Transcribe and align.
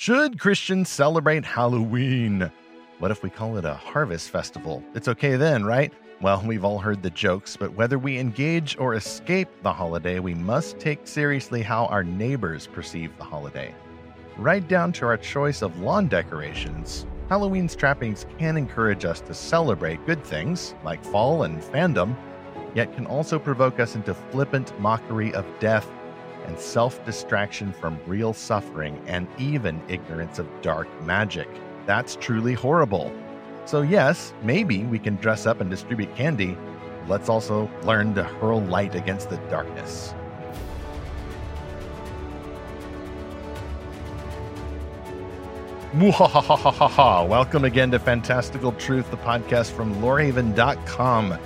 Should 0.00 0.38
Christians 0.38 0.88
celebrate 0.88 1.44
Halloween? 1.44 2.52
What 3.00 3.10
if 3.10 3.24
we 3.24 3.30
call 3.30 3.56
it 3.56 3.64
a 3.64 3.74
harvest 3.74 4.30
festival? 4.30 4.80
It's 4.94 5.08
okay 5.08 5.34
then, 5.34 5.64
right? 5.64 5.92
Well, 6.20 6.40
we've 6.46 6.64
all 6.64 6.78
heard 6.78 7.02
the 7.02 7.10
jokes, 7.10 7.56
but 7.56 7.74
whether 7.74 7.98
we 7.98 8.16
engage 8.16 8.78
or 8.78 8.94
escape 8.94 9.48
the 9.64 9.72
holiday, 9.72 10.20
we 10.20 10.34
must 10.34 10.78
take 10.78 11.08
seriously 11.08 11.62
how 11.62 11.86
our 11.86 12.04
neighbors 12.04 12.68
perceive 12.68 13.10
the 13.18 13.24
holiday. 13.24 13.74
Right 14.36 14.66
down 14.68 14.92
to 14.92 15.06
our 15.06 15.16
choice 15.16 15.62
of 15.62 15.80
lawn 15.80 16.06
decorations, 16.06 17.04
Halloween's 17.28 17.74
trappings 17.74 18.24
can 18.38 18.56
encourage 18.56 19.04
us 19.04 19.20
to 19.22 19.34
celebrate 19.34 20.06
good 20.06 20.22
things 20.22 20.76
like 20.84 21.04
fall 21.06 21.42
and 21.42 21.60
fandom, 21.60 22.16
yet 22.72 22.94
can 22.94 23.04
also 23.04 23.36
provoke 23.36 23.80
us 23.80 23.96
into 23.96 24.14
flippant 24.14 24.78
mockery 24.78 25.34
of 25.34 25.44
death 25.58 25.90
and 26.48 26.58
self 26.58 27.04
distraction 27.04 27.72
from 27.72 28.00
real 28.06 28.32
suffering 28.32 29.00
and 29.06 29.28
even 29.38 29.80
ignorance 29.88 30.38
of 30.38 30.48
dark 30.62 30.88
magic. 31.04 31.48
That's 31.86 32.16
truly 32.16 32.54
horrible. 32.54 33.12
So, 33.66 33.82
yes, 33.82 34.32
maybe 34.42 34.84
we 34.84 34.98
can 34.98 35.16
dress 35.16 35.46
up 35.46 35.60
and 35.60 35.70
distribute 35.70 36.14
candy. 36.16 36.56
Let's 37.06 37.28
also 37.28 37.70
learn 37.84 38.14
to 38.14 38.24
hurl 38.24 38.62
light 38.62 38.94
against 38.94 39.30
the 39.30 39.36
darkness. 39.48 40.14
Mua 45.94 46.12
ha 46.12 47.24
welcome 47.24 47.64
again 47.64 47.90
to 47.90 47.98
Fantastical 47.98 48.72
Truth, 48.72 49.10
the 49.10 49.16
podcast 49.16 49.72
from 49.72 49.94
lorehaven.com. 49.96 51.38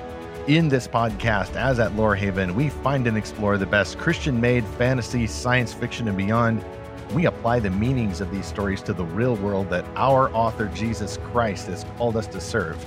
In 0.48 0.68
this 0.68 0.88
podcast, 0.88 1.54
as 1.54 1.78
at 1.78 1.92
Lorehaven, 1.92 2.56
we 2.56 2.68
find 2.68 3.06
and 3.06 3.16
explore 3.16 3.56
the 3.56 3.64
best 3.66 3.96
Christian 3.96 4.40
made 4.40 4.64
fantasy, 4.64 5.28
science 5.28 5.72
fiction, 5.72 6.08
and 6.08 6.16
beyond. 6.16 6.64
We 7.14 7.26
apply 7.26 7.60
the 7.60 7.70
meanings 7.70 8.20
of 8.20 8.32
these 8.32 8.44
stories 8.44 8.82
to 8.82 8.92
the 8.92 9.04
real 9.04 9.36
world 9.36 9.70
that 9.70 9.84
our 9.94 10.34
author, 10.34 10.66
Jesus 10.74 11.16
Christ, 11.30 11.68
has 11.68 11.86
called 11.96 12.16
us 12.16 12.26
to 12.26 12.40
serve. 12.40 12.84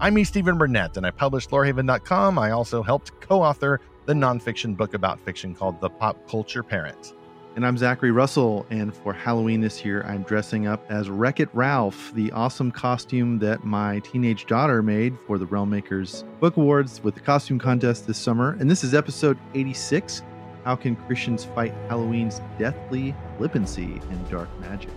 I'm 0.00 0.16
E. 0.16 0.24
Stephen 0.24 0.56
Burnett, 0.56 0.96
and 0.96 1.04
I 1.04 1.10
published 1.10 1.50
lorehaven.com. 1.50 2.38
I 2.38 2.52
also 2.52 2.82
helped 2.82 3.20
co 3.20 3.42
author 3.42 3.82
the 4.06 4.14
nonfiction 4.14 4.74
book 4.74 4.94
about 4.94 5.20
fiction 5.20 5.54
called 5.54 5.78
The 5.82 5.90
Pop 5.90 6.26
Culture 6.26 6.62
Parent. 6.62 7.12
And 7.56 7.64
I'm 7.64 7.78
Zachary 7.78 8.10
Russell, 8.10 8.66
and 8.68 8.94
for 8.94 9.14
Halloween 9.14 9.62
this 9.62 9.82
year, 9.82 10.02
I'm 10.02 10.24
dressing 10.24 10.66
up 10.66 10.84
as 10.90 11.08
Wreck 11.08 11.40
It 11.40 11.48
Ralph, 11.54 12.12
the 12.12 12.30
awesome 12.32 12.70
costume 12.70 13.38
that 13.38 13.64
my 13.64 14.00
teenage 14.00 14.44
daughter 14.44 14.82
made 14.82 15.16
for 15.26 15.38
the 15.38 15.46
Realm 15.46 15.70
Makers 15.70 16.26
Book 16.38 16.58
Awards 16.58 17.02
with 17.02 17.14
the 17.14 17.22
costume 17.22 17.58
contest 17.58 18.06
this 18.06 18.18
summer. 18.18 18.58
And 18.60 18.70
this 18.70 18.84
is 18.84 18.92
episode 18.92 19.38
86 19.54 20.22
How 20.64 20.76
Can 20.76 20.96
Christians 20.96 21.46
Fight 21.46 21.72
Halloween's 21.88 22.42
Deathly 22.58 23.14
Flippancy 23.38 24.02
and 24.10 24.28
Dark 24.28 24.50
Magic? 24.60 24.90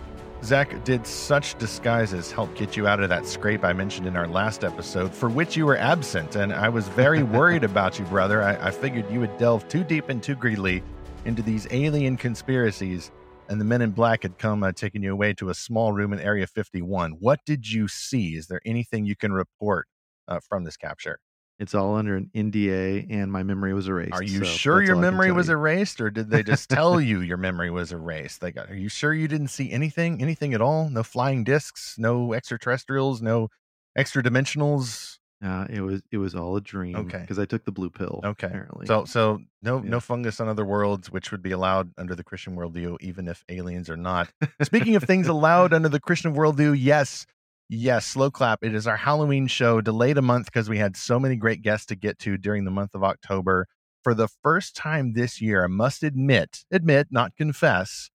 Zach, 0.44 0.84
did 0.84 1.06
such 1.06 1.56
disguises 1.56 2.30
help 2.30 2.54
get 2.54 2.76
you 2.76 2.86
out 2.86 3.00
of 3.00 3.08
that 3.08 3.26
scrape 3.26 3.64
I 3.64 3.72
mentioned 3.72 4.06
in 4.06 4.16
our 4.16 4.28
last 4.28 4.64
episode, 4.64 5.14
for 5.14 5.30
which 5.30 5.56
you 5.56 5.64
were 5.64 5.78
absent? 5.78 6.36
And 6.36 6.52
I 6.52 6.68
was 6.68 6.88
very 6.88 7.22
worried 7.38 7.64
about 7.64 7.98
you, 7.98 8.04
brother. 8.04 8.42
I, 8.42 8.66
I 8.66 8.70
figured 8.70 9.10
you 9.10 9.20
would 9.20 9.38
delve 9.38 9.66
too 9.68 9.82
deep 9.82 10.10
and 10.10 10.22
too 10.22 10.34
greedily 10.34 10.82
into 11.24 11.42
these 11.42 11.66
alien 11.70 12.16
conspiracies, 12.16 13.10
and 13.48 13.60
the 13.60 13.64
men 13.64 13.82
in 13.82 13.90
black 13.90 14.22
had 14.22 14.38
come 14.38 14.62
uh, 14.62 14.72
taking 14.72 15.02
you 15.02 15.12
away 15.12 15.32
to 15.34 15.50
a 15.50 15.54
small 15.54 15.92
room 15.92 16.12
in 16.12 16.20
Area 16.20 16.46
51. 16.46 17.12
What 17.12 17.40
did 17.44 17.70
you 17.70 17.88
see? 17.88 18.36
Is 18.36 18.46
there 18.46 18.60
anything 18.64 19.04
you 19.04 19.16
can 19.16 19.32
report 19.32 19.86
uh, 20.28 20.40
from 20.48 20.64
this 20.64 20.76
capture? 20.76 21.18
It's 21.58 21.74
all 21.74 21.96
under 21.96 22.16
an 22.16 22.30
NDA, 22.34 23.08
and 23.10 23.30
my 23.30 23.42
memory 23.42 23.74
was 23.74 23.86
erased. 23.86 24.14
Are 24.14 24.22
you 24.22 24.38
so 24.38 24.44
sure 24.44 24.82
your 24.82 24.94
all 24.94 25.00
I 25.02 25.08
can 25.08 25.14
memory 25.14 25.30
was 25.30 25.48
you. 25.48 25.54
erased, 25.54 26.00
or 26.00 26.10
did 26.10 26.30
they 26.30 26.42
just 26.42 26.70
tell 26.70 26.98
you 27.02 27.20
your 27.20 27.36
memory 27.36 27.70
was 27.70 27.92
erased? 27.92 28.42
Like, 28.42 28.56
are 28.56 28.74
you 28.74 28.88
sure 28.88 29.12
you 29.12 29.28
didn't 29.28 29.48
see 29.48 29.70
anything, 29.70 30.22
anything 30.22 30.54
at 30.54 30.62
all? 30.62 30.88
No 30.88 31.02
flying 31.02 31.44
discs, 31.44 31.96
no 31.98 32.32
extraterrestrials, 32.32 33.20
no 33.20 33.48
extra 33.94 34.22
dimensionals. 34.22 35.18
Uh, 35.42 35.66
it 35.70 35.80
was 35.80 36.02
it 36.10 36.18
was 36.18 36.34
all 36.34 36.56
a 36.56 36.60
dream. 36.60 36.96
Okay. 36.96 37.18
because 37.20 37.38
I 37.38 37.46
took 37.46 37.64
the 37.64 37.72
blue 37.72 37.88
pill. 37.88 38.20
Okay. 38.22 38.46
apparently. 38.46 38.86
So, 38.86 39.06
so 39.06 39.40
no, 39.62 39.82
Yeah. 39.82 39.88
no 39.90 40.00
fungus 40.00 40.38
on 40.40 40.48
other 40.48 40.66
worlds, 40.66 41.10
which 41.10 41.30
would 41.30 41.42
be 41.42 41.50
allowed 41.52 41.92
under 41.96 42.14
the 42.14 42.22
Christian 42.24 42.56
worldview, 42.56 42.98
even 43.00 43.26
if 43.26 43.42
aliens 43.48 43.88
are 43.88 43.96
not. 43.96 44.30
Speaking 44.62 44.96
of 44.96 45.04
things 45.04 45.28
allowed 45.28 45.72
under 45.72 45.88
the 45.88 46.00
Christian 46.00 46.34
worldview, 46.34 46.76
yes, 46.78 47.26
yes, 47.70 48.04
slow 48.04 48.30
clap. 48.30 48.58
It 48.62 48.74
is 48.74 48.86
our 48.86 48.98
Halloween 48.98 49.46
show, 49.46 49.80
delayed 49.80 50.18
a 50.18 50.22
month 50.22 50.46
because 50.46 50.68
we 50.68 50.76
had 50.78 50.94
so 50.96 51.18
many 51.18 51.36
great 51.36 51.62
guests 51.62 51.86
to 51.86 51.96
get 51.96 52.18
to 52.20 52.36
during 52.36 52.64
the 52.66 52.70
month 52.70 52.94
of 52.94 53.02
October. 53.02 53.66
For 54.04 54.12
the 54.14 54.28
first 54.42 54.76
time 54.76 55.12
this 55.14 55.40
year, 55.40 55.64
I 55.64 55.68
must 55.68 56.02
admit, 56.02 56.64
admit, 56.70 57.08
not 57.10 57.36
confess, 57.36 58.10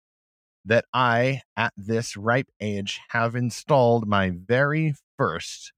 that 0.65 0.85
I, 0.93 1.43
at 1.57 1.73
this 1.77 2.17
ripe 2.17 2.49
age, 2.61 3.01
have 3.11 3.35
installed 3.37 4.09
my 4.09 4.31
very 4.35 4.95
first 5.19 5.73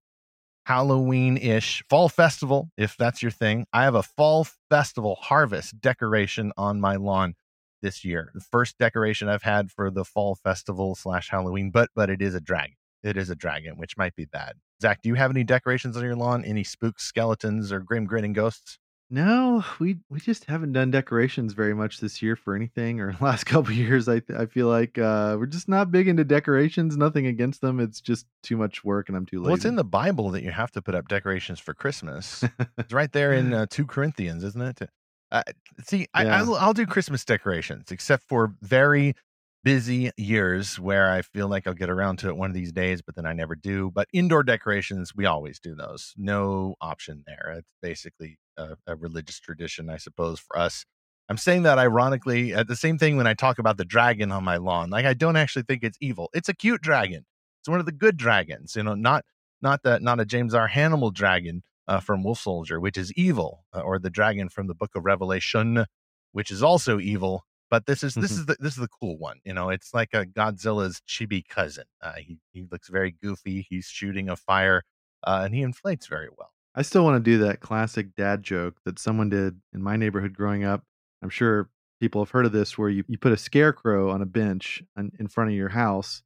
Halloween 0.65 1.37
ish 1.37 1.85
fall 1.91 2.09
festival, 2.09 2.71
if 2.77 2.97
that's 2.97 3.23
your 3.23 3.31
thing. 3.31 3.67
I 3.73 3.83
have 3.85 3.95
a 3.95 4.03
fall 4.03 4.47
festival 4.71 5.17
harvest 5.21 5.81
decoration 5.81 6.53
on 6.57 6.81
my 6.81 6.97
lawn 6.97 7.35
this 7.83 8.05
year. 8.05 8.31
The 8.35 8.41
first 8.41 8.79
decoration 8.79 9.29
I've 9.29 9.43
had 9.43 9.71
for 9.71 9.91
the 9.91 10.05
fall 10.05 10.35
festival 10.35 10.95
slash 10.95 11.29
Halloween, 11.29 11.71
but 11.71 11.91
but 11.95 12.09
it 12.09 12.23
is 12.23 12.35
a 12.35 12.41
dragon. 12.41 12.77
It 13.03 13.19
is 13.19 13.29
a 13.29 13.35
dragon, 13.35 13.77
which 13.77 13.99
might 13.99 14.17
be 14.17 14.25
bad. 14.25 14.55
Zach, 14.81 15.03
do 15.03 15.11
you 15.11 15.15
have 15.15 15.31
any 15.31 15.45
decorations 15.45 15.97
on 15.97 16.03
your 16.03 16.17
lawn? 16.17 16.45
Any 16.45 16.65
spooks, 16.65 17.05
skeletons, 17.05 17.71
or 17.71 17.81
grim 17.81 18.07
grinning 18.07 18.33
ghosts? 18.33 18.79
No, 19.15 19.65
we 19.79 19.99
we 20.11 20.19
just 20.19 20.47
haven't 20.47 20.73
done 20.73 20.91
decorations 20.91 21.53
very 21.53 21.73
much 21.73 22.01
this 22.01 22.21
year 22.21 22.35
for 22.35 22.57
anything 22.57 23.01
or 23.01 23.15
last 23.21 23.45
couple 23.45 23.71
of 23.71 23.77
years. 23.77 24.09
I 24.09 24.23
I 24.37 24.47
feel 24.47 24.67
like 24.67 24.99
uh, 24.99 25.37
we're 25.39 25.47
just 25.47 25.69
not 25.69 25.93
big 25.93 26.09
into 26.09 26.25
decorations. 26.25 26.97
Nothing 26.97 27.29
against 27.29 27.61
them. 27.61 27.79
It's 27.79 28.01
just 28.01 28.27
too 28.43 28.57
much 28.57 28.83
work, 28.83 29.09
and 29.09 29.17
I'm 29.17 29.25
too 29.25 29.39
lazy. 29.39 29.47
Well, 29.47 29.55
it's 29.55 29.65
in 29.65 29.77
the 29.77 29.85
Bible 29.85 30.31
that 30.31 30.43
you 30.43 30.51
have 30.51 30.73
to 30.73 30.83
put 30.83 30.97
up 30.97 31.07
decorations 31.07 31.61
for 31.61 31.75
Christmas. 31.75 32.43
it's 32.77 32.93
right 32.93 33.13
there 33.13 33.33
in 33.33 33.55
uh, 33.55 33.67
2 33.71 33.87
Corinthians, 33.87 34.43
isn't 34.43 34.81
it? 34.81 34.91
Uh, 35.31 35.45
see, 35.85 36.09
I, 36.13 36.25
Yeah. 36.25 36.39
I'll, 36.39 36.55
I'll 36.57 36.75
do 36.75 36.85
Christmas 36.85 37.25
decorations, 37.25 37.93
except 37.93 38.25
for 38.25 38.57
very 38.63 39.15
busy 39.63 40.11
years 40.17 40.81
where 40.81 41.13
I 41.13 41.23
feel 41.23 41.47
like 41.47 41.69
I'll 41.69 41.75
get 41.75 41.89
around 41.89 42.17
to 42.19 42.29
it 42.29 42.37
one 42.37 42.51
of 42.51 42.55
these 42.55 42.73
days, 42.73 43.01
but 43.01 43.15
then 43.15 43.27
I 43.27 43.33
never 43.33 43.55
do. 43.55 43.93
But 43.95 44.09
indoor 44.13 44.43
decorations, 44.43 45.15
we 45.15 45.25
always 45.25 45.61
do 45.61 45.77
those. 45.77 46.15
No 46.17 46.75
option 46.81 47.23
there. 47.29 47.55
It's 47.59 47.71
basically 47.81 48.39
a, 48.57 48.77
a 48.87 48.97
religious 48.97 49.41
tradition, 49.41 49.91
I 49.91 49.97
suppose, 49.97 50.41
for 50.41 50.59
us. 50.59 50.85
I'm 51.29 51.39
saying 51.39 51.63
that 51.63 51.79
ironically 51.79 52.53
at 52.53 52.69
the 52.69 52.77
same 52.77 52.99
thing 52.99 53.17
when 53.17 53.27
I 53.27 53.35
talk 53.35 53.59
about 53.59 53.79
the 53.79 53.85
dragon 53.85 54.31
on 54.31 54.45
my 54.45 54.59
lawn. 54.59 54.91
Like 54.91 55.07
I 55.07 55.15
don't 55.15 55.37
actually 55.37 55.63
think 55.63 55.83
it's 55.83 55.99
evil. 56.01 56.29
It's 56.35 56.49
a 56.49 56.55
cute 56.55 56.83
dragon. 56.83 57.25
It's 57.61 57.69
one 57.69 57.81
of 57.81 57.87
the 57.87 57.93
good 57.93 58.19
dragons, 58.19 58.77
you 58.77 58.83
know, 58.83 58.95
not 58.95 59.25
not 59.63 59.83
that 59.85 60.03
not 60.03 60.21
a 60.21 60.27
James 60.27 60.55
R. 60.55 60.69
Hannibal 60.69 61.11
dragon 61.11 61.63
uh, 61.89 62.01
from 62.01 62.23
Wolf 62.23 62.41
Soldier, 62.41 62.79
which 62.79 62.99
is 62.99 63.13
evil, 63.15 63.65
uh, 63.75 63.81
or 63.81 63.99
the 63.99 64.11
dragon 64.11 64.49
from 64.51 64.67
the 64.67 64.75
Book 64.75 64.91
of 64.95 65.05
Revelation, 65.05 65.87
which 66.33 66.51
is 66.51 66.63
also 66.63 67.01
evil. 67.01 67.45
But 67.71 67.87
this 67.87 68.05
is 68.05 68.15
this 68.15 68.33
is 68.33 68.47
the 68.47 68.57
this 68.61 68.75
is 68.75 68.81
the 68.81 68.89
cool 68.89 69.19
one. 69.19 69.39
You 69.45 69.55
know, 69.55 69.71
it's 69.71 69.95
like 69.95 70.11
a 70.13 70.27
Godzilla's 70.27 71.01
chibi 71.09 71.43
cousin. 71.49 71.85
Uh, 72.03 72.13
he 72.19 72.39
he 72.53 72.65
looks 72.71 72.89
very 72.89 73.13
goofy. 73.23 73.67
He's 73.69 73.87
shooting 73.87 74.29
a 74.29 74.37
fire, 74.37 74.83
uh, 75.25 75.43
and 75.45 75.55
he 75.55 75.63
inflates 75.63 76.07
very 76.07 76.29
well. 76.37 76.54
I 76.75 76.83
still 76.83 77.05
want 77.05 77.23
to 77.25 77.31
do 77.31 77.39
that 77.45 77.61
classic 77.61 78.15
dad 78.17 78.43
joke 78.43 78.77
that 78.85 78.99
someone 78.99 79.29
did 79.29 79.61
in 79.73 79.83
my 79.83 79.97
neighborhood 79.97 80.35
growing 80.35 80.65
up. 80.65 80.83
I'm 81.23 81.31
sure 81.31 81.69
people 82.01 82.23
have 82.23 82.31
heard 82.31 82.47
of 82.47 82.53
this, 82.53 82.77
where 82.77 82.89
you, 82.89 83.05
you 83.09 83.17
put 83.19 83.33
a 83.33 83.37
scarecrow 83.37 84.11
on 84.11 84.21
a 84.23 84.27
bench 84.27 84.83
in, 84.97 85.13
in 85.19 85.29
front 85.29 85.51
of 85.51 85.57
your 85.57 85.69
house, 85.71 86.23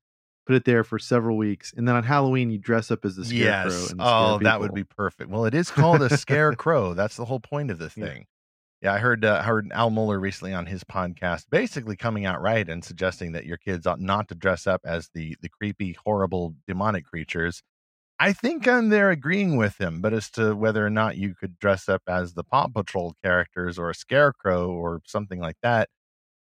put 0.46 0.56
it 0.56 0.64
there 0.64 0.82
for 0.84 0.98
several 0.98 1.36
weeks, 1.36 1.74
and 1.76 1.86
then 1.86 1.94
on 1.94 2.02
Halloween 2.04 2.50
you 2.50 2.58
dress 2.58 2.90
up 2.90 3.04
as 3.04 3.16
the 3.16 3.24
scarecrow. 3.24 3.70
Yes. 3.72 3.90
And 3.90 4.00
scare 4.00 4.08
Oh, 4.08 4.38
that 4.42 4.60
would 4.60 4.74
be 4.74 4.84
perfect. 4.84 5.30
Well, 5.30 5.44
it 5.44 5.54
is 5.54 5.70
called 5.70 6.02
a 6.02 6.16
scarecrow. 6.16 6.94
That's 6.94 7.16
the 7.16 7.26
whole 7.26 7.40
point 7.40 7.70
of 7.70 7.78
the 7.78 7.92
Yeah. 7.94 8.06
thing. 8.06 8.26
Yeah, 8.80 8.94
I 8.94 8.98
heard 8.98 9.24
uh, 9.24 9.42
heard 9.42 9.68
Al 9.72 9.90
Mohler 9.90 10.20
recently 10.20 10.54
on 10.54 10.66
his 10.66 10.84
podcast, 10.84 11.46
basically 11.50 11.96
coming 11.96 12.26
out 12.26 12.40
right 12.40 12.68
and 12.68 12.84
suggesting 12.84 13.32
that 13.32 13.44
your 13.44 13.56
kids 13.56 13.88
ought 13.88 14.00
not 14.00 14.28
to 14.28 14.36
dress 14.36 14.68
up 14.68 14.82
as 14.84 15.10
the 15.14 15.36
the 15.42 15.48
creepy, 15.48 15.96
horrible, 16.04 16.54
demonic 16.68 17.04
creatures. 17.04 17.60
I 18.20 18.32
think 18.32 18.66
I'm 18.66 18.88
there 18.88 19.10
agreeing 19.10 19.56
with 19.56 19.80
him, 19.80 20.00
but 20.00 20.12
as 20.12 20.28
to 20.30 20.54
whether 20.54 20.84
or 20.84 20.90
not 20.90 21.16
you 21.16 21.34
could 21.34 21.58
dress 21.58 21.88
up 21.88 22.02
as 22.08 22.34
the 22.34 22.42
Paw 22.42 22.66
Patrol 22.68 23.14
characters 23.22 23.78
or 23.78 23.90
a 23.90 23.94
scarecrow 23.94 24.70
or 24.70 25.00
something 25.06 25.38
like 25.40 25.56
that, 25.62 25.88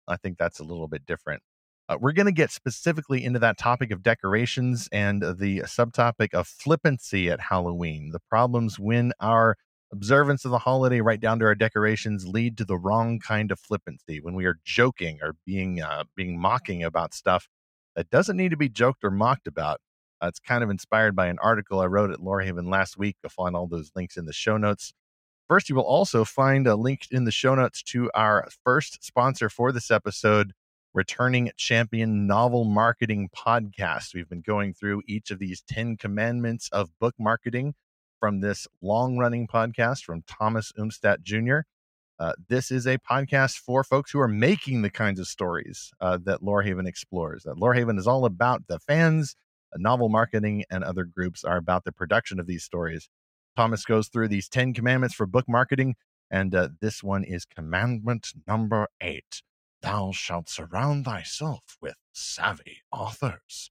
I 0.08 0.16
think 0.16 0.38
that's 0.38 0.60
a 0.60 0.64
little 0.64 0.88
bit 0.88 1.06
different. 1.06 1.42
Uh, 1.88 1.98
we're 2.00 2.12
going 2.12 2.26
to 2.26 2.32
get 2.32 2.50
specifically 2.50 3.24
into 3.24 3.38
that 3.40 3.58
topic 3.58 3.90
of 3.92 4.02
decorations 4.02 4.88
and 4.92 5.22
the 5.22 5.60
subtopic 5.60 6.34
of 6.34 6.48
flippancy 6.48 7.30
at 7.30 7.40
Halloween, 7.40 8.10
the 8.12 8.20
problems 8.30 8.78
when 8.78 9.12
our 9.20 9.56
observance 9.92 10.44
of 10.44 10.50
the 10.50 10.58
holiday, 10.60 11.00
right 11.00 11.20
down 11.20 11.38
to 11.40 11.44
our 11.44 11.54
decorations, 11.54 12.26
lead 12.26 12.58
to 12.58 12.64
the 12.64 12.78
wrong 12.78 13.20
kind 13.20 13.52
of 13.52 13.60
flippancy 13.60 14.20
when 14.20 14.34
we 14.34 14.46
are 14.46 14.58
joking 14.64 15.18
or 15.22 15.34
being 15.46 15.80
uh, 15.82 16.04
being 16.16 16.40
mocking 16.40 16.82
about 16.82 17.14
stuff 17.14 17.48
that 17.96 18.10
doesn't 18.10 18.36
need 18.36 18.50
to 18.50 18.56
be 18.56 18.68
joked 18.68 19.04
or 19.04 19.10
mocked 19.10 19.46
about. 19.46 19.80
Uh, 20.22 20.28
it's 20.28 20.38
kind 20.38 20.64
of 20.64 20.70
inspired 20.70 21.14
by 21.14 21.26
an 21.26 21.38
article 21.40 21.80
I 21.80 21.86
wrote 21.86 22.10
at 22.10 22.20
Lorehaven 22.20 22.70
last 22.70 22.96
week. 22.96 23.16
You'll 23.22 23.30
find 23.30 23.54
all 23.54 23.66
those 23.66 23.92
links 23.94 24.16
in 24.16 24.26
the 24.26 24.32
show 24.32 24.56
notes. 24.56 24.92
First, 25.48 25.68
you 25.68 25.76
will 25.76 25.82
also 25.82 26.24
find 26.24 26.66
a 26.66 26.74
link 26.74 27.06
in 27.10 27.24
the 27.24 27.30
show 27.30 27.54
notes 27.54 27.82
to 27.84 28.10
our 28.14 28.48
first 28.64 29.04
sponsor 29.04 29.48
for 29.48 29.70
this 29.70 29.90
episode, 29.90 30.52
returning 30.92 31.52
champion 31.56 32.26
novel 32.26 32.64
marketing 32.64 33.28
podcast. 33.36 34.14
We've 34.14 34.28
been 34.28 34.40
going 34.40 34.74
through 34.74 35.02
each 35.06 35.30
of 35.30 35.38
these 35.38 35.62
10 35.68 35.98
commandments 35.98 36.68
of 36.72 36.90
book 36.98 37.14
marketing 37.18 37.74
from 38.18 38.40
this 38.40 38.66
long 38.82 39.18
running 39.18 39.46
podcast 39.46 40.02
from 40.02 40.22
Thomas 40.26 40.72
Umstattd 40.78 41.22
Jr. 41.22 41.58
Uh, 42.18 42.32
this 42.48 42.70
is 42.70 42.86
a 42.86 42.98
podcast 42.98 43.58
for 43.58 43.84
folks 43.84 44.10
who 44.10 44.18
are 44.18 44.28
making 44.28 44.82
the 44.82 44.90
kinds 44.90 45.20
of 45.20 45.28
stories 45.28 45.92
uh, 46.00 46.18
that 46.24 46.40
Lorehaven 46.40 46.88
explores. 46.88 47.42
That 47.42 47.56
Lorehaven 47.56 47.98
is 47.98 48.06
all 48.06 48.24
about 48.24 48.66
the 48.68 48.78
fans, 48.78 49.36
novel 49.76 50.08
marketing, 50.08 50.64
and 50.70 50.82
other 50.84 51.04
groups 51.04 51.44
are 51.44 51.56
about 51.56 51.84
the 51.84 51.92
production 51.92 52.40
of 52.40 52.46
these 52.46 52.64
stories. 52.64 53.08
Thomas 53.56 53.84
goes 53.84 54.08
through 54.08 54.28
these 54.28 54.48
10 54.48 54.74
commandments 54.74 55.14
for 55.14 55.26
book 55.26 55.46
marketing, 55.48 55.96
and 56.30 56.54
uh, 56.54 56.68
this 56.80 57.02
one 57.02 57.24
is 57.24 57.44
commandment 57.44 58.32
number 58.46 58.88
eight 59.00 59.42
Thou 59.82 60.10
shalt 60.12 60.48
surround 60.48 61.04
thyself 61.04 61.76
with 61.80 61.94
savvy 62.12 62.78
authors. 62.90 63.70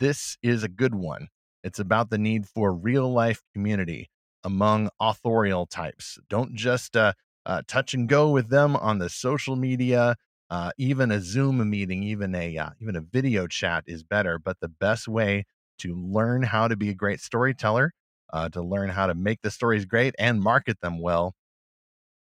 This 0.00 0.38
is 0.42 0.62
a 0.62 0.68
good 0.68 0.94
one. 0.94 1.28
It's 1.62 1.78
about 1.78 2.10
the 2.10 2.18
need 2.18 2.46
for 2.46 2.72
real 2.72 3.12
life 3.12 3.42
community 3.52 4.08
among 4.42 4.88
authorial 4.98 5.66
types. 5.66 6.18
Don't 6.28 6.54
just 6.54 6.96
uh, 6.96 7.12
uh, 7.44 7.62
touch 7.68 7.94
and 7.94 8.08
go 8.08 8.30
with 8.30 8.48
them 8.48 8.76
on 8.76 8.98
the 8.98 9.08
social 9.08 9.56
media. 9.56 10.16
Uh, 10.52 10.70
even 10.76 11.10
a 11.10 11.18
Zoom 11.18 11.70
meeting, 11.70 12.02
even 12.02 12.34
a 12.34 12.58
uh, 12.58 12.68
even 12.78 12.94
a 12.94 13.00
video 13.00 13.46
chat 13.46 13.84
is 13.86 14.02
better. 14.02 14.38
But 14.38 14.60
the 14.60 14.68
best 14.68 15.08
way 15.08 15.46
to 15.78 15.94
learn 15.94 16.42
how 16.42 16.68
to 16.68 16.76
be 16.76 16.90
a 16.90 16.94
great 16.94 17.22
storyteller, 17.22 17.94
uh, 18.34 18.50
to 18.50 18.60
learn 18.60 18.90
how 18.90 19.06
to 19.06 19.14
make 19.14 19.40
the 19.40 19.50
stories 19.50 19.86
great 19.86 20.14
and 20.18 20.42
market 20.42 20.78
them 20.82 20.98
well, 21.00 21.34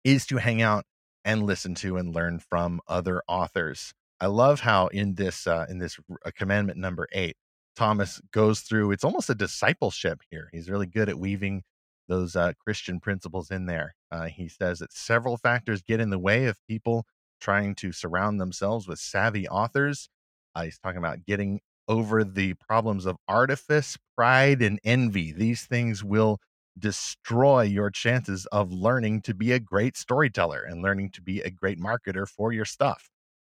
is 0.04 0.24
to 0.26 0.36
hang 0.36 0.62
out 0.62 0.84
and 1.24 1.42
listen 1.42 1.74
to 1.74 1.96
and 1.96 2.14
learn 2.14 2.38
from 2.38 2.80
other 2.86 3.24
authors. 3.26 3.92
I 4.20 4.26
love 4.26 4.60
how 4.60 4.86
in 4.86 5.16
this 5.16 5.48
uh, 5.48 5.66
in 5.68 5.78
this 5.80 5.98
uh, 6.24 6.30
commandment 6.36 6.78
number 6.78 7.08
eight, 7.10 7.34
Thomas 7.74 8.20
goes 8.32 8.60
through. 8.60 8.92
It's 8.92 9.02
almost 9.02 9.30
a 9.30 9.34
discipleship 9.34 10.20
here. 10.30 10.48
He's 10.52 10.70
really 10.70 10.86
good 10.86 11.08
at 11.08 11.18
weaving 11.18 11.64
those 12.06 12.36
uh, 12.36 12.52
Christian 12.64 13.00
principles 13.00 13.50
in 13.50 13.66
there. 13.66 13.96
He 14.28 14.46
says 14.46 14.78
that 14.78 14.92
several 14.92 15.38
factors 15.38 15.82
get 15.82 15.98
in 15.98 16.10
the 16.10 16.20
way 16.20 16.44
of 16.44 16.56
people 16.68 17.04
trying 17.42 17.74
to 17.74 17.92
surround 17.92 18.40
themselves 18.40 18.88
with 18.88 18.98
savvy 19.00 19.48
authors. 19.48 20.08
Uh, 20.54 20.64
he's 20.64 20.78
talking 20.78 20.98
about 20.98 21.24
getting 21.26 21.60
over 21.88 22.24
the 22.24 22.54
problems 22.54 23.04
of 23.04 23.16
artifice, 23.28 23.98
pride, 24.16 24.62
and 24.62 24.78
envy. 24.84 25.32
These 25.32 25.64
things 25.64 26.04
will 26.04 26.38
destroy 26.78 27.62
your 27.62 27.90
chances 27.90 28.46
of 28.46 28.72
learning 28.72 29.22
to 29.22 29.34
be 29.34 29.52
a 29.52 29.60
great 29.60 29.96
storyteller 29.96 30.62
and 30.62 30.82
learning 30.82 31.10
to 31.10 31.20
be 31.20 31.40
a 31.40 31.50
great 31.50 31.78
marketer 31.78 32.26
for 32.26 32.52
your 32.52 32.64
stuff. 32.64 33.10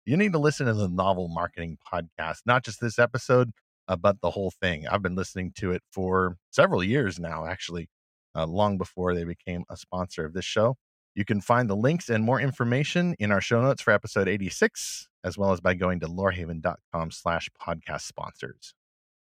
You 0.06 0.16
need 0.16 0.32
to 0.32 0.38
listen 0.38 0.66
to 0.66 0.74
the 0.74 0.88
novel 0.88 1.28
marketing 1.28 1.78
podcast, 1.92 2.38
not 2.46 2.64
just 2.64 2.80
this 2.80 2.98
episode, 2.98 3.52
uh, 3.88 3.96
but 3.96 4.20
the 4.20 4.30
whole 4.30 4.50
thing. 4.50 4.88
I've 4.88 5.02
been 5.02 5.14
listening 5.14 5.52
to 5.56 5.72
it 5.72 5.82
for 5.92 6.36
several 6.50 6.82
years 6.82 7.18
now, 7.20 7.46
actually, 7.46 7.88
uh, 8.34 8.46
long 8.46 8.78
before 8.78 9.14
they 9.14 9.24
became 9.24 9.64
a 9.70 9.76
sponsor 9.76 10.24
of 10.24 10.32
this 10.32 10.44
show. 10.44 10.76
You 11.14 11.24
can 11.24 11.40
find 11.40 11.70
the 11.70 11.76
links 11.76 12.08
and 12.08 12.24
more 12.24 12.40
information 12.40 13.14
in 13.18 13.30
our 13.30 13.40
show 13.40 13.62
notes 13.62 13.82
for 13.82 13.92
episode 13.92 14.28
86, 14.28 15.08
as 15.22 15.38
well 15.38 15.52
as 15.52 15.60
by 15.60 15.74
going 15.74 16.00
to 16.00 16.06
lorehaven.com 16.06 17.10
slash 17.12 17.48
podcast 17.60 18.02
sponsors. 18.02 18.74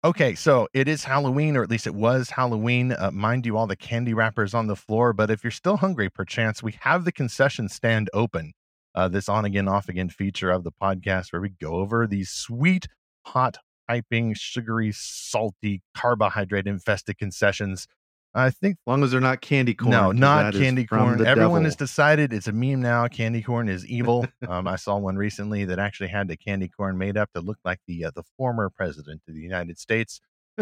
Okay, 0.03 0.33
so 0.33 0.67
it 0.73 0.87
is 0.87 1.03
Halloween, 1.03 1.55
or 1.55 1.63
at 1.63 1.69
least 1.69 1.85
it 1.85 1.93
was 1.93 2.29
Halloween. 2.29 2.93
Uh, 2.93 3.11
mind 3.11 3.45
you, 3.45 3.55
all 3.55 3.67
the 3.67 3.75
candy 3.75 4.13
wrappers 4.13 4.53
on 4.53 4.67
the 4.67 4.75
floor. 4.75 5.13
But 5.13 5.29
if 5.29 5.43
you're 5.43 5.51
still 5.51 5.77
hungry, 5.77 6.09
perchance, 6.09 6.63
we 6.63 6.75
have 6.79 7.05
the 7.05 7.11
concession 7.11 7.69
stand 7.69 8.09
open. 8.13 8.53
Uh, 8.95 9.09
this 9.09 9.29
on 9.29 9.45
again, 9.45 9.67
off 9.67 9.89
again 9.89 10.09
feature 10.09 10.49
of 10.49 10.63
the 10.63 10.71
podcast 10.71 11.31
where 11.31 11.41
we 11.41 11.49
go 11.49 11.75
over 11.75 12.07
these 12.07 12.31
sweet, 12.31 12.87
hot, 13.25 13.57
piping, 13.87 14.33
sugary, 14.33 14.91
salty, 14.91 15.83
carbohydrate 15.95 16.67
infested 16.67 17.17
concessions 17.17 17.85
I 18.33 18.49
think 18.49 18.75
as 18.75 18.87
long 18.87 19.03
as 19.03 19.11
they're 19.11 19.19
not 19.19 19.41
candy 19.41 19.73
corn. 19.73 19.91
No, 19.91 20.11
not 20.11 20.53
candy 20.53 20.85
corn. 20.85 21.25
Everyone 21.25 21.35
devil. 21.35 21.63
has 21.63 21.75
decided 21.75 22.31
it's 22.31 22.47
a 22.47 22.53
meme 22.53 22.81
now. 22.81 23.07
Candy 23.07 23.41
corn 23.41 23.67
is 23.67 23.85
evil. 23.87 24.25
um, 24.47 24.67
I 24.67 24.77
saw 24.77 24.97
one 24.97 25.17
recently 25.17 25.65
that 25.65 25.79
actually 25.79 26.09
had 26.09 26.27
the 26.27 26.37
candy 26.37 26.69
corn 26.69 26.97
made 26.97 27.17
up 27.17 27.29
to 27.33 27.41
look 27.41 27.57
like 27.65 27.79
the 27.87 28.05
uh, 28.05 28.11
the 28.15 28.23
former 28.37 28.69
president 28.69 29.21
of 29.27 29.35
the 29.35 29.41
United 29.41 29.77
States, 29.77 30.21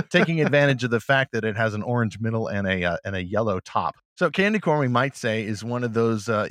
taking 0.09 0.41
advantage 0.41 0.83
of 0.83 0.89
the 0.89 0.99
fact 0.99 1.31
that 1.33 1.43
it 1.43 1.55
has 1.55 1.73
an 1.73 1.83
orange 1.83 2.19
middle 2.19 2.47
and 2.47 2.67
a 2.67 2.83
uh, 2.83 2.97
and 3.05 3.15
a 3.15 3.23
yellow 3.23 3.59
top. 3.59 3.95
So 4.17 4.31
candy 4.31 4.59
corn, 4.59 4.79
we 4.79 4.87
might 4.87 5.15
say, 5.15 5.43
is 5.43 5.63
one 5.63 5.83
of 5.83 5.93
those 5.93 6.27
uh, 6.27 6.49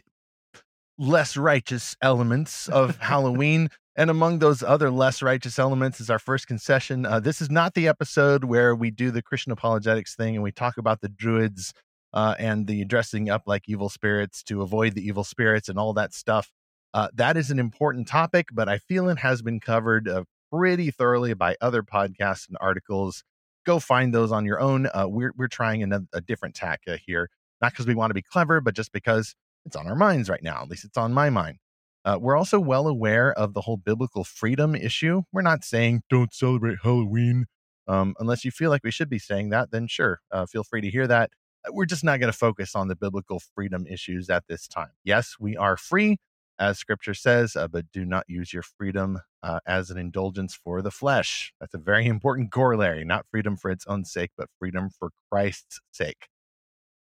less 0.99 1.37
righteous 1.37 1.97
elements 2.01 2.69
of 2.69 2.97
Halloween. 3.01 3.71
And 3.99 4.11
among 4.11 4.39
those 4.39 4.63
other 4.63 4.93
less 4.93 5.23
righteous 5.23 5.59
elements 5.59 6.01
is 6.01 6.09
our 6.09 6.21
first 6.21 6.47
concession. 6.47 7.05
Uh, 7.05 7.19
this 7.19 7.43
is 7.43 7.51
not 7.51 7.75
the 7.75 7.89
episode 7.89 8.45
where 8.45 8.73
we 8.73 8.93
do 8.93 9.11
the 9.11 9.23
Christian 9.23 9.51
apologetics 9.51 10.15
thing 10.15 10.37
and 10.37 10.45
we 10.45 10.53
talk 10.53 10.79
about 10.79 11.01
the 11.01 11.09
druids 11.09 11.75
uh, 12.13 12.37
and 12.39 12.69
the 12.69 12.85
dressing 12.85 13.29
up 13.29 13.43
like 13.47 13.65
evil 13.67 13.89
spirits 13.89 14.45
to 14.45 14.63
avoid 14.63 14.95
the 14.95 15.05
evil 15.05 15.25
spirits 15.25 15.69
and 15.69 15.81
all 15.81 15.93
that 15.95 16.15
stuff. 16.15 16.53
Uh, 16.95 17.09
that 17.13 17.37
is 17.37 17.51
an 17.51 17.59
important 17.59 18.07
topic, 18.07 18.47
but 18.53 18.69
I 18.69 18.79
feel 18.79 19.09
it 19.09 19.19
has 19.19 19.43
been 19.43 19.59
covered 19.59 20.07
uh, 20.07 20.23
pretty 20.53 20.93
thoroughly 20.93 21.35
by 21.35 21.57
other 21.61 21.83
podcasts 21.83 22.47
and 22.47 22.57
articles. 22.61 23.25
Go 23.67 23.81
find 23.81 24.15
those 24.15 24.31
on 24.31 24.45
your 24.45 24.61
own. 24.61 24.87
Uh, 24.95 25.07
we're 25.09 25.33
we're 25.37 25.49
trying 25.49 25.93
a, 25.93 26.03
a 26.13 26.21
different 26.21 26.55
tack 26.55 26.83
uh, 26.87 26.99
here, 27.05 27.31
not 27.61 27.73
because 27.73 27.89
we 27.89 27.97
want 27.97 28.11
to 28.11 28.15
be 28.15 28.23
clever, 28.23 28.61
but 28.61 28.77
just 28.77 28.93
because 28.93 29.35
it's 29.67 29.75
on 29.75 29.89
our 29.89 29.97
minds 29.97 30.31
right 30.31 30.43
now. 30.43 30.63
At 30.63 30.69
least 30.69 30.85
it's 30.85 30.97
on 30.97 31.13
my 31.13 31.31
mind. 31.31 31.59
Uh, 32.09 32.17
we're 32.19 32.39
also 32.39 32.59
well 32.59 32.89
aware 32.89 33.35
of 33.35 33.53
the 33.53 33.61
whole 33.61 33.77
biblical 33.77 34.25
freedom 34.25 34.75
issue. 34.75 35.21
We're 35.31 35.43
not 35.43 35.63
saying 35.63 36.05
don't 36.09 36.33
celebrate 36.33 36.79
Halloween. 36.83 37.45
Um, 37.87 38.15
unless 38.19 38.47
you 38.47 38.51
feel 38.51 38.71
like 38.71 38.83
we 38.83 38.91
should 38.91 39.11
be 39.11 39.19
saying 39.19 39.51
that, 39.51 39.73
then 39.73 39.89
sure, 39.89 40.21
uh, 40.31 40.47
feel 40.47 40.65
free 40.65 40.81
to 40.81 40.89
hear 40.89 41.07
that. 41.07 41.31
Uh, 41.67 41.73
we're 41.75 41.85
just 41.85 42.05
not 42.05 42.19
going 42.19 42.33
to 42.33 42.39
focus 42.39 42.75
on 42.75 42.89
the 42.89 42.97
biblical 42.97 43.43
freedom 43.55 43.87
issues 43.87 44.31
at 44.31 44.45
this 44.49 44.67
time. 44.67 44.89
Yes, 45.05 45.35
we 45.39 45.55
are 45.59 45.77
free, 45.77 46.17
as 46.59 46.79
scripture 46.79 47.13
says, 47.13 47.55
uh, 47.57 47.69
but 47.69 47.85
do 47.93 48.07
not 48.07 48.25
use 48.27 48.55
your 48.55 48.63
freedom 48.63 49.19
uh, 49.43 49.61
as 49.67 49.91
an 49.91 49.99
indulgence 49.99 50.55
for 50.55 50.81
the 50.81 50.91
flesh. 50.91 51.53
That's 51.61 51.75
a 51.75 51.79
very 51.79 52.07
important 52.15 52.53
corollary, 52.53 53.05
not 53.05 53.27
freedom 53.31 53.55
for 53.59 53.71
its 53.71 53.87
own 53.87 54.07
sake, 54.07 54.31
but 54.39 54.49
freedom 54.59 54.89
for 54.99 55.11
Christ's 55.31 55.79
sake. 55.93 56.29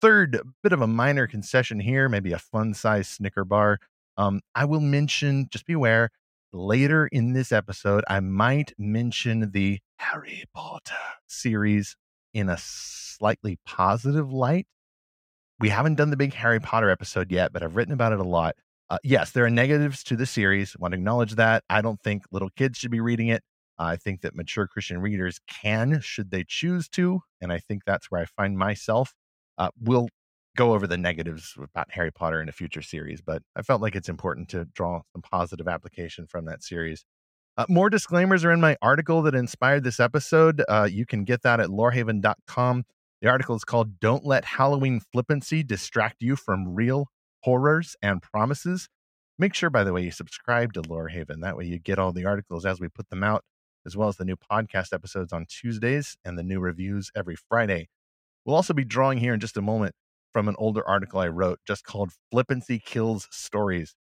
Third, 0.01 0.41
bit 0.63 0.73
of 0.73 0.81
a 0.81 0.87
minor 0.87 1.27
concession 1.27 1.79
here, 1.81 2.09
maybe 2.09 2.31
a 2.31 2.39
fun 2.39 2.73
size 2.73 3.07
Snicker 3.07 3.45
bar. 3.45 3.77
Um, 4.17 4.41
I 4.55 4.65
will 4.65 4.79
mention, 4.79 5.47
just 5.51 5.65
beware, 5.65 6.09
later 6.53 7.07
in 7.07 7.33
this 7.33 7.51
episode, 7.51 8.03
I 8.07 8.19
might 8.19 8.73
mention 8.77 9.51
the 9.51 9.79
Harry 9.99 10.43
Potter 10.53 10.95
series 11.27 11.95
in 12.33 12.49
a 12.49 12.57
slightly 12.59 13.59
positive 13.65 14.31
light. 14.31 14.67
We 15.59 15.69
haven't 15.69 15.95
done 15.95 16.09
the 16.09 16.17
big 16.17 16.33
Harry 16.33 16.59
Potter 16.59 16.89
episode 16.89 17.31
yet, 17.31 17.51
but 17.51 17.63
I've 17.63 17.75
written 17.75 17.93
about 17.93 18.13
it 18.13 18.19
a 18.19 18.23
lot. 18.23 18.55
Uh, 18.89 18.99
yes, 19.03 19.31
there 19.31 19.45
are 19.45 19.49
negatives 19.49 20.03
to 20.05 20.15
the 20.15 20.25
series. 20.25 20.75
I 20.75 20.81
want 20.81 20.93
to 20.93 20.97
acknowledge 20.97 21.35
that. 21.35 21.63
I 21.69 21.81
don't 21.81 22.01
think 22.01 22.23
little 22.31 22.49
kids 22.55 22.77
should 22.77 22.91
be 22.91 23.01
reading 23.01 23.27
it. 23.27 23.43
I 23.79 23.95
think 23.95 24.21
that 24.21 24.35
mature 24.35 24.67
Christian 24.67 24.99
readers 24.99 25.39
can, 25.47 25.99
should 26.01 26.31
they 26.31 26.43
choose 26.47 26.87
to. 26.89 27.21
And 27.41 27.51
I 27.51 27.59
think 27.59 27.83
that's 27.85 28.09
where 28.09 28.21
I 28.21 28.25
find 28.25 28.57
myself. 28.57 29.13
Uh, 29.57 29.69
we'll 29.79 30.09
go 30.57 30.73
over 30.73 30.87
the 30.87 30.97
negatives 30.97 31.55
about 31.57 31.91
Harry 31.91 32.11
Potter 32.11 32.41
in 32.41 32.49
a 32.49 32.51
future 32.51 32.81
series, 32.81 33.21
but 33.21 33.43
I 33.55 33.61
felt 33.61 33.81
like 33.81 33.95
it's 33.95 34.09
important 34.09 34.49
to 34.49 34.65
draw 34.65 35.01
some 35.13 35.21
positive 35.21 35.67
application 35.67 36.25
from 36.25 36.45
that 36.45 36.63
series. 36.63 37.05
Uh, 37.55 37.65
more 37.69 37.89
disclaimers 37.89 38.43
are 38.43 38.51
in 38.51 38.59
my 38.59 38.75
article 38.81 39.21
that 39.21 39.35
inspired 39.35 39.83
this 39.83 39.99
episode. 39.99 40.63
Uh, 40.67 40.87
you 40.91 41.05
can 41.05 41.23
get 41.23 41.43
that 41.43 41.59
at 41.59 41.69
lorehaven.com. 41.69 42.83
The 43.21 43.27
article 43.29 43.55
is 43.55 43.63
called 43.63 43.99
Don't 43.99 44.25
Let 44.25 44.45
Halloween 44.45 44.99
Flippancy 44.99 45.63
Distract 45.63 46.17
You 46.19 46.35
from 46.35 46.75
Real 46.75 47.07
Horrors 47.43 47.95
and 48.01 48.21
Promises. 48.21 48.89
Make 49.39 49.53
sure, 49.53 49.69
by 49.69 49.83
the 49.83 49.93
way, 49.93 50.03
you 50.03 50.11
subscribe 50.11 50.73
to 50.73 50.81
Lorehaven. 50.81 51.41
That 51.41 51.57
way 51.57 51.65
you 51.65 51.77
get 51.79 51.99
all 51.99 52.11
the 52.11 52.25
articles 52.25 52.65
as 52.65 52.79
we 52.79 52.89
put 52.89 53.09
them 53.09 53.23
out, 53.23 53.43
as 53.85 53.95
well 53.95 54.09
as 54.09 54.17
the 54.17 54.25
new 54.25 54.35
podcast 54.35 54.93
episodes 54.93 55.31
on 55.31 55.45
Tuesdays 55.47 56.17
and 56.25 56.37
the 56.37 56.43
new 56.43 56.59
reviews 56.59 57.11
every 57.15 57.35
Friday. 57.35 57.89
We'll 58.45 58.55
also 58.55 58.73
be 58.73 58.85
drawing 58.85 59.19
here 59.19 59.33
in 59.33 59.39
just 59.39 59.57
a 59.57 59.61
moment 59.61 59.93
from 60.33 60.47
an 60.47 60.55
older 60.57 60.87
article 60.87 61.19
I 61.19 61.27
wrote 61.27 61.59
just 61.67 61.83
called 61.83 62.11
Flippancy 62.31 62.79
Kills 62.79 63.27
Stories. 63.31 63.95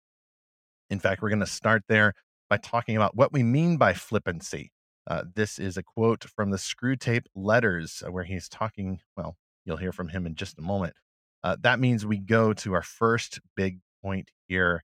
In 0.91 0.99
fact, 0.99 1.23
we're 1.23 1.31
going 1.31 1.41
to 1.41 1.47
start 1.47 1.83
there 1.89 2.15
by 2.49 2.59
talking 2.59 2.97
about 2.97 3.17
what 3.17 3.33
we 3.33 3.43
mean 3.43 3.77
by 3.77 3.95
flippancy. 3.95 4.73
Uh, 5.07 5.25
this 5.35 5.59
is 5.59 5.77
a 5.77 5.83
quote 5.83 6.25
from 6.25 6.51
the 6.51 6.59
Screwtape 6.59 7.25
Letters, 7.35 8.03
uh, 8.07 8.13
where 8.13 8.25
he's 8.25 8.49
talking. 8.49 9.01
Well, 9.17 9.37
you'll 9.65 9.79
hear 9.79 9.93
from 9.93 10.09
him 10.09 10.27
in 10.27 10.35
just 10.35 10.59
a 10.59 10.63
moment. 10.63 10.95
Uh, 11.43 11.57
that 11.63 11.81
means 11.81 12.07
we 12.07 12.19
go 12.19 12.53
to 12.53 12.75
our 12.75 12.83
first 12.83 13.41
big 13.57 13.81
point 14.03 14.31
here. 14.49 14.83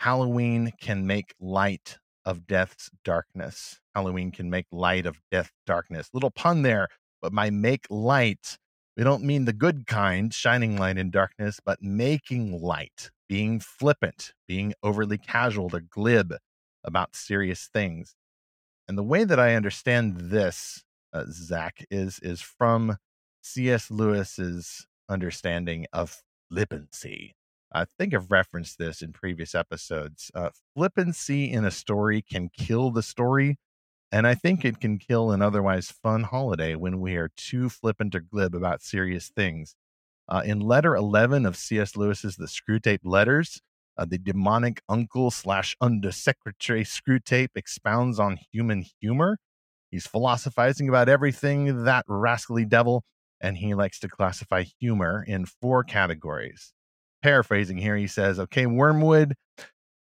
Halloween 0.00 0.72
can 0.80 1.06
make 1.06 1.34
light 1.40 1.98
of 2.24 2.46
death's 2.46 2.90
darkness. 3.04 3.80
Halloween 3.94 4.32
can 4.32 4.50
make 4.50 4.66
light 4.72 5.06
of 5.06 5.18
death 5.30 5.50
darkness. 5.66 6.08
Little 6.12 6.30
pun 6.30 6.62
there, 6.62 6.88
but 7.22 7.32
my 7.32 7.50
make 7.50 7.86
light 7.90 8.58
we 8.96 9.04
don't 9.04 9.24
mean 9.24 9.44
the 9.46 9.52
good 9.52 9.86
kind, 9.86 10.32
shining 10.34 10.76
light 10.78 10.98
in 10.98 11.10
darkness, 11.10 11.60
but 11.64 11.82
making 11.82 12.60
light, 12.62 13.10
being 13.28 13.60
flippant, 13.60 14.34
being 14.48 14.74
overly 14.82 15.18
casual 15.18 15.70
or 15.74 15.80
glib. 15.80 16.34
about 16.84 17.16
serious 17.16 17.68
things. 17.72 18.14
And 18.88 18.98
the 18.98 19.02
way 19.02 19.24
that 19.24 19.40
I 19.40 19.54
understand 19.54 20.16
this, 20.30 20.84
uh, 21.12 21.24
Zach, 21.30 21.84
is 21.90 22.18
is 22.20 22.40
from 22.42 22.98
C.S. 23.42 23.90
Lewis's 23.90 24.86
understanding 25.08 25.86
of 25.92 26.22
flippancy. 26.50 27.34
I 27.72 27.86
think 27.98 28.14
I've 28.14 28.30
referenced 28.30 28.78
this 28.78 29.02
in 29.02 29.12
previous 29.12 29.54
episodes. 29.54 30.30
Uh, 30.34 30.50
flippancy 30.76 31.52
in 31.52 31.64
a 31.64 31.70
story 31.70 32.22
can 32.22 32.50
kill 32.56 32.90
the 32.90 33.02
story, 33.02 33.58
and 34.12 34.26
I 34.26 34.34
think 34.34 34.64
it 34.64 34.80
can 34.80 34.98
kill 34.98 35.30
an 35.30 35.42
otherwise 35.42 35.90
fun 35.90 36.24
holiday 36.24 36.74
when 36.74 37.00
we 37.00 37.16
are 37.16 37.30
too 37.36 37.68
flippant 37.68 38.14
or 38.14 38.20
glib 38.20 38.54
about 38.54 38.82
serious 38.82 39.28
things. 39.28 39.74
Uh, 40.28 40.42
in 40.44 40.60
letter 40.60 40.94
11 40.96 41.44
of 41.44 41.56
C.S. 41.56 41.96
Lewis's 41.96 42.36
The 42.36 42.46
Screwtape 42.46 43.00
Letters, 43.04 43.60
uh, 43.96 44.04
the 44.04 44.18
demonic 44.18 44.82
uncle 44.88 45.30
slash 45.30 45.76
undersecretary 45.80 46.84
Screwtape 46.84 47.50
expounds 47.54 48.18
on 48.18 48.38
human 48.52 48.84
humor. 49.00 49.38
He's 49.90 50.06
philosophizing 50.06 50.88
about 50.88 51.08
everything, 51.08 51.84
that 51.84 52.04
rascally 52.08 52.64
devil, 52.64 53.04
and 53.40 53.56
he 53.56 53.74
likes 53.74 54.00
to 54.00 54.08
classify 54.08 54.64
humor 54.80 55.24
in 55.26 55.46
four 55.46 55.84
categories. 55.84 56.72
Paraphrasing 57.22 57.78
here, 57.78 57.96
he 57.96 58.06
says, 58.06 58.40
Okay, 58.40 58.66
Wormwood, 58.66 59.34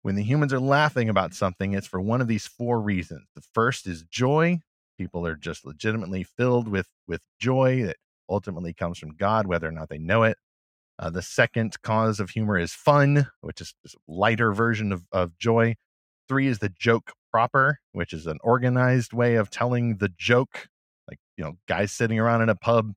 when 0.01 0.15
the 0.15 0.23
humans 0.23 0.53
are 0.53 0.59
laughing 0.59 1.09
about 1.09 1.33
something, 1.33 1.73
it's 1.73 1.87
for 1.87 1.99
one 1.99 2.21
of 2.21 2.27
these 2.27 2.47
four 2.47 2.79
reasons. 2.81 3.27
The 3.35 3.43
first 3.53 3.87
is 3.87 4.03
joy. 4.03 4.59
People 4.97 5.25
are 5.25 5.35
just 5.35 5.65
legitimately 5.65 6.23
filled 6.23 6.67
with, 6.67 6.87
with 7.07 7.21
joy 7.39 7.83
that 7.83 7.97
ultimately 8.29 8.73
comes 8.73 8.97
from 8.97 9.15
God, 9.15 9.47
whether 9.47 9.67
or 9.67 9.71
not 9.71 9.89
they 9.89 9.97
know 9.97 10.23
it. 10.23 10.37
Uh, 10.97 11.09
the 11.09 11.21
second 11.21 11.81
cause 11.81 12.19
of 12.19 12.29
humor 12.29 12.57
is 12.57 12.73
fun, 12.73 13.27
which 13.41 13.61
is 13.61 13.73
a 13.85 13.89
lighter 14.07 14.53
version 14.53 14.91
of, 14.91 15.05
of 15.11 15.37
joy. 15.37 15.75
Three 16.27 16.47
is 16.47 16.59
the 16.59 16.69
joke 16.69 17.13
proper, 17.31 17.79
which 17.93 18.13
is 18.13 18.27
an 18.27 18.37
organized 18.43 19.13
way 19.13 19.35
of 19.35 19.49
telling 19.49 19.97
the 19.97 20.09
joke, 20.17 20.67
like, 21.09 21.19
you 21.37 21.43
know, 21.43 21.53
guys 21.67 21.91
sitting 21.91 22.19
around 22.19 22.41
in 22.41 22.49
a 22.49 22.55
pub 22.55 22.93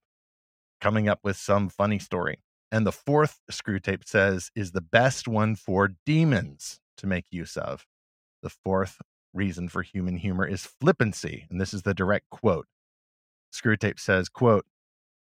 coming 0.81 1.09
up 1.09 1.21
with 1.23 1.37
some 1.37 1.69
funny 1.69 1.99
story. 1.99 2.39
And 2.73 2.87
the 2.87 2.93
fourth 2.93 3.39
Screwtape 3.51 4.07
says 4.07 4.51
is 4.57 4.73
the 4.73 4.81
best 4.81 5.29
one 5.29 5.55
for 5.55 5.91
demons 6.05 6.81
to 6.99 7.07
make 7.07 7.25
use 7.31 7.57
of. 7.57 7.87
The 8.43 8.51
fourth 8.51 9.01
reason 9.33 9.69
for 9.69 9.83
human 9.83 10.17
humor 10.17 10.47
is 10.47 10.67
flippancy. 10.67 11.47
And 11.51 11.61
this 11.61 11.73
is 11.73 11.83
the 11.83 11.95
direct 11.95 12.31
quote. 12.31 12.67
Screwtape 13.53 14.01
says, 14.01 14.29
quote, 14.29 14.65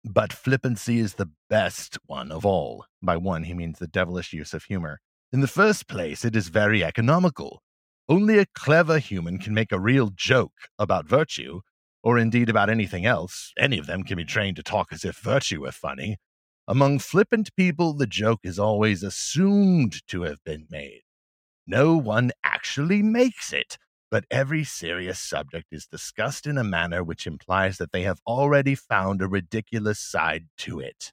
but 0.05 0.33
flippancy 0.33 0.99
is 0.99 1.13
the 1.13 1.31
best 1.49 1.97
one 2.07 2.31
of 2.31 2.45
all. 2.45 2.85
By 3.01 3.15
one, 3.15 3.43
he 3.43 3.53
means 3.53 3.79
the 3.79 3.87
devilish 3.87 4.33
use 4.33 4.53
of 4.53 4.65
humor. 4.65 4.99
In 5.31 5.39
the 5.39 5.47
first 5.47 5.87
place, 5.87 6.25
it 6.25 6.35
is 6.35 6.49
very 6.49 6.83
economical. 6.83 7.63
Only 8.09 8.37
a 8.37 8.45
clever 8.53 8.99
human 8.99 9.39
can 9.39 9.53
make 9.53 9.71
a 9.71 9.79
real 9.79 10.11
joke 10.13 10.53
about 10.77 11.07
virtue, 11.07 11.61
or 12.03 12.17
indeed 12.17 12.49
about 12.49 12.69
anything 12.69 13.05
else. 13.05 13.53
Any 13.57 13.77
of 13.77 13.87
them 13.87 14.03
can 14.03 14.17
be 14.17 14.25
trained 14.25 14.57
to 14.57 14.63
talk 14.63 14.91
as 14.91 15.05
if 15.05 15.17
virtue 15.19 15.61
were 15.61 15.71
funny. 15.71 16.17
Among 16.67 16.99
flippant 16.99 17.55
people, 17.55 17.93
the 17.93 18.05
joke 18.05 18.41
is 18.43 18.59
always 18.59 19.03
assumed 19.03 20.05
to 20.07 20.23
have 20.23 20.43
been 20.43 20.67
made. 20.69 21.02
No 21.65 21.95
one 21.95 22.31
actually 22.43 23.01
makes 23.01 23.53
it, 23.53 23.77
but 24.11 24.25
every 24.29 24.63
serious 24.63 25.19
subject 25.19 25.67
is 25.71 25.87
discussed 25.87 26.45
in 26.45 26.57
a 26.57 26.63
manner 26.63 27.03
which 27.03 27.25
implies 27.25 27.77
that 27.77 27.91
they 27.91 28.03
have 28.03 28.19
already 28.27 28.75
found 28.75 29.21
a 29.21 29.27
ridiculous 29.27 29.99
side 29.99 30.47
to 30.59 30.79
it. 30.79 31.11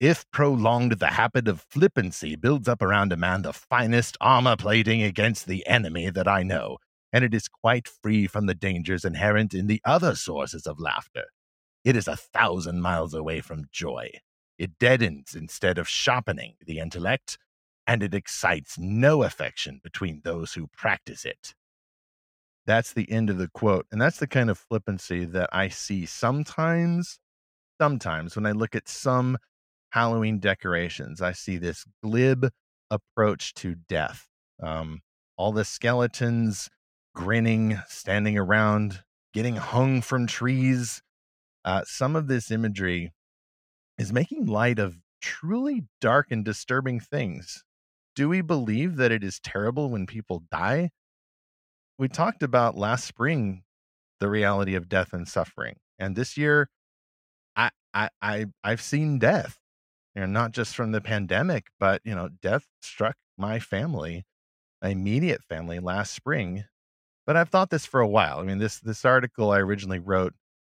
If 0.00 0.28
prolonged, 0.32 0.98
the 0.98 1.12
habit 1.12 1.46
of 1.46 1.64
flippancy 1.70 2.34
builds 2.34 2.68
up 2.68 2.82
around 2.82 3.12
a 3.12 3.16
man 3.16 3.42
the 3.42 3.52
finest 3.52 4.16
armor 4.20 4.56
plating 4.56 5.02
against 5.02 5.46
the 5.46 5.64
enemy 5.66 6.10
that 6.10 6.26
I 6.26 6.42
know, 6.42 6.78
and 7.12 7.24
it 7.24 7.32
is 7.32 7.46
quite 7.48 7.86
free 7.86 8.26
from 8.26 8.46
the 8.46 8.54
dangers 8.54 9.04
inherent 9.04 9.54
in 9.54 9.68
the 9.68 9.80
other 9.84 10.16
sources 10.16 10.66
of 10.66 10.80
laughter. 10.80 11.26
It 11.84 11.96
is 11.96 12.08
a 12.08 12.16
thousand 12.16 12.80
miles 12.82 13.14
away 13.14 13.40
from 13.40 13.68
joy. 13.70 14.10
It 14.58 14.78
deadens 14.78 15.34
instead 15.34 15.78
of 15.78 15.88
sharpening 15.88 16.54
the 16.66 16.78
intellect, 16.80 17.38
and 17.92 18.02
it 18.02 18.14
excites 18.14 18.78
no 18.78 19.22
affection 19.22 19.78
between 19.84 20.22
those 20.24 20.54
who 20.54 20.66
practice 20.66 21.26
it. 21.26 21.52
That's 22.64 22.94
the 22.94 23.10
end 23.12 23.28
of 23.28 23.36
the 23.36 23.48
quote. 23.48 23.84
And 23.92 24.00
that's 24.00 24.18
the 24.18 24.26
kind 24.26 24.48
of 24.48 24.56
flippancy 24.56 25.26
that 25.26 25.50
I 25.52 25.68
see 25.68 26.06
sometimes, 26.06 27.18
sometimes 27.78 28.34
when 28.34 28.46
I 28.46 28.52
look 28.52 28.74
at 28.74 28.88
some 28.88 29.36
Halloween 29.90 30.38
decorations, 30.38 31.20
I 31.20 31.32
see 31.32 31.58
this 31.58 31.84
glib 32.02 32.48
approach 32.90 33.52
to 33.56 33.74
death. 33.74 34.26
Um, 34.62 35.02
all 35.36 35.52
the 35.52 35.62
skeletons 35.62 36.70
grinning, 37.14 37.78
standing 37.88 38.38
around, 38.38 39.02
getting 39.34 39.56
hung 39.56 40.00
from 40.00 40.26
trees. 40.26 41.02
Uh, 41.62 41.82
some 41.84 42.16
of 42.16 42.26
this 42.26 42.50
imagery 42.50 43.12
is 43.98 44.14
making 44.14 44.46
light 44.46 44.78
of 44.78 44.96
truly 45.20 45.84
dark 46.00 46.28
and 46.30 46.42
disturbing 46.42 46.98
things. 46.98 47.62
Do 48.14 48.28
we 48.28 48.40
believe 48.40 48.96
that 48.96 49.12
it 49.12 49.22
is 49.22 49.38
terrible 49.40 49.90
when 49.90 50.06
people 50.06 50.44
die? 50.50 50.90
we 51.98 52.08
talked 52.08 52.42
about 52.42 52.76
last 52.76 53.04
spring 53.04 53.62
the 54.20 54.28
reality 54.28 54.74
of 54.74 54.88
death 54.88 55.12
and 55.12 55.28
suffering, 55.28 55.76
and 55.98 56.16
this 56.16 56.36
year, 56.36 56.68
I 57.56 57.70
I, 57.94 58.10
I 58.22 58.46
I've 58.64 58.82
seen 58.82 59.18
death, 59.18 59.58
you 60.14 60.22
know, 60.22 60.26
not 60.26 60.52
just 60.52 60.76
from 60.76 60.92
the 60.92 61.00
pandemic, 61.00 61.68
but 61.80 62.02
you 62.04 62.14
know, 62.14 62.30
death 62.42 62.66
struck 62.82 63.16
my 63.38 63.58
family, 63.60 64.24
my 64.82 64.90
immediate 64.90 65.42
family 65.44 65.80
last 65.80 66.14
spring. 66.14 66.64
But 67.26 67.36
I've 67.36 67.50
thought 67.50 67.70
this 67.70 67.86
for 67.86 68.00
a 68.00 68.08
while. 68.08 68.38
I 68.40 68.44
mean, 68.44 68.58
this 68.58 68.80
this 68.80 69.04
article 69.04 69.50
I 69.52 69.60
originally 69.60 70.00
wrote 70.00 70.34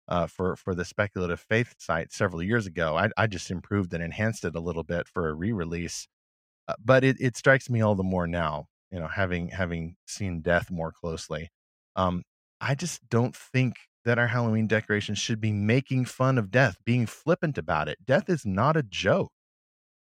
uh, 0.07 0.27
for 0.27 0.55
for 0.57 0.75
the 0.75 0.85
speculative 0.85 1.39
faith 1.41 1.75
site 1.79 2.11
several 2.13 2.43
years 2.43 2.67
ago. 2.67 2.97
I, 2.97 3.09
I 3.17 3.27
just 3.27 3.51
improved 3.51 3.93
and 3.93 4.03
enhanced 4.03 4.45
it 4.45 4.55
a 4.55 4.59
little 4.61 4.83
bit 4.83 5.07
for 5.07 5.29
a 5.29 5.33
re-release, 5.33 6.07
but 6.83 7.03
it, 7.03 7.17
it 7.19 7.37
strikes 7.37 7.69
me 7.69 7.81
all 7.81 7.95
the 7.95 8.03
more 8.03 8.27
now 8.27 8.67
you 8.91 8.99
know 8.99 9.07
having 9.07 9.49
having 9.49 9.95
seen 10.07 10.41
death 10.41 10.71
more 10.71 10.91
closely 10.91 11.49
um 11.95 12.23
i 12.61 12.73
just 12.75 13.07
don't 13.09 13.35
think 13.35 13.75
that 14.05 14.19
our 14.19 14.27
halloween 14.27 14.67
decorations 14.67 15.17
should 15.17 15.41
be 15.41 15.51
making 15.51 16.05
fun 16.05 16.37
of 16.37 16.51
death 16.51 16.77
being 16.85 17.05
flippant 17.07 17.57
about 17.57 17.89
it. 17.89 17.97
Death 18.05 18.29
is 18.29 18.45
not 18.45 18.77
a 18.77 18.83
joke. 18.83 19.31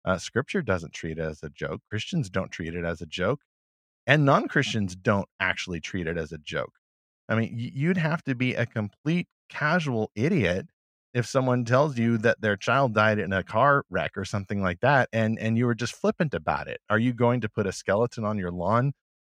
Uh, 0.03 0.17
scripture 0.17 0.61
doesn't 0.61 0.93
treat 0.93 1.17
it 1.17 1.21
as 1.21 1.43
a 1.43 1.49
joke. 1.49 1.81
Christians 1.89 2.29
don't 2.29 2.51
treat 2.51 2.75
it 2.75 2.83
as 2.83 3.01
a 3.01 3.05
joke 3.05 3.41
and 4.07 4.25
non-christians 4.25 4.95
don't 4.95 5.29
actually 5.39 5.79
treat 5.79 6.07
it 6.07 6.17
as 6.17 6.31
a 6.31 6.37
joke. 6.37 6.73
I 7.29 7.35
mean 7.35 7.53
you'd 7.55 7.97
have 7.97 8.23
to 8.23 8.35
be 8.35 8.55
a 8.55 8.65
complete 8.65 9.27
casual 9.49 10.11
idiot 10.15 10.67
if 11.13 11.25
someone 11.25 11.65
tells 11.65 11.97
you 11.97 12.17
that 12.17 12.41
their 12.41 12.57
child 12.57 12.93
died 12.93 13.19
in 13.19 13.33
a 13.33 13.43
car 13.43 13.83
wreck 13.89 14.17
or 14.17 14.25
something 14.25 14.61
like 14.61 14.79
that 14.81 15.09
and 15.13 15.39
and 15.39 15.57
you 15.57 15.65
were 15.65 15.75
just 15.75 15.95
flippant 15.95 16.33
about 16.33 16.67
it 16.67 16.81
are 16.89 16.99
you 16.99 17.13
going 17.13 17.41
to 17.41 17.49
put 17.49 17.67
a 17.67 17.71
skeleton 17.71 18.23
on 18.25 18.37
your 18.37 18.51
lawn 18.51 18.93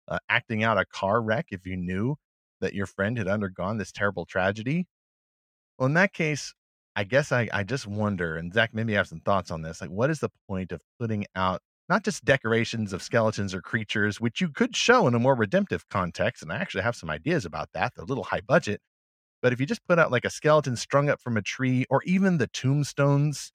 uh, 0.08 0.18
acting 0.28 0.64
out 0.64 0.78
a 0.78 0.84
car 0.86 1.20
wreck 1.22 1.46
if 1.50 1.66
you 1.66 1.76
knew 1.76 2.16
that 2.60 2.74
your 2.74 2.86
friend 2.86 3.18
had 3.18 3.28
undergone 3.28 3.78
this 3.78 3.92
terrible 3.92 4.26
tragedy? 4.26 4.86
Well 5.78 5.86
in 5.86 5.94
that 5.94 6.12
case 6.12 6.54
i 6.96 7.04
guess 7.04 7.32
i, 7.32 7.48
I 7.52 7.62
just 7.64 7.86
wonder 7.86 8.36
and 8.36 8.52
zach 8.52 8.74
maybe 8.74 8.94
have 8.94 9.08
some 9.08 9.20
thoughts 9.20 9.50
on 9.50 9.62
this 9.62 9.80
like 9.80 9.90
what 9.90 10.10
is 10.10 10.20
the 10.20 10.30
point 10.48 10.72
of 10.72 10.80
putting 11.00 11.26
out 11.36 11.62
not 11.88 12.04
just 12.04 12.24
decorations 12.24 12.92
of 12.92 13.02
skeletons 13.02 13.54
or 13.54 13.60
creatures 13.62 14.20
which 14.20 14.40
you 14.40 14.48
could 14.50 14.76
show 14.76 15.06
in 15.06 15.14
a 15.14 15.18
more 15.18 15.34
redemptive 15.34 15.88
context 15.88 16.42
and 16.42 16.52
i 16.52 16.56
actually 16.56 16.82
have 16.82 16.96
some 16.96 17.10
ideas 17.10 17.44
about 17.44 17.68
that 17.74 17.92
they're 17.94 18.04
a 18.04 18.08
little 18.08 18.24
high 18.24 18.40
budget 18.40 18.80
but 19.42 19.52
if 19.52 19.60
you 19.60 19.66
just 19.66 19.86
put 19.86 19.98
out 19.98 20.12
like 20.12 20.24
a 20.24 20.30
skeleton 20.30 20.76
strung 20.76 21.08
up 21.08 21.20
from 21.20 21.36
a 21.36 21.42
tree 21.42 21.86
or 21.90 22.02
even 22.04 22.38
the 22.38 22.48
tombstones, 22.48 23.52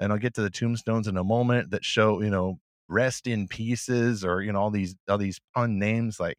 and 0.00 0.12
I'll 0.12 0.18
get 0.18 0.34
to 0.34 0.42
the 0.42 0.50
tombstones 0.50 1.08
in 1.08 1.16
a 1.16 1.24
moment 1.24 1.70
that 1.70 1.84
show, 1.84 2.20
you 2.22 2.30
know, 2.30 2.58
rest 2.88 3.26
in 3.26 3.48
pieces 3.48 4.24
or, 4.24 4.42
you 4.42 4.52
know, 4.52 4.60
all 4.60 4.70
these 4.70 4.96
all 5.08 5.18
these 5.18 5.40
pun 5.54 5.78
names, 5.78 6.20
like 6.20 6.36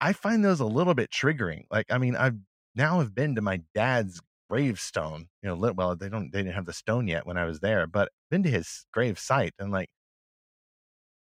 I 0.00 0.12
find 0.12 0.44
those 0.44 0.60
a 0.60 0.66
little 0.66 0.94
bit 0.94 1.10
triggering. 1.10 1.64
Like, 1.70 1.86
I 1.90 1.98
mean, 1.98 2.16
I've 2.16 2.36
now 2.74 3.00
have 3.00 3.14
been 3.14 3.34
to 3.36 3.42
my 3.42 3.62
dad's 3.74 4.20
gravestone, 4.50 5.28
you 5.42 5.48
know, 5.50 5.72
well, 5.74 5.96
they 5.96 6.08
don't 6.08 6.32
they 6.32 6.40
didn't 6.42 6.54
have 6.54 6.66
the 6.66 6.72
stone 6.72 7.08
yet 7.08 7.26
when 7.26 7.36
I 7.38 7.44
was 7.44 7.60
there, 7.60 7.86
but 7.86 8.10
been 8.30 8.42
to 8.44 8.50
his 8.50 8.86
grave 8.92 9.18
site 9.18 9.54
and 9.58 9.70
like 9.72 9.90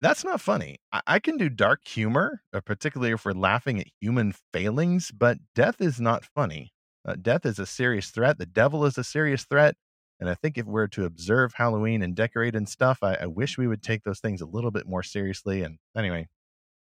that's 0.01 0.25
not 0.25 0.41
funny. 0.41 0.79
I, 0.93 1.01
I 1.07 1.19
can 1.19 1.37
do 1.37 1.49
dark 1.49 1.87
humor, 1.87 2.43
uh, 2.53 2.61
particularly 2.61 3.13
if 3.13 3.25
we're 3.25 3.33
laughing 3.33 3.81
at 3.81 3.87
human 4.01 4.35
failings, 4.53 5.11
but 5.11 5.39
death 5.55 5.81
is 5.81 6.01
not 6.01 6.25
funny. 6.25 6.73
Uh, 7.07 7.15
death 7.21 7.47
is 7.47 7.59
a 7.59 7.67
serious 7.67 8.11
threat. 8.11 8.39
The 8.39 8.47
devil 8.47 8.85
is 8.85 8.99
a 8.99 9.05
serious 9.05 9.45
threat. 9.45 9.77
And 10.19 10.31
I 10.31 10.35
think 10.35 10.57
if 10.57 10.67
we're 10.67 10.87
to 10.89 11.05
observe 11.05 11.53
Halloween 11.55 12.03
and 12.03 12.15
decorate 12.15 12.57
and 12.57 12.69
stuff, 12.69 12.99
I, 13.03 13.15
I, 13.15 13.27
wish 13.27 13.59
we 13.59 13.67
would 13.67 13.83
take 13.83 14.03
those 14.03 14.19
things 14.19 14.41
a 14.41 14.47
little 14.47 14.71
bit 14.71 14.87
more 14.87 15.03
seriously. 15.03 15.63
And 15.63 15.79
anyway, 15.97 16.29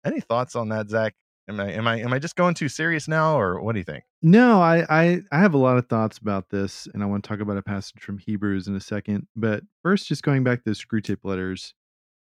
any 0.06 0.22
thoughts 0.22 0.56
on 0.56 0.70
that, 0.70 0.90
Zach? 0.90 1.14
Am 1.50 1.60
I 1.62 1.72
am 1.72 1.88
I 1.88 2.00
am 2.00 2.12
I 2.12 2.20
just 2.20 2.36
going 2.36 2.56
too 2.56 2.68
serious 2.68 3.08
now, 3.08 3.40
or 3.40 3.62
what 3.62 3.72
do 3.72 3.80
you 3.80 3.86
think? 3.86 4.04
No, 4.22 4.62
I 4.62 4.86
I, 4.90 5.22
I 5.32 5.40
have 5.40 5.54
a 5.54 5.58
lot 5.58 5.78
of 5.78 5.88
thoughts 5.88 6.18
about 6.18 6.50
this, 6.50 6.90
and 6.94 7.02
I 7.02 7.06
want 7.06 7.24
to 7.24 7.28
talk 7.30 7.40
about 7.40 7.56
a 7.56 7.62
passage 7.62 8.02
from 8.02 8.18
Hebrews 8.18 8.68
in 8.68 8.76
a 8.76 8.82
second. 8.82 9.28
But 9.34 9.64
first, 9.82 10.08
just 10.08 10.24
going 10.24 10.44
back 10.44 10.64
to 10.64 10.72
the 10.72 10.76
Screwtape 10.76 11.24
letters, 11.24 11.74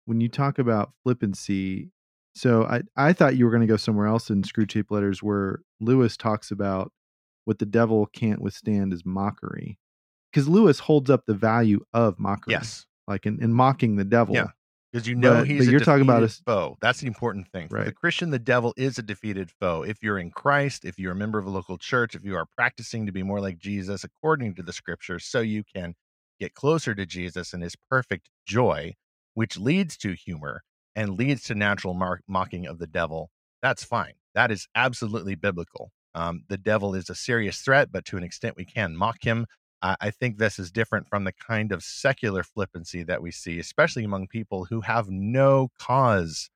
when 0.05 0.19
you 0.19 0.27
talk 0.27 0.59
about 0.59 0.91
flippancy, 1.03 1.91
So 2.35 2.65
I, 2.65 2.81
I 2.97 3.13
thought 3.13 3.37
you 3.37 3.45
were 3.45 3.51
going 3.51 3.61
to 3.61 3.67
go 3.67 3.77
somewhere 3.77 4.07
else 4.07 4.29
in 4.29 4.41
Screwtape 4.41 4.89
Letters 4.91 5.23
where 5.23 5.59
Lewis 5.79 6.17
talks 6.17 6.51
about 6.51 6.91
what 7.45 7.59
the 7.59 7.65
devil 7.65 8.05
can't 8.07 8.41
withstand 8.41 8.93
is 8.93 9.05
mockery. 9.05 9.77
Because 10.31 10.47
Lewis 10.47 10.79
holds 10.79 11.09
up 11.09 11.25
the 11.27 11.33
value 11.33 11.81
of 11.93 12.19
mockery. 12.19 12.53
Yes. 12.53 12.85
Like 13.07 13.25
in, 13.25 13.41
in 13.43 13.53
mocking 13.53 13.95
the 13.97 14.03
devil. 14.05 14.35
Yeah. 14.35 14.47
Because 14.91 15.07
you 15.07 15.15
know 15.15 15.39
But- 15.39 15.47
he's 15.47 15.65
but 15.65 15.67
a 15.67 15.71
you're 15.71 15.79
talking 15.79 16.03
about 16.03 16.19
defeated 16.21 16.43
a- 16.47 16.51
foe. 16.51 16.77
That's 16.81 16.99
the 17.01 17.07
important 17.07 17.47
thing. 17.51 17.67
For 17.67 17.83
the 17.83 17.91
Christian, 17.91 18.29
the 18.29 18.39
devil 18.39 18.73
is 18.77 18.97
a 18.97 19.01
defeated 19.03 19.51
foe. 19.59 19.83
If 19.83 19.97
you're 20.03 20.19
in 20.19 20.31
Christ, 20.31 20.85
if 20.85 20.97
you're 20.99 21.11
a 21.11 21.15
member 21.15 21.39
of 21.39 21.45
a 21.45 21.49
local 21.49 21.77
church, 21.77 22.15
if 22.15 22.23
you 22.23 22.35
are 22.35 22.45
practicing 22.55 23.05
to 23.07 23.11
be 23.11 23.23
more 23.23 23.41
like 23.41 23.57
Jesus 23.57 24.03
according 24.03 24.55
to 24.55 24.63
the 24.63 24.73
scriptures, 24.73 25.25
so 25.25 25.39
you 25.41 25.63
can 25.63 25.95
get 26.39 26.53
closer 26.53 26.93
to 26.95 27.05
Jesus 27.05 27.53
and 27.53 27.63
his 27.63 27.75
perfect 27.89 28.29
joy, 28.45 28.93
which 29.33 29.57
leads 29.57 29.97
to 29.97 30.13
humor 30.13 30.63
and 30.95 31.17
leads 31.17 31.43
to 31.45 31.55
natural 31.55 31.93
mar- 31.95 32.21
mocking 32.27 32.67
of 32.67 32.77
the 32.77 32.87
devil, 32.87 33.31
that's 33.63 33.83
fine. 33.83 34.13
That 34.35 34.51
is 34.51 34.67
absolutely 34.75 35.33
biblical. 35.35 35.91
Um, 36.15 36.43
the 36.47 36.57
devil 36.57 36.95
is 36.95 37.09
a 37.09 37.15
serious 37.15 37.61
threat, 37.61 37.91
but 37.91 38.05
to 38.05 38.17
an 38.17 38.23
extent, 38.23 38.55
we 38.57 38.65
can 38.65 38.95
mock 38.95 39.23
him. 39.23 39.45
I, 39.81 39.95
I 40.01 40.11
think 40.11 40.37
this 40.37 40.59
is 40.59 40.71
different 40.71 41.07
from 41.07 41.23
the 41.23 41.33
kind 41.33 41.71
of 41.71 41.83
secular 41.83 42.43
flippancy 42.43 43.03
that 43.03 43.21
we 43.21 43.31
see, 43.31 43.59
especially 43.59 44.03
among 44.03 44.27
people 44.27 44.65
who 44.65 44.81
have 44.81 45.09
no 45.09 45.69
cause 45.79 46.49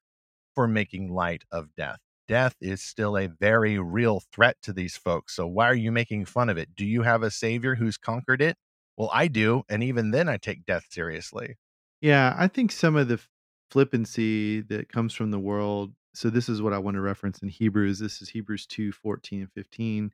for 0.55 0.67
making 0.67 1.13
light 1.13 1.43
of 1.51 1.73
death. 1.75 1.99
Death 2.27 2.55
is 2.59 2.81
still 2.81 3.17
a 3.17 3.27
very 3.27 3.79
real 3.79 4.21
threat 4.33 4.57
to 4.63 4.73
these 4.73 4.97
folks. 4.97 5.35
So 5.35 5.47
why 5.47 5.67
are 5.67 5.75
you 5.75 5.91
making 5.91 6.25
fun 6.25 6.49
of 6.49 6.57
it? 6.57 6.75
Do 6.75 6.85
you 6.85 7.03
have 7.03 7.23
a 7.23 7.31
savior 7.31 7.75
who's 7.75 7.97
conquered 7.97 8.41
it? 8.41 8.57
Well, 8.97 9.09
I 9.13 9.27
do. 9.27 9.63
And 9.69 9.83
even 9.83 10.11
then, 10.11 10.27
I 10.27 10.37
take 10.37 10.65
death 10.65 10.87
seriously. 10.89 11.55
Yeah, 12.01 12.35
I 12.37 12.47
think 12.47 12.71
some 12.71 12.95
of 12.95 13.07
the 13.07 13.19
flippancy 13.71 14.61
that 14.61 14.89
comes 14.89 15.13
from 15.13 15.31
the 15.31 15.39
world. 15.39 15.93
So 16.17 16.31
this 16.31 16.49
is 16.49 16.63
what 16.63 16.73
I 16.73 16.79
want 16.79 16.95
to 16.95 17.01
reference 17.01 17.43
in 17.43 17.47
Hebrews. 17.47 17.99
This 17.99 18.23
is 18.23 18.29
Hebrews 18.29 18.65
2, 18.65 18.91
14 18.91 19.41
and 19.41 19.51
15. 19.51 20.11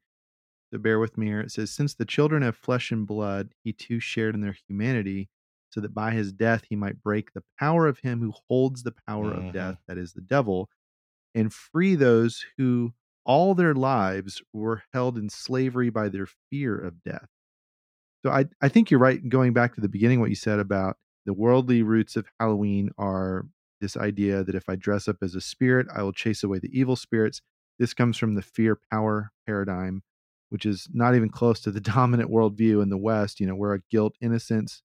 So 0.70 0.78
bear 0.78 1.00
with 1.00 1.18
me 1.18 1.28
here. 1.28 1.40
It 1.40 1.52
says, 1.52 1.72
Since 1.72 1.94
the 1.94 2.04
children 2.04 2.44
have 2.44 2.58
flesh 2.58 2.92
and 2.92 3.08
blood, 3.08 3.54
he 3.64 3.72
too 3.72 4.02
shared 4.02 4.36
in 4.36 4.42
their 4.42 4.58
humanity, 4.68 5.30
so 5.70 5.80
that 5.80 5.94
by 5.94 6.12
his 6.12 6.34
death 6.34 6.66
he 6.68 6.76
might 6.76 7.02
break 7.02 7.32
the 7.32 7.44
power 7.58 7.88
of 7.88 8.00
him 8.00 8.20
who 8.20 8.34
holds 8.50 8.84
the 8.84 8.94
power 9.08 9.32
Mhm. 9.32 9.48
of 9.48 9.54
death, 9.54 9.78
that 9.88 9.98
is 9.98 10.12
the 10.12 10.20
devil, 10.20 10.70
and 11.34 11.54
free 11.54 11.96
those 11.96 12.46
who 12.58 12.94
all 13.24 13.56
their 13.56 13.74
lives 13.74 14.42
were 14.52 14.84
held 14.92 15.18
in 15.18 15.30
slavery 15.30 15.90
by 15.90 16.10
their 16.10 16.28
fear 16.50 16.78
of 16.78 17.02
death. 17.04 17.30
So 18.26 18.32
I, 18.32 18.50
I 18.62 18.68
think 18.68 18.92
you're 18.92 19.00
right 19.00 19.30
going 19.30 19.54
back 19.54 19.74
to 19.76 19.82
the 19.82 19.88
beginning 19.88 20.20
what 20.20 20.30
you 20.30 20.36
said 20.36 20.60
about 20.60 20.98
the 21.26 21.34
worldly 21.34 21.82
roots 21.82 22.18
of 22.18 22.28
Halloween 22.42 22.90
are 22.98 23.48
this 23.84 23.98
idea 23.98 24.44
that 24.44 24.56
if 24.56 24.70
I 24.70 24.76
dress 24.76 25.08
up 25.08 25.18
as 25.22 25.36
a 25.36 25.42
spirit, 25.42 25.88
I 25.94 26.02
will 26.04 26.14
chase 26.14 26.42
away 26.42 26.60
the 26.60 26.72
evil 26.78 26.96
spirits. 26.96 27.42
This 27.78 27.94
comes 27.94 28.18
from 28.18 28.36
the 28.36 28.42
fear 28.42 28.80
power 28.90 29.32
paradigm, 29.46 30.04
which 30.50 30.66
is 30.66 30.88
not 30.94 31.16
even 31.16 31.30
close 31.30 31.60
to 31.62 31.72
the 31.72 31.82
dominant 31.96 32.32
worldview 32.32 32.82
in 32.82 32.90
the 32.90 32.98
West. 32.98 33.40
You 33.40 33.48
know, 33.48 33.56
we're 33.56 33.76
a 33.76 33.84
guilt 33.92 34.16
innocence 34.22 34.82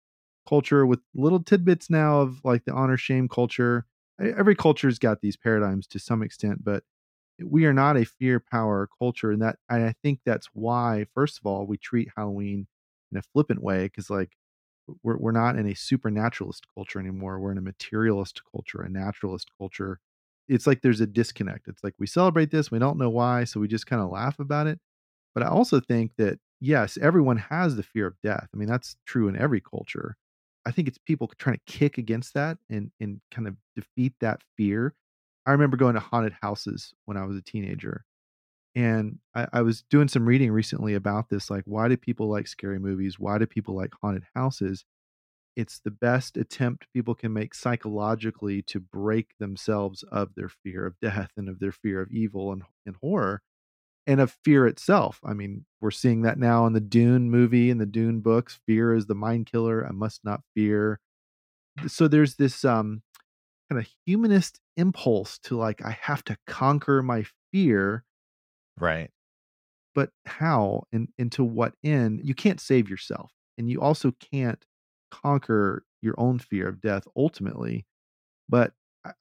culture 0.47 0.85
with 0.85 1.01
little 1.15 1.43
tidbits 1.43 1.89
now 1.89 2.21
of 2.21 2.41
like 2.45 2.65
the 2.65 2.73
honor 2.73 2.99
shame 2.99 3.29
culture. 3.29 3.87
Every 4.21 4.55
culture's 4.55 4.99
got 4.99 5.23
these 5.23 5.37
paradigms 5.37 5.87
to 5.89 5.99
some 5.99 6.23
extent, 6.23 6.63
but 6.63 6.85
we 7.43 7.65
are 7.65 7.73
not 7.73 7.97
a 7.97 8.05
fear 8.05 8.41
power 8.41 8.89
culture. 8.99 9.31
And 9.33 9.41
that 9.41 9.57
and 9.71 9.85
I 9.85 9.95
think 10.03 10.21
that's 10.27 10.49
why, 10.53 11.07
first 11.15 11.39
of 11.39 11.47
all, 11.47 11.67
we 11.67 11.79
treat 11.79 12.11
Halloween 12.15 12.67
in 13.11 13.19
a 13.19 13.23
flippant 13.23 13.63
way, 13.63 13.85
because 13.85 14.11
like 14.11 14.37
we're 15.03 15.17
we're 15.19 15.33
not 15.33 15.57
in 15.59 15.67
a 15.67 15.75
supernaturalist 15.75 16.67
culture 16.75 16.99
anymore. 17.01 17.39
We're 17.41 17.53
in 17.53 17.59
a 17.59 17.63
materialist 17.63 18.43
culture, 18.51 18.83
a 18.83 18.89
naturalist 18.89 19.51
culture. 19.59 20.01
It's 20.49 20.67
like 20.67 20.83
there's 20.83 21.01
a 21.01 21.07
disconnect. 21.07 21.69
It's 21.69 21.85
like 21.85 21.95
we 21.99 22.07
celebrate 22.07 22.51
this, 22.51 22.71
we 22.71 22.79
don't 22.79 22.99
know 22.99 23.11
why, 23.11 23.45
so 23.45 23.61
we 23.61 23.69
just 23.69 23.87
kind 23.87 24.03
of 24.03 24.11
laugh 24.11 24.39
about 24.39 24.67
it. 24.67 24.81
But 25.35 25.45
I 25.45 25.49
also 25.49 25.81
think 25.81 26.13
that 26.19 26.39
yes, 26.61 26.99
everyone 26.99 27.39
has 27.39 27.77
the 27.77 27.83
fear 27.83 28.07
of 28.07 28.21
death. 28.23 28.49
I 28.55 28.57
mean, 28.57 28.69
that's 28.69 28.97
true 29.07 29.29
in 29.29 29.37
every 29.37 29.61
culture. 29.61 30.17
I 30.67 30.71
think 30.73 30.89
it's 30.89 30.99
people 30.99 31.29
trying 31.39 31.57
to 31.57 31.63
kick 31.73 31.99
against 31.99 32.35
that 32.35 32.59
and 32.71 32.91
and 33.01 33.21
kind 33.31 33.49
of 33.49 33.57
defeat 33.77 34.15
that 34.21 34.43
fear. 34.57 34.95
I 35.47 35.53
remember 35.53 35.77
going 35.77 35.95
to 35.95 36.01
haunted 36.01 36.35
houses 36.43 36.95
when 37.07 37.17
I 37.17 37.25
was 37.27 37.37
a 37.37 37.43
teenager. 37.43 38.05
And 38.75 39.19
I, 39.35 39.47
I 39.53 39.63
was 39.63 39.83
doing 39.91 40.09
some 40.09 40.27
reading 40.27 40.51
recently 40.51 40.95
about 40.95 41.29
this. 41.29 41.51
Like, 41.51 41.65
why 41.67 41.89
do 41.89 41.97
people 41.97 42.29
like 42.29 42.47
scary 42.47 42.79
movies? 42.79 43.19
Why 43.19 43.39
do 43.39 43.47
people 43.47 43.77
like 43.77 43.93
haunted 44.01 44.25
houses? 44.35 44.85
It's 45.57 45.81
the 45.81 45.91
best 45.91 46.39
attempt 46.39 46.87
people 46.95 47.15
can 47.15 47.33
make 47.33 47.55
psychologically 47.55 48.63
to 48.63 48.81
break 48.81 49.37
themselves 49.39 50.03
of 50.05 50.35
their 50.35 50.49
fear 50.49 50.87
of 50.87 50.99
death 51.01 51.33
and 51.37 51.49
of 51.49 51.61
their 51.61 51.73
fear 51.73 52.01
of 52.01 52.11
evil 52.11 52.53
and, 52.53 52.63
and 52.87 52.97
horror 53.03 53.43
and 54.07 54.21
of 54.21 54.37
fear 54.45 54.67
itself. 54.67 55.21
I 55.23 55.35
mean, 55.35 55.67
we're 55.81 55.91
seeing 55.91 56.23
that 56.23 56.39
now 56.39 56.67
in 56.67 56.73
the 56.73 56.81
Dune 56.81 57.31
movie 57.31 57.71
and 57.71 57.81
the 57.81 57.87
Dune 57.87 58.21
books. 58.21 58.59
Fear 58.67 58.95
is 58.95 59.07
the 59.07 59.15
mind 59.15 59.47
killer. 59.47 59.87
I 59.87 59.93
must 59.93 60.25
not 60.25 60.41
fear. 60.55 60.99
So 61.87 62.09
there's 62.09 62.37
this 62.37 62.65
um, 62.65 63.03
kind 63.71 63.81
of 63.81 63.89
humanist 64.07 64.59
impulse 64.77 65.39
to 65.41 65.57
like, 65.57 65.85
I 65.85 65.99
have 66.01 66.25
to 66.25 66.37
conquer 66.47 67.03
my 67.03 67.27
fear 67.53 68.05
Right. 68.83 69.11
but 69.95 70.11
how 70.27 70.83
and, 70.93 71.09
and 71.19 71.31
to 71.33 71.45
what 71.45 71.75
end 71.85 72.21
you 72.25 72.35
can't 72.35 72.61
save 72.61 72.89
yourself 72.91 73.33
and 73.59 73.71
you 73.71 73.81
also 73.81 74.13
can't 74.33 74.65
conquer 75.11 75.85
your 76.01 76.15
own 76.19 76.39
fear 76.39 76.69
of 76.69 76.81
death 76.81 77.07
ultimately 77.17 77.87
but 78.49 78.73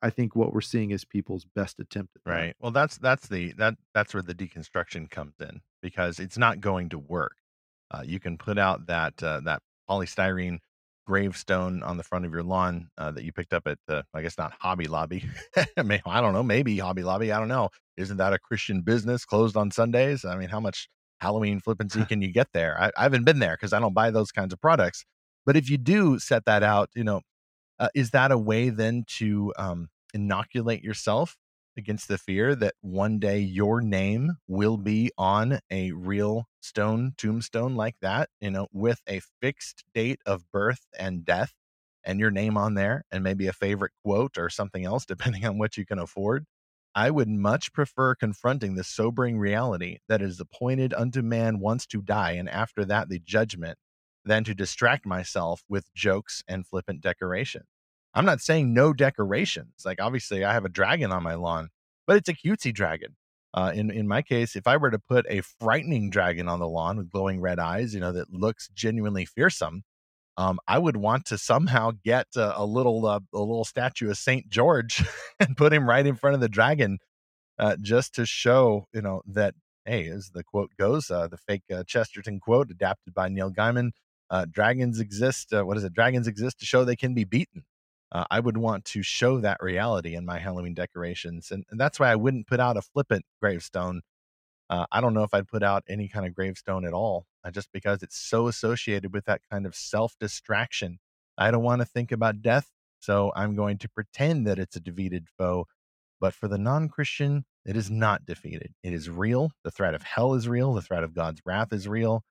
I- 0.04 0.10
think 0.12 0.36
what 0.36 0.54
we're 0.54 0.62
seeing 0.62 0.92
is 0.92 1.06
people's 1.06 1.46
best 1.56 1.80
attempt 1.80 2.16
at 2.16 2.24
that. 2.26 2.32
Right. 2.32 2.56
Well, 2.60 2.72
that's 2.72 2.98
that's 2.98 3.28
the 3.28 3.54
that 3.54 3.76
that's 3.94 4.14
where 4.14 4.22
the 4.22 4.36
deconstruction 4.36 5.10
comes 5.10 5.34
in 5.40 5.62
because 5.82 6.20
it's 6.20 6.38
not 6.38 6.62
going 6.62 6.90
to 6.90 7.00
work. 7.00 7.38
Uh, 7.90 8.04
you 8.06 8.20
can 8.20 8.38
put 8.38 8.60
out 8.60 8.86
that 8.88 9.22
uh, 9.24 9.40
that 9.46 9.62
polystyrene 9.90 10.60
gravestone 11.12 11.84
on 11.84 11.98
the 11.98 12.04
front 12.04 12.24
of 12.24 12.32
your 12.32 12.42
lawn 12.42 12.88
uh, 12.98 13.12
that 13.12 13.26
you 13.26 13.34
picked 13.34 13.52
up 13.52 13.68
at 13.68 13.78
the 13.86 14.02
I 14.14 14.22
guess 14.22 14.38
not 14.38 14.54
Hobby 14.62 14.86
Lobby. 14.86 15.26
I 15.58 16.22
don't 16.22 16.32
know, 16.32 16.42
maybe 16.42 16.78
Hobby 16.78 17.04
Lobby. 17.04 17.34
I 17.34 17.38
don't 17.38 17.50
know. 17.50 17.68
Isn't 17.98 18.16
that 18.16 18.32
a 18.32 18.40
Christian 18.40 18.82
business 18.82 19.26
closed 19.26 19.58
on 19.58 19.72
Sundays? 19.72 20.24
I 20.24 20.38
mean, 20.38 20.48
how 20.48 20.62
much 20.62 20.88
Halloween 21.20 21.60
flippancy 21.60 22.06
can 22.10 22.22
you 22.22 22.32
get 22.32 22.48
there? 22.54 22.80
I, 22.80 22.92
I 22.98 23.04
haven't 23.04 23.26
been 23.26 23.40
there 23.40 23.58
because 23.58 23.74
I 23.74 23.80
don't 23.82 23.94
buy 23.94 24.10
those 24.10 24.32
kinds 24.32 24.54
of 24.54 24.62
products. 24.62 25.04
But 25.46 25.58
if 25.58 25.70
you 25.70 25.78
do 25.78 26.18
set 26.18 26.46
that 26.46 26.64
out, 26.64 26.90
you 26.96 27.04
know, 27.04 27.20
uh, 27.78 27.90
is 27.94 28.12
that 28.12 28.32
a 28.32 28.38
way 28.38 28.70
then 28.70 29.04
to 29.18 29.54
um, 29.58 29.90
inoculate 30.14 30.82
yourself 30.82 31.36
against 31.78 32.08
the 32.08 32.18
fear 32.18 32.56
that 32.56 32.76
one 32.82 33.20
day 33.20 33.40
your 33.40 33.82
name 33.82 34.32
will 34.48 34.78
be 34.78 35.12
on 35.18 35.60
a 35.72 35.92
real 35.92 36.46
stone 36.62 37.14
tombstone 37.18 37.76
like 37.76 37.96
that, 38.02 38.30
you 38.40 38.52
know, 38.52 38.68
with 38.72 39.02
a 39.08 39.22
fixed 39.42 39.84
date 39.94 40.20
of 40.26 40.50
birth 40.52 40.86
and 40.98 41.26
death 41.26 41.54
and 42.04 42.20
your 42.20 42.32
name 42.32 42.58
on 42.58 42.74
there 42.76 43.04
and 43.12 43.24
maybe 43.24 43.48
a 43.48 43.54
favorite 43.54 43.94
quote 44.04 44.38
or 44.38 44.50
something 44.50 44.86
else, 44.86 45.06
depending 45.08 45.46
on 45.46 45.58
what 45.58 45.78
you 45.78 45.86
can 45.86 46.00
afford? 46.00 46.46
I 46.94 47.10
would 47.10 47.30
much 47.30 47.72
prefer 47.74 48.16
confronting 48.16 48.76
the 48.76 48.84
sobering 48.84 49.38
reality 49.40 50.00
that 50.10 50.22
is 50.22 50.40
appointed 50.40 50.94
unto 50.94 51.22
man 51.22 51.60
once 51.60 51.86
to 51.88 52.02
die, 52.02 52.32
and 52.34 52.50
after 52.50 52.84
that, 52.86 53.08
the 53.10 53.20
judgment, 53.20 53.78
than 54.26 54.44
to 54.44 54.54
distract 54.54 55.06
myself 55.06 55.64
with 55.70 55.94
jokes 55.94 56.44
and 56.48 56.68
flippant 56.68 57.02
decoration. 57.02 57.64
I'm 58.14 58.26
not 58.26 58.42
saying 58.42 58.74
no 58.74 58.94
decorations. 58.94 59.84
Like 59.86 60.02
obviously, 60.02 60.44
I 60.44 60.54
have 60.54 60.66
a 60.66 60.70
dragon 60.70 61.12
on 61.12 61.24
my 61.24 61.36
lawn, 61.36 61.70
but 62.08 62.18
it's 62.18 62.30
a 62.30 62.34
cutesy 62.34 62.74
dragon. 62.74 63.16
Uh, 63.54 63.72
in 63.76 63.92
in 63.92 64.08
my 64.08 64.22
case, 64.22 64.56
if 64.56 64.68
I 64.68 64.78
were 64.78 64.92
to 64.92 65.00
put 65.00 65.26
a 65.30 65.42
frightening 65.60 66.10
dragon 66.10 66.48
on 66.48 66.60
the 66.60 66.68
lawn 66.68 66.98
with 66.98 67.10
glowing 67.10 67.42
red 67.42 67.60
eyes, 67.60 67.94
you 67.94 68.00
know, 68.00 68.14
that 68.14 68.32
looks 68.32 68.70
genuinely 68.74 69.26
fearsome, 69.26 69.84
um, 70.38 70.60
I 70.68 70.80
would 70.80 70.98
want 70.98 71.26
to 71.26 71.38
somehow 71.38 71.92
get 72.04 72.28
a, 72.36 72.60
a 72.62 72.66
little 72.66 73.06
uh, 73.06 73.20
a 73.34 73.40
little 73.40 73.66
statue 73.66 74.10
of 74.10 74.18
Saint 74.18 74.50
George 74.50 75.04
and 75.40 75.58
put 75.58 75.74
him 75.74 75.88
right 75.88 76.06
in 76.06 76.16
front 76.16 76.36
of 76.36 76.42
the 76.42 76.50
dragon, 76.50 77.00
uh, 77.60 77.76
just 77.82 78.16
to 78.16 78.26
show 78.26 78.88
you 78.94 79.02
know 79.02 79.22
that 79.28 79.54
hey, 79.86 80.08
as 80.08 80.32
the 80.34 80.44
quote 80.44 80.72
goes, 80.80 81.12
uh, 81.12 81.28
the 81.28 81.38
fake 81.38 81.64
uh, 81.74 81.84
Chesterton 81.86 82.40
quote 82.40 82.72
adapted 82.72 83.14
by 83.14 83.28
Neil 83.28 83.52
Gaiman, 83.52 83.92
uh, 84.30 84.46
dragons 84.50 85.00
exist. 85.00 85.54
Uh, 85.54 85.64
what 85.66 85.78
is 85.78 85.84
it? 85.84 85.94
Dragons 85.94 86.28
exist 86.28 86.60
to 86.60 86.66
show 86.66 86.86
they 86.86 86.96
can 86.96 87.14
be 87.14 87.26
beaten. 87.26 87.64
Uh, 88.12 88.26
I 88.30 88.40
would 88.40 88.58
want 88.58 88.86
to 88.86 89.04
show 89.04 89.40
that 89.40 89.62
reality 89.62 90.16
in 90.16 90.26
my 90.26 90.40
Halloween 90.40 90.74
decorations, 90.74 91.52
and, 91.52 91.64
and 91.72 91.80
that's 91.80 92.00
why 92.00 92.12
I 92.12 92.16
wouldn't 92.16 92.48
put 92.48 92.60
out 92.60 92.78
a 92.78 92.82
flippant 92.82 93.26
gravestone. 93.42 94.02
Uh, 94.70 94.86
I 94.92 95.02
don't 95.02 95.14
know 95.14 95.24
if 95.24 95.34
I'd 95.34 95.48
put 95.48 95.64
out 95.64 95.84
any 95.88 96.08
kind 96.08 96.26
of 96.26 96.36
gravestone 96.36 96.86
at 96.86 96.94
all, 96.94 97.26
uh, 97.44 97.52
just 97.52 97.70
because 97.72 98.04
it's 98.04 98.18
so 98.18 98.48
associated 98.48 99.14
with 99.14 99.26
that 99.26 99.42
kind 99.52 99.66
of 99.66 99.76
self 99.76 100.16
distraction. 100.20 101.00
I 101.38 101.52
don't 101.52 101.64
want 101.64 101.82
to 101.82 101.86
think 101.86 102.12
about 102.12 102.42
death, 102.42 102.70
so 103.00 103.32
I'm 103.36 103.56
going 103.56 103.78
to 103.80 103.90
pretend 103.90 104.46
that 104.48 104.60
it's 104.60 104.76
a 104.76 104.82
defeated 104.82 105.28
foe. 105.38 105.68
But 106.20 106.34
for 106.34 106.48
the 106.48 106.58
non 106.58 106.90
Christian, 106.90 107.46
it 107.66 107.76
is 107.76 107.90
not 107.90 108.26
defeated. 108.26 108.74
It 108.84 108.94
is 108.94 109.10
real. 109.10 109.52
The 109.64 109.72
threat 109.72 109.94
of 109.96 110.04
hell 110.04 110.34
is 110.34 110.48
real. 110.48 110.74
The 110.74 110.82
threat 110.82 111.04
of 111.04 111.14
God's 111.14 111.42
wrath 111.46 111.74
is 111.74 111.88
real. 111.88 112.24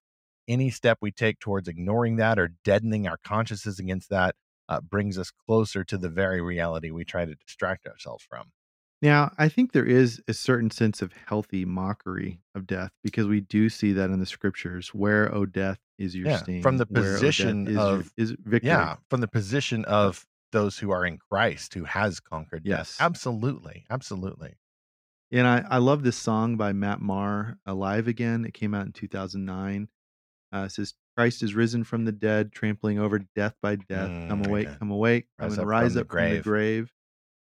Any 0.49 0.71
step 0.71 0.99
we 1.01 1.11
take 1.11 1.39
towards 1.39 1.69
ignoring 1.69 2.17
that 2.17 2.39
or 2.39 2.53
deadening 2.65 3.07
our 3.07 3.19
consciences 3.25 3.79
against 3.79 4.11
that 4.11 4.35
uh, 4.71 4.81
brings 4.81 5.19
us 5.19 5.31
closer 5.31 5.85
to 5.85 5.99
the 5.99 6.09
very 6.09 6.41
reality 6.41 6.91
we 6.91 7.05
try 7.05 7.27
to 7.27 7.35
distract 7.35 7.87
ourselves 7.87 8.25
from. 8.25 8.53
Now, 9.03 9.33
I 9.39 9.49
think 9.49 9.73
there 9.73 9.87
is 9.87 10.23
a 10.29 10.35
certain 10.35 10.71
sense 10.71 11.01
of 11.01 11.13
healthy 11.15 11.65
mockery 11.65 12.43
of 12.55 12.67
death 12.67 12.93
because 13.03 13.27
we 13.27 13.41
do 13.41 13.69
see 13.71 13.93
that 13.95 14.11
in 14.11 14.21
the 14.21 14.27
scriptures. 14.27 14.95
Where, 14.95 15.35
O 15.35 15.47
death, 15.47 15.79
is 15.99 16.15
your 16.15 16.29
Yeah, 16.29 16.39
sting? 16.39 16.63
from 16.63 16.77
the 16.77 16.87
Where, 16.89 17.03
death, 17.03 17.13
position 17.13 17.67
your, 17.67 17.79
of 17.81 18.13
is 18.19 18.35
victory? 18.45 18.71
yeah, 18.71 18.97
from 19.09 19.21
the 19.23 19.29
position 19.29 19.85
of 19.87 20.27
those 20.53 20.79
who 20.79 20.91
are 20.91 21.07
in 21.07 21.17
Christ, 21.19 21.75
who 21.75 21.85
has 21.85 22.21
conquered 22.21 22.65
death. 22.65 22.79
Yes. 22.79 22.97
Absolutely, 23.01 23.87
absolutely. 23.89 24.57
And 25.33 25.47
I, 25.47 25.65
I 25.71 25.79
love 25.79 26.03
this 26.03 26.17
song 26.17 26.57
by 26.57 26.73
Matt 26.73 27.01
Maher, 27.01 27.57
Alive 27.65 28.09
Again. 28.09 28.45
It 28.45 28.53
came 28.53 28.75
out 28.75 28.87
in 28.87 28.93
2009. 28.93 29.89
Uh, 30.53 30.65
it 30.67 30.71
says, 30.73 30.95
Christ 31.17 31.43
is 31.43 31.55
risen 31.55 31.85
from 31.85 32.05
the 32.05 32.13
dead, 32.13 32.53
trampling 32.53 32.99
over 32.99 33.19
death 33.37 33.55
by 33.63 33.77
death. 33.77 34.11
come 34.29 34.41
Mm, 34.41 34.49
awake, 34.49 34.69
okay. 34.69 34.77
come 34.79 34.91
awake. 34.91 35.27
Rise 35.39 35.55
I'm 35.55 35.61
up 35.61 35.67
rise 35.69 35.95
from 35.95 35.95
the 35.95 36.05
from 36.05 36.31
the 36.31 36.41
grave. 36.41 36.93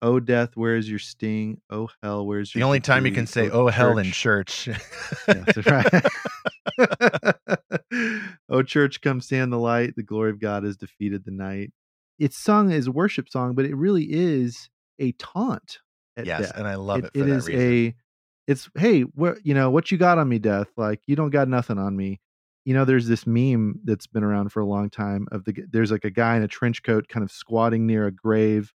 Oh, 0.00 0.20
death, 0.20 0.56
where 0.56 0.76
is 0.76 0.88
your 0.88 1.00
sting? 1.00 1.60
Oh, 1.70 1.88
hell, 2.02 2.24
where's 2.24 2.54
your 2.54 2.60
The 2.60 2.66
only 2.66 2.80
time 2.80 3.04
you 3.04 3.12
can 3.12 3.26
say 3.26 3.50
"Oh 3.50 3.66
hell" 3.66 3.98
in 3.98 4.06
church. 4.12 4.64
church. 4.64 4.78
Yes, 5.26 5.56
that's 5.56 5.66
right. 5.66 6.04
oh, 8.48 8.62
church, 8.62 9.00
come 9.00 9.20
stand 9.20 9.52
the 9.52 9.58
light. 9.58 9.96
The 9.96 10.02
glory 10.02 10.30
of 10.30 10.38
God 10.40 10.64
has 10.64 10.76
defeated 10.76 11.24
the 11.24 11.30
night. 11.30 11.72
It's 12.18 12.38
sung 12.38 12.72
as 12.72 12.86
a 12.86 12.92
worship 12.92 13.28
song, 13.28 13.54
but 13.54 13.64
it 13.64 13.74
really 13.74 14.04
is 14.04 14.70
a 14.98 15.12
taunt 15.12 15.78
at 16.16 16.26
yes, 16.26 16.40
death. 16.42 16.56
and 16.56 16.66
I 16.66 16.74
love 16.76 16.98
it, 16.98 17.06
it, 17.06 17.12
for 17.18 17.24
it 17.24 17.28
is 17.28 17.46
reason. 17.46 17.60
a 17.60 17.94
it's 18.46 18.68
hey 18.76 19.02
what 19.02 19.44
you 19.44 19.54
know 19.54 19.70
what 19.70 19.92
you 19.92 19.98
got 19.98 20.18
on 20.18 20.28
me 20.28 20.38
death 20.38 20.68
like 20.76 21.00
you 21.06 21.14
don't 21.14 21.30
got 21.30 21.48
nothing 21.48 21.78
on 21.78 21.94
me 21.96 22.18
you 22.68 22.74
know 22.74 22.84
there's 22.84 23.08
this 23.08 23.26
meme 23.26 23.80
that's 23.84 24.06
been 24.06 24.22
around 24.22 24.50
for 24.50 24.60
a 24.60 24.66
long 24.66 24.90
time 24.90 25.26
of 25.32 25.46
the 25.46 25.54
there's 25.70 25.90
like 25.90 26.04
a 26.04 26.10
guy 26.10 26.36
in 26.36 26.42
a 26.42 26.48
trench 26.48 26.82
coat 26.82 27.08
kind 27.08 27.24
of 27.24 27.30
squatting 27.32 27.86
near 27.86 28.06
a 28.06 28.12
grave 28.12 28.74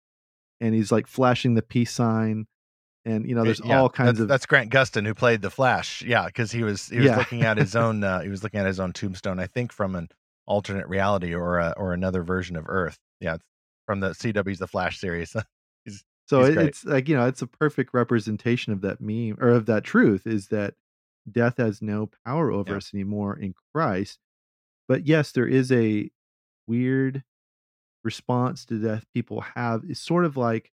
and 0.62 0.74
he's 0.74 0.94
like 0.94 1.08
flashing 1.08 1.56
the 1.56 1.62
peace 1.62 1.92
sign 1.92 2.48
and 3.04 3.28
you 3.28 3.36
know 3.36 3.44
there's 3.44 3.60
Yeah, 3.60 3.80
all 3.82 3.90
kinds 3.90 4.08
that's, 4.12 4.20
of 4.22 4.28
that's 4.30 4.46
Grant 4.46 4.72
Gustin 4.72 5.06
who 5.06 5.14
played 5.14 5.42
the 5.42 5.50
Flash. 5.50 6.04
Yeah, 6.04 6.26
because 6.28 6.54
he 6.54 6.64
was 6.64 6.88
he 6.88 7.00
was 7.00 7.10
Yeah. 7.10 7.18
looking 7.18 7.44
at 7.44 7.58
his 7.58 7.76
own 7.76 8.02
uh, 8.02 8.22
he 8.22 8.30
was 8.30 8.44
looking 8.44 8.62
at 8.62 8.66
his 8.66 8.80
own 8.80 8.94
tombstone. 8.94 9.40
I 9.40 9.48
think 9.48 9.74
from 9.74 9.96
an 9.96 10.08
alternate 10.46 10.88
reality 10.88 11.36
or 11.36 11.60
a, 11.60 11.74
or 11.76 11.94
another 11.94 12.24
version 12.24 12.56
of 12.56 12.64
Earth. 12.70 12.98
Yeah, 13.20 13.38
from 13.88 14.00
the 14.00 14.12
CW's 14.12 14.60
The 14.60 14.68
Flash 14.68 15.00
series. 15.00 15.36
So 16.28 16.44
He's 16.44 16.56
it, 16.56 16.58
it's 16.60 16.86
like 16.86 17.10
you 17.10 17.16
know, 17.18 17.28
it's 17.28 17.42
a 17.42 17.48
perfect 17.48 17.94
representation 17.94 18.72
of 18.72 18.80
that 18.82 19.02
meme 19.02 19.36
or 19.42 19.50
of 19.50 19.66
that 19.66 19.84
truth 19.84 20.26
is 20.26 20.48
that 20.48 20.76
death 21.30 21.58
has 21.58 21.82
no 21.82 22.10
power 22.26 22.52
over 22.52 22.72
Yeah. 22.72 22.78
us 22.78 22.94
anymore 22.94 23.38
in 23.38 23.54
Christ. 23.74 24.20
But 24.88 25.06
yes, 25.08 25.32
there 25.32 25.48
is 25.48 25.72
a 25.72 26.10
weird 26.68 27.24
response 28.04 28.66
to 28.66 28.80
death 28.82 29.06
people 29.14 29.42
have. 29.56 29.84
It's 29.88 30.00
sort 30.00 30.26
of 30.26 30.38
like 30.38 30.72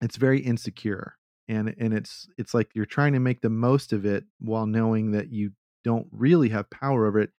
it's 0.00 0.16
very 0.16 0.40
insecure, 0.40 1.16
and 1.48 1.74
and 1.78 1.94
it's 1.94 2.28
it's 2.36 2.52
like 2.54 2.70
you're 2.74 2.84
trying 2.86 3.14
to 3.14 3.18
make 3.20 3.40
the 3.40 3.50
most 3.50 3.92
of 3.92 4.04
it 4.04 4.24
while 4.40 4.66
knowing 4.66 5.12
that 5.12 5.30
you 5.30 5.52
don't 5.84 6.06
really 6.10 6.50
have 6.50 6.68
power 6.70 7.06
over 7.06 7.20
it. 7.20 7.30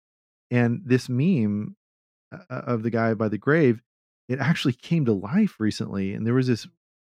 And 0.50 0.82
this 0.86 1.08
meme 1.10 1.76
uh, 2.34 2.40
of 2.50 2.84
the 2.84 2.90
guy 2.90 3.14
by 3.14 3.28
the 3.30 3.38
grave, 3.38 3.82
it 4.30 4.40
actually 4.40 4.74
came 4.74 5.06
to 5.06 5.14
life 5.14 5.56
recently, 5.60 6.14
and 6.14 6.26
there 6.26 6.34
was 6.34 6.48
this 6.48 6.68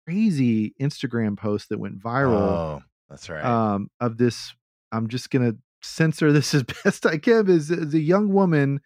crazy 0.07 0.75
Instagram 0.81 1.37
post 1.37 1.69
that 1.71 1.79
went 1.79 1.99
viral 1.99 2.33
Oh, 2.79 2.83
that's 3.09 3.29
right. 3.29 3.45
um, 3.45 3.91
of 4.01 4.17
this. 4.17 4.55
I'm 4.93 5.09
just 5.09 5.31
gonna 5.31 5.55
censor 5.83 6.31
this 6.33 6.55
as 6.55 6.63
best 6.63 7.07
I 7.07 7.19
can. 7.19 7.49
Is, 7.49 7.71
is 7.71 7.95
a 7.95 8.01
young 8.01 8.33
woman 8.33 8.81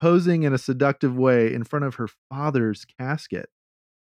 posing 0.00 0.42
in 0.44 0.52
a 0.54 0.58
seductive 0.58 1.16
way 1.16 1.52
in 1.52 1.62
front 1.64 1.84
of 1.84 1.96
her 1.96 2.08
father's 2.30 2.84
casket. 2.98 3.50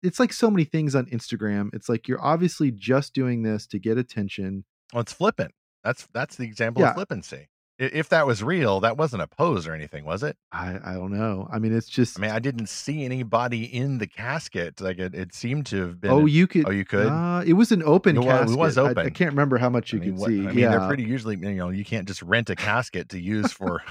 It's 0.03 0.21
like 0.21 0.33
so 0.33 0.51
many 0.51 0.65
things 0.65 0.95
on 0.95 1.07
Instagram. 1.07 1.71
It's 1.73 1.89
like 1.89 2.07
you're 2.07 2.23
obviously 2.25 2.71
just 2.71 3.15
doing 3.15 3.43
this 3.43 3.67
to 3.69 3.79
get 3.81 3.99
attention. 3.99 4.65
well, 4.93 5.01
it's 5.01 5.13
flippant. 5.13 5.53
That's 5.83 6.07
that's 6.13 6.37
the 6.37 6.45
example 6.45 6.83
Yeah. 6.83 6.91
of 6.91 6.95
flippancy. 6.95 7.49
If 7.81 8.09
that 8.09 8.27
was 8.27 8.43
real, 8.43 8.81
that 8.81 8.97
wasn't 8.97 9.23
a 9.23 9.29
pose 9.29 9.69
or 9.69 9.73
anything, 9.73 10.05
was 10.05 10.25
it? 10.25 10.37
I 10.51 10.81
I 10.85 10.95
don't 10.95 11.13
know. 11.13 11.47
I 11.53 11.61
mean, 11.61 11.73
it's 11.73 11.89
just 11.89 12.19
I 12.19 12.23
mean, 12.23 12.31
I 12.33 12.41
didn't 12.41 12.69
see 12.69 13.05
anybody 13.05 13.63
in 13.65 13.99
the 13.99 14.09
casket. 14.09 14.81
Like 14.81 14.99
it, 14.99 15.15
it 15.15 15.33
seemed 15.33 15.67
to 15.67 15.81
have 15.83 16.01
been. 16.01 16.11
oh, 16.11 16.27
you 16.27 16.49
could. 16.49 16.67
oh, 16.67 16.71
you 16.71 16.85
could. 16.85 17.07
Uh, 17.07 17.43
it 17.47 17.53
was 17.53 17.71
an 17.71 17.85
open 17.85 18.17
It 18.17 18.21
wa- 18.21 18.27
it 18.27 18.39
casket. 18.41 18.59
was 18.59 18.79
I- 18.79 18.91
I, 18.91 19.11
can't 19.11 19.31
remember 19.31 19.59
how 19.59 19.69
much 19.71 19.93
you 19.93 20.01
I 20.01 20.03
mean, 20.03 20.11
could 20.15 20.21
what- 20.21 20.29
see. 20.29 20.41
I 20.41 20.47
mean, 20.49 20.59
yeah, 20.59 20.71
they're 20.71 20.89
pretty 20.89 21.05
usually. 21.05 21.37
You 21.37 21.55
know, 21.55 21.69
you 21.69 21.85
can't 21.85 22.09
just 22.09 22.21
rent 22.23 22.51
a 22.51 22.57
casket 22.57 23.11
to 23.11 23.21
use 23.21 23.53
for. 23.53 23.83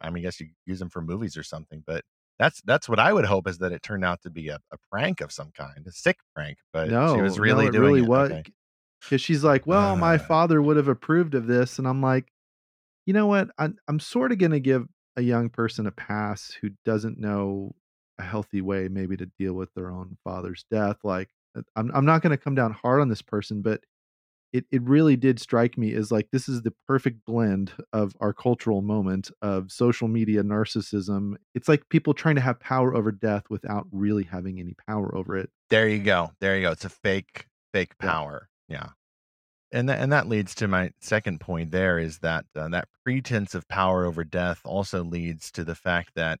I 0.00 0.10
mean, 0.10 0.22
I 0.22 0.26
guess 0.26 0.38
you 0.40 0.48
use 0.66 0.78
them 0.78 0.88
for 0.90 1.00
movies 1.02 1.36
or 1.36 1.42
something, 1.42 1.82
but 1.86 2.04
that's 2.38 2.60
that's 2.62 2.88
what 2.88 2.98
I 3.00 3.12
would 3.12 3.24
hope 3.24 3.46
is 3.48 3.58
that 3.58 3.72
it 3.72 3.82
turned 3.82 4.04
out 4.04 4.22
to 4.22 4.30
be 4.30 4.48
a, 4.48 4.60
a 4.72 4.76
prank 4.90 5.20
of 5.20 5.30
some 5.32 5.50
kind, 5.52 5.84
a 5.86 5.92
sick 5.92 6.18
prank. 6.34 6.58
But 6.72 6.90
no, 6.90 7.14
she 7.16 7.20
was 7.22 7.38
really 7.40 7.64
no, 7.64 7.68
it 7.70 7.72
doing 7.72 7.84
really 7.86 8.00
it. 8.02 8.08
was. 8.08 8.30
Okay. 8.30 8.42
Because 9.00 9.20
she's 9.20 9.42
like, 9.42 9.66
well, 9.66 9.96
my 9.96 10.14
Uh. 10.14 10.18
father 10.18 10.62
would 10.62 10.76
have 10.76 10.86
approved 10.86 11.34
of 11.34 11.48
this, 11.48 11.80
and 11.80 11.88
I'm 11.88 12.00
like, 12.00 12.31
you 13.06 13.12
know 13.12 13.26
what? 13.26 13.48
I'm 13.58 13.76
I'm 13.88 14.00
sort 14.00 14.32
of 14.32 14.38
going 14.38 14.52
to 14.52 14.60
give 14.60 14.86
a 15.16 15.22
young 15.22 15.50
person 15.50 15.86
a 15.86 15.92
pass 15.92 16.56
who 16.60 16.70
doesn't 16.84 17.18
know 17.18 17.74
a 18.18 18.22
healthy 18.22 18.60
way 18.60 18.88
maybe 18.88 19.16
to 19.16 19.26
deal 19.38 19.54
with 19.54 19.72
their 19.74 19.90
own 19.90 20.16
father's 20.24 20.64
death. 20.70 20.98
Like, 21.04 21.28
uh, 21.56 21.62
I'm 21.76 21.90
I'm 21.94 22.04
not 22.06 22.22
going 22.22 22.30
to 22.36 22.42
come 22.42 22.54
down 22.54 22.72
hard 22.72 23.00
on 23.00 23.08
this 23.08 23.22
person, 23.22 23.62
but 23.62 23.82
it 24.52 24.66
it 24.70 24.82
really 24.82 25.16
did 25.16 25.40
strike 25.40 25.78
me 25.78 25.94
as 25.94 26.12
like 26.12 26.28
this 26.30 26.48
is 26.48 26.62
the 26.62 26.74
perfect 26.86 27.24
blend 27.24 27.72
of 27.92 28.14
our 28.20 28.32
cultural 28.34 28.82
moment 28.82 29.30
of 29.40 29.72
social 29.72 30.08
media 30.08 30.42
narcissism. 30.42 31.36
It's 31.54 31.68
like 31.68 31.88
people 31.88 32.12
trying 32.14 32.34
to 32.34 32.42
have 32.42 32.60
power 32.60 32.94
over 32.94 33.12
death 33.12 33.44
without 33.48 33.86
really 33.90 34.24
having 34.24 34.60
any 34.60 34.74
power 34.86 35.14
over 35.16 35.36
it. 35.36 35.50
There 35.70 35.88
you 35.88 36.00
go. 36.00 36.32
There 36.40 36.56
you 36.56 36.62
go. 36.62 36.72
It's 36.72 36.84
a 36.84 36.90
fake 36.90 37.46
fake 37.72 37.94
Yeah. 38.02 38.10
power. 38.10 38.48
Yeah. 38.68 38.88
And 39.72 39.88
that, 39.88 40.00
and 40.00 40.12
that 40.12 40.28
leads 40.28 40.54
to 40.56 40.68
my 40.68 40.90
second 41.00 41.40
point 41.40 41.70
there 41.70 41.98
is 41.98 42.18
that 42.18 42.44
uh, 42.54 42.68
that 42.68 42.88
pretense 43.04 43.54
of 43.54 43.66
power 43.68 44.04
over 44.04 44.22
death 44.22 44.60
also 44.64 45.02
leads 45.02 45.50
to 45.52 45.64
the 45.64 45.74
fact 45.74 46.10
that 46.14 46.38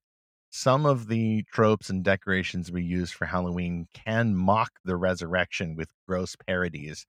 some 0.50 0.84
of 0.84 1.08
the 1.08 1.44
tropes 1.52 1.88
and 1.88 2.04
decorations 2.04 2.70
we 2.70 2.82
use 2.82 3.10
for 3.10 3.24
Halloween 3.24 3.86
can 3.94 4.34
mock 4.36 4.72
the 4.84 4.96
resurrection 4.96 5.74
with 5.76 5.88
gross 6.06 6.36
parodies. 6.46 7.06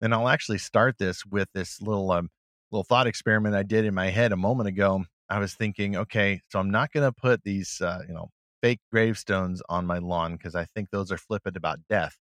And 0.00 0.14
I'll 0.14 0.28
actually 0.28 0.58
start 0.58 0.96
this 0.98 1.26
with 1.26 1.48
this 1.54 1.82
little 1.82 2.12
um, 2.12 2.30
little 2.70 2.84
thought 2.84 3.08
experiment 3.08 3.56
I 3.56 3.64
did 3.64 3.84
in 3.84 3.94
my 3.94 4.10
head 4.10 4.32
a 4.32 4.36
moment 4.36 4.68
ago. 4.68 5.04
I 5.28 5.40
was 5.40 5.54
thinking, 5.54 5.96
okay, 5.96 6.40
so 6.50 6.60
I'm 6.60 6.70
not 6.70 6.92
going 6.92 7.04
to 7.04 7.12
put 7.12 7.42
these, 7.42 7.80
uh, 7.80 8.00
you 8.06 8.14
know, 8.14 8.30
fake 8.62 8.80
gravestones 8.92 9.62
on 9.68 9.86
my 9.86 9.98
lawn 9.98 10.36
because 10.36 10.54
I 10.54 10.66
think 10.66 10.90
those 10.90 11.12
are 11.12 11.18
flippant 11.18 11.56
about 11.56 11.80
death. 11.90 12.16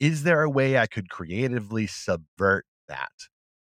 Is 0.00 0.22
there 0.22 0.42
a 0.42 0.50
way 0.50 0.78
I 0.78 0.86
could 0.86 1.10
creatively 1.10 1.86
subvert 1.86 2.64
that? 2.88 3.12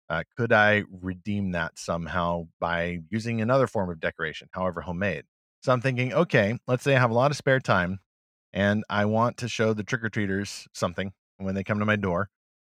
Uh, 0.10 0.23
could 0.38 0.54
I 0.54 0.84
redeem 0.89 1.52
that 1.52 1.78
somehow 1.78 2.47
by 2.60 2.99
using 3.10 3.41
another 3.41 3.67
form 3.67 3.89
of 3.91 3.99
decoration, 3.99 4.47
however 4.54 4.82
homemade? 4.82 5.25
So 5.62 5.73
I'm 5.73 5.82
thinking, 5.82 6.13
okay, 6.13 6.58
let's 6.65 6.84
say 6.84 6.95
I 6.95 6.99
have 6.99 7.12
a 7.12 7.15
lot 7.15 7.30
of 7.30 7.38
spare 7.38 7.60
time 7.60 7.99
and 8.54 8.84
I 8.89 9.06
want 9.06 9.38
to 9.38 9.49
show 9.49 9.73
the 9.73 9.84
trick 9.84 10.04
or 10.04 10.10
treaters 10.10 10.67
something 10.73 11.12
when 11.38 11.56
they 11.56 11.63
come 11.63 11.80
to 11.80 11.86
my 11.86 11.97
door 11.97 12.30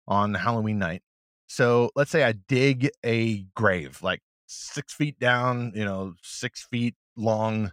on 0.09 0.35
Halloween 0.35 0.79
night. 0.79 1.03
So 1.47 1.91
let's 1.95 2.11
say 2.11 2.25
I 2.25 2.33
dig 2.33 2.91
a 3.05 3.45
grave 3.55 4.03
like 4.03 4.23
six 4.47 4.95
feet 4.95 5.19
down, 5.19 5.73
you 5.75 5.85
know, 5.85 6.15
six 6.23 6.67
feet 6.71 6.95
long, 7.17 7.73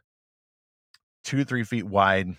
two, 1.23 1.45
three 1.45 1.63
feet 1.63 1.85
wide, 1.85 2.35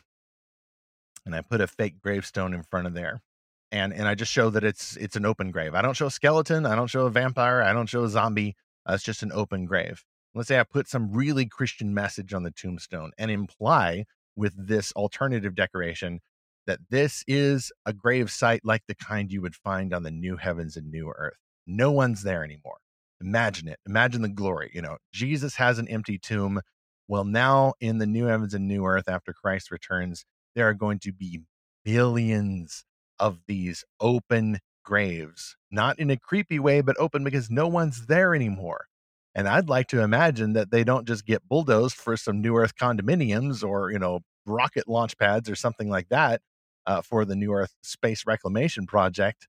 and 1.24 1.34
I 1.34 1.40
put 1.40 1.60
a 1.60 1.66
fake 1.66 2.00
gravestone 2.02 2.54
in 2.54 2.62
front 2.62 2.86
of 2.86 2.94
there. 2.94 3.22
And 3.70 3.92
and 3.92 4.08
I 4.08 4.14
just 4.14 4.32
show 4.32 4.50
that 4.50 4.64
it's 4.64 4.96
it's 4.96 5.16
an 5.16 5.26
open 5.26 5.50
grave. 5.50 5.74
I 5.74 5.82
don't 5.82 5.96
show 5.96 6.06
a 6.06 6.10
skeleton, 6.10 6.64
I 6.66 6.74
don't 6.74 6.88
show 6.88 7.06
a 7.06 7.10
vampire, 7.10 7.62
I 7.62 7.72
don't 7.72 7.88
show 7.88 8.04
a 8.04 8.08
zombie. 8.08 8.56
Uh, 8.88 8.94
it's 8.94 9.04
just 9.04 9.22
an 9.22 9.32
open 9.32 9.66
grave. 9.66 10.04
Let's 10.34 10.48
say 10.48 10.58
I 10.58 10.64
put 10.64 10.88
some 10.88 11.12
really 11.12 11.46
Christian 11.46 11.92
message 11.92 12.32
on 12.32 12.42
the 12.42 12.50
tombstone 12.50 13.12
and 13.18 13.30
imply 13.30 14.04
with 14.36 14.52
this 14.56 14.92
alternative 14.92 15.54
decoration 15.54 16.20
that 16.66 16.78
this 16.90 17.24
is 17.26 17.72
a 17.86 17.92
grave 17.92 18.30
site 18.30 18.60
like 18.64 18.82
the 18.86 18.94
kind 18.94 19.32
you 19.32 19.42
would 19.42 19.56
find 19.56 19.92
on 19.92 20.02
the 20.02 20.10
new 20.10 20.36
heavens 20.36 20.76
and 20.76 20.90
new 20.90 21.12
earth. 21.16 21.38
No 21.66 21.90
one's 21.90 22.22
there 22.22 22.44
anymore. 22.44 22.78
Imagine 23.20 23.68
it. 23.68 23.80
Imagine 23.86 24.22
the 24.22 24.28
glory. 24.28 24.70
You 24.72 24.82
know, 24.82 24.98
Jesus 25.12 25.56
has 25.56 25.78
an 25.78 25.88
empty 25.88 26.18
tomb. 26.18 26.60
Well, 27.08 27.24
now 27.24 27.72
in 27.80 27.98
the 27.98 28.06
new 28.06 28.26
heavens 28.26 28.54
and 28.54 28.68
new 28.68 28.84
earth, 28.84 29.08
after 29.08 29.32
Christ 29.32 29.70
returns, 29.70 30.24
there 30.54 30.68
are 30.68 30.74
going 30.74 30.98
to 31.00 31.12
be 31.12 31.40
billions 31.84 32.84
of 33.18 33.40
these 33.46 33.84
open 34.00 34.58
graves, 34.84 35.56
not 35.70 35.98
in 35.98 36.10
a 36.10 36.16
creepy 36.16 36.58
way, 36.58 36.80
but 36.80 36.96
open 36.98 37.24
because 37.24 37.50
no 37.50 37.68
one's 37.68 38.06
there 38.06 38.34
anymore. 38.34 38.86
And 39.34 39.46
I'd 39.46 39.68
like 39.68 39.88
to 39.88 40.00
imagine 40.00 40.54
that 40.54 40.70
they 40.70 40.82
don't 40.82 41.06
just 41.06 41.26
get 41.26 41.46
bulldozed 41.48 41.94
for 41.94 42.16
some 42.16 42.40
New 42.40 42.56
Earth 42.56 42.74
condominiums 42.74 43.62
or, 43.62 43.90
you 43.90 43.98
know, 43.98 44.20
rocket 44.46 44.88
launch 44.88 45.16
pads 45.18 45.48
or 45.50 45.54
something 45.54 45.88
like 45.88 46.08
that 46.08 46.40
uh, 46.86 47.02
for 47.02 47.24
the 47.24 47.36
New 47.36 47.52
Earth 47.52 47.74
Space 47.82 48.26
Reclamation 48.26 48.86
Project. 48.86 49.46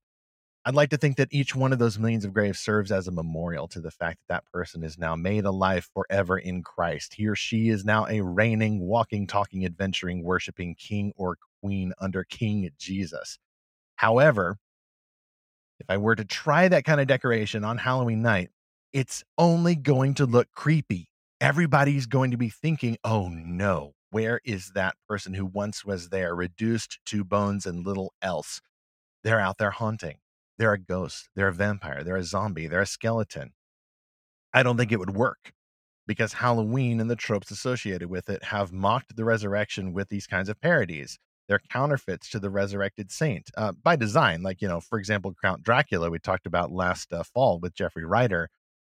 I'd 0.66 0.74
like 0.74 0.90
to 0.90 0.98
think 0.98 1.16
that 1.16 1.28
each 1.30 1.56
one 1.56 1.72
of 1.72 1.78
those 1.78 1.98
millions 1.98 2.26
of 2.26 2.34
graves 2.34 2.58
serves 2.58 2.92
as 2.92 3.08
a 3.08 3.12
memorial 3.12 3.66
to 3.68 3.80
the 3.80 3.90
fact 3.90 4.18
that 4.28 4.34
that 4.34 4.52
person 4.52 4.84
is 4.84 4.98
now 4.98 5.16
made 5.16 5.46
alive 5.46 5.88
forever 5.94 6.36
in 6.36 6.62
Christ. 6.62 7.14
He 7.14 7.26
or 7.26 7.34
she 7.34 7.70
is 7.70 7.82
now 7.82 8.06
a 8.06 8.20
reigning, 8.20 8.80
walking, 8.80 9.26
talking, 9.26 9.64
adventuring, 9.64 10.22
worshiping 10.22 10.74
king 10.74 11.14
or 11.16 11.38
queen 11.62 11.94
under 11.98 12.24
King 12.24 12.68
Jesus. 12.78 13.38
However, 14.00 14.56
if 15.78 15.84
I 15.90 15.98
were 15.98 16.16
to 16.16 16.24
try 16.24 16.68
that 16.68 16.86
kind 16.86 17.02
of 17.02 17.06
decoration 17.06 17.64
on 17.64 17.76
Halloween 17.76 18.22
night, 18.22 18.48
it's 18.94 19.22
only 19.36 19.74
going 19.74 20.14
to 20.14 20.24
look 20.24 20.48
creepy. 20.52 21.10
Everybody's 21.38 22.06
going 22.06 22.30
to 22.30 22.38
be 22.38 22.48
thinking, 22.48 22.96
oh 23.04 23.28
no, 23.28 23.92
where 24.10 24.40
is 24.42 24.70
that 24.74 24.94
person 25.06 25.34
who 25.34 25.44
once 25.44 25.84
was 25.84 26.08
there, 26.08 26.34
reduced 26.34 26.98
to 27.08 27.24
bones 27.24 27.66
and 27.66 27.84
little 27.86 28.14
else? 28.22 28.62
They're 29.22 29.38
out 29.38 29.58
there 29.58 29.70
haunting. 29.70 30.16
They're 30.56 30.72
a 30.72 30.78
ghost. 30.78 31.28
They're 31.36 31.48
a 31.48 31.52
vampire. 31.52 32.02
They're 32.02 32.16
a 32.16 32.24
zombie. 32.24 32.68
They're 32.68 32.80
a 32.80 32.86
skeleton. 32.86 33.52
I 34.54 34.62
don't 34.62 34.78
think 34.78 34.92
it 34.92 34.98
would 34.98 35.14
work 35.14 35.52
because 36.06 36.32
Halloween 36.32 37.00
and 37.00 37.10
the 37.10 37.16
tropes 37.16 37.50
associated 37.50 38.08
with 38.08 38.30
it 38.30 38.44
have 38.44 38.72
mocked 38.72 39.14
the 39.14 39.26
resurrection 39.26 39.92
with 39.92 40.08
these 40.08 40.26
kinds 40.26 40.48
of 40.48 40.58
parodies. 40.58 41.18
They're 41.50 41.58
counterfeits 41.58 42.30
to 42.30 42.38
the 42.38 42.48
resurrected 42.48 43.10
saint 43.10 43.50
uh, 43.56 43.72
by 43.72 43.96
design. 43.96 44.44
Like, 44.44 44.62
you 44.62 44.68
know, 44.68 44.78
for 44.80 45.00
example, 45.00 45.34
Count 45.42 45.64
Dracula, 45.64 46.08
we 46.08 46.20
talked 46.20 46.46
about 46.46 46.70
last 46.70 47.12
uh, 47.12 47.24
fall 47.24 47.58
with 47.58 47.74
Jeffrey 47.74 48.04
Ryder. 48.04 48.48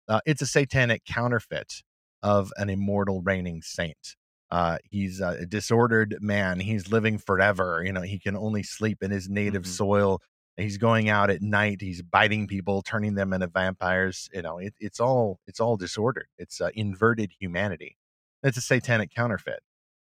Uh, 0.09 0.19
it's 0.25 0.41
a 0.41 0.45
satanic 0.45 1.05
counterfeit 1.05 1.81
of 2.21 2.51
an 2.57 2.69
immortal 2.69 3.21
reigning 3.21 3.61
saint. 3.61 4.17
Uh, 4.51 4.79
he's 4.83 5.21
a 5.21 5.45
disordered 5.45 6.17
man. 6.19 6.59
He's 6.59 6.91
living 6.91 7.19
forever. 7.19 7.81
You 7.85 7.93
know, 7.93 8.01
he 8.01 8.19
can 8.19 8.35
only 8.35 8.63
sleep 8.63 8.97
in 9.01 9.11
his 9.11 9.29
native 9.29 9.63
mm-hmm. 9.63 9.71
soil. 9.71 10.19
He's 10.57 10.77
going 10.77 11.07
out 11.07 11.29
at 11.29 11.41
night. 11.41 11.77
He's 11.79 12.01
biting 12.01 12.47
people, 12.47 12.81
turning 12.81 13.15
them 13.15 13.31
into 13.31 13.47
vampires. 13.47 14.29
You 14.33 14.41
know, 14.41 14.57
it, 14.57 14.73
it's 14.77 14.99
all 14.99 15.39
it's 15.47 15.61
all 15.61 15.77
disordered. 15.77 16.27
It's 16.37 16.59
uh, 16.59 16.71
inverted 16.75 17.31
humanity. 17.39 17.95
It's 18.43 18.57
a 18.57 18.61
satanic 18.61 19.15
counterfeit. 19.15 19.61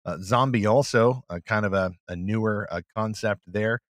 Uh, 0.08 0.16
zombie 0.22 0.64
also 0.64 1.22
uh, 1.28 1.38
kind 1.44 1.66
of 1.66 1.74
a, 1.74 1.92
a 2.08 2.16
newer 2.16 2.66
uh, 2.70 2.80
concept 2.96 3.42
there 3.46 3.80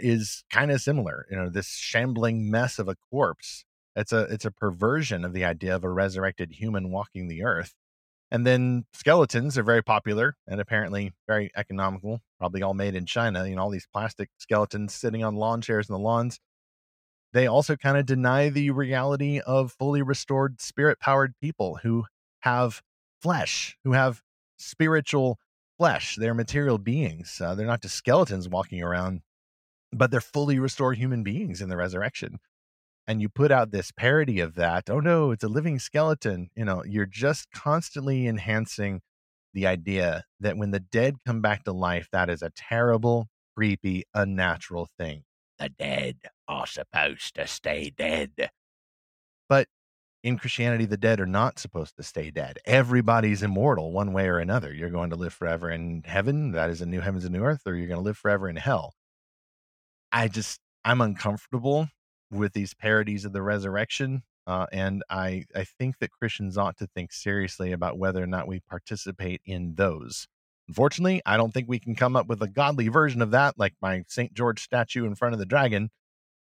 is 0.00 0.44
kind 0.48 0.70
of 0.70 0.80
similar. 0.80 1.26
You 1.28 1.36
know, 1.36 1.48
this 1.48 1.70
shambling 1.70 2.48
mess 2.48 2.78
of 2.78 2.88
a 2.88 2.94
corpse. 3.10 3.64
It's 3.96 4.12
a 4.12 4.22
it's 4.30 4.44
a 4.44 4.52
perversion 4.52 5.24
of 5.24 5.32
the 5.32 5.44
idea 5.44 5.74
of 5.74 5.82
a 5.82 5.90
resurrected 5.90 6.52
human 6.52 6.92
walking 6.92 7.26
the 7.26 7.42
earth. 7.42 7.74
And 8.30 8.46
then 8.46 8.84
skeletons 8.92 9.58
are 9.58 9.64
very 9.64 9.82
popular 9.82 10.36
and 10.46 10.60
apparently 10.60 11.14
very 11.26 11.50
economical, 11.56 12.20
probably 12.38 12.62
all 12.62 12.74
made 12.74 12.94
in 12.94 13.04
China. 13.04 13.44
You 13.48 13.56
know, 13.56 13.62
all 13.62 13.70
these 13.70 13.88
plastic 13.92 14.30
skeletons 14.38 14.94
sitting 14.94 15.24
on 15.24 15.34
lawn 15.34 15.62
chairs 15.62 15.88
in 15.88 15.94
the 15.94 15.98
lawns. 15.98 16.38
They 17.32 17.48
also 17.48 17.74
kind 17.74 17.96
of 17.96 18.06
deny 18.06 18.50
the 18.50 18.70
reality 18.70 19.40
of 19.40 19.72
fully 19.72 20.02
restored 20.02 20.60
spirit 20.60 21.00
powered 21.00 21.34
people 21.40 21.80
who 21.82 22.04
have 22.40 22.82
flesh, 23.20 23.76
who 23.82 23.92
have 23.92 24.22
spiritual 24.58 25.38
flesh. 25.78 26.16
They're 26.16 26.34
material 26.34 26.78
beings. 26.78 27.40
Uh, 27.40 27.54
they're 27.54 27.66
not 27.66 27.82
just 27.82 27.96
skeletons 27.96 28.48
walking 28.48 28.82
around, 28.82 29.22
but 29.92 30.10
they're 30.10 30.20
fully 30.20 30.58
restored 30.58 30.98
human 30.98 31.22
beings 31.22 31.60
in 31.60 31.68
the 31.68 31.76
resurrection 31.76 32.38
and 33.06 33.20
you 33.20 33.28
put 33.28 33.50
out 33.50 33.70
this 33.70 33.92
parody 33.92 34.40
of 34.40 34.54
that 34.54 34.90
oh 34.90 35.00
no 35.00 35.30
it's 35.30 35.44
a 35.44 35.48
living 35.48 35.78
skeleton 35.78 36.50
you 36.54 36.64
know 36.64 36.82
you're 36.84 37.06
just 37.06 37.50
constantly 37.52 38.26
enhancing 38.26 39.00
the 39.54 39.66
idea 39.66 40.24
that 40.40 40.56
when 40.56 40.70
the 40.70 40.80
dead 40.80 41.16
come 41.26 41.40
back 41.40 41.64
to 41.64 41.72
life 41.72 42.08
that 42.12 42.28
is 42.28 42.42
a 42.42 42.50
terrible 42.56 43.28
creepy 43.56 44.04
unnatural 44.14 44.88
thing 44.98 45.22
the 45.58 45.68
dead 45.68 46.16
are 46.48 46.66
supposed 46.66 47.34
to 47.34 47.46
stay 47.46 47.90
dead 47.96 48.30
but 49.48 49.68
in 50.26 50.38
christianity 50.38 50.84
the 50.84 50.96
dead 50.96 51.20
are 51.20 51.26
not 51.26 51.58
supposed 51.58 51.96
to 51.96 52.02
stay 52.02 52.30
dead 52.30 52.58
everybody's 52.64 53.42
immortal 53.42 53.92
one 53.92 54.12
way 54.12 54.28
or 54.28 54.38
another 54.38 54.72
you're 54.72 54.90
going 54.90 55.10
to 55.10 55.16
live 55.16 55.32
forever 55.32 55.70
in 55.70 56.02
heaven 56.04 56.52
that 56.52 56.70
is 56.70 56.80
a 56.80 56.86
new 56.86 57.00
heavens 57.00 57.24
and 57.24 57.32
new 57.32 57.44
earth 57.44 57.62
or 57.66 57.74
you're 57.74 57.88
going 57.88 58.00
to 58.00 58.04
live 58.04 58.18
forever 58.18 58.48
in 58.48 58.56
hell 58.56 58.94
i 60.12 60.26
just 60.28 60.60
i'm 60.84 61.00
uncomfortable 61.00 61.88
with 62.30 62.52
these 62.52 62.74
parodies 62.74 63.24
of 63.24 63.32
the 63.32 63.42
resurrection. 63.42 64.22
Uh, 64.46 64.66
and 64.72 65.02
I, 65.10 65.44
I 65.54 65.64
think 65.64 65.98
that 65.98 66.12
Christians 66.12 66.56
ought 66.56 66.76
to 66.78 66.86
think 66.86 67.12
seriously 67.12 67.72
about 67.72 67.98
whether 67.98 68.22
or 68.22 68.28
not 68.28 68.46
we 68.46 68.60
participate 68.60 69.40
in 69.44 69.74
those. 69.74 70.28
Unfortunately, 70.68 71.20
I 71.26 71.36
don't 71.36 71.52
think 71.52 71.68
we 71.68 71.78
can 71.78 71.94
come 71.94 72.16
up 72.16 72.26
with 72.26 72.42
a 72.42 72.48
godly 72.48 72.88
version 72.88 73.22
of 73.22 73.32
that, 73.32 73.58
like 73.58 73.74
my 73.80 74.02
St. 74.08 74.34
George 74.34 74.62
statue 74.62 75.04
in 75.04 75.14
front 75.14 75.32
of 75.32 75.38
the 75.38 75.46
dragon, 75.46 75.90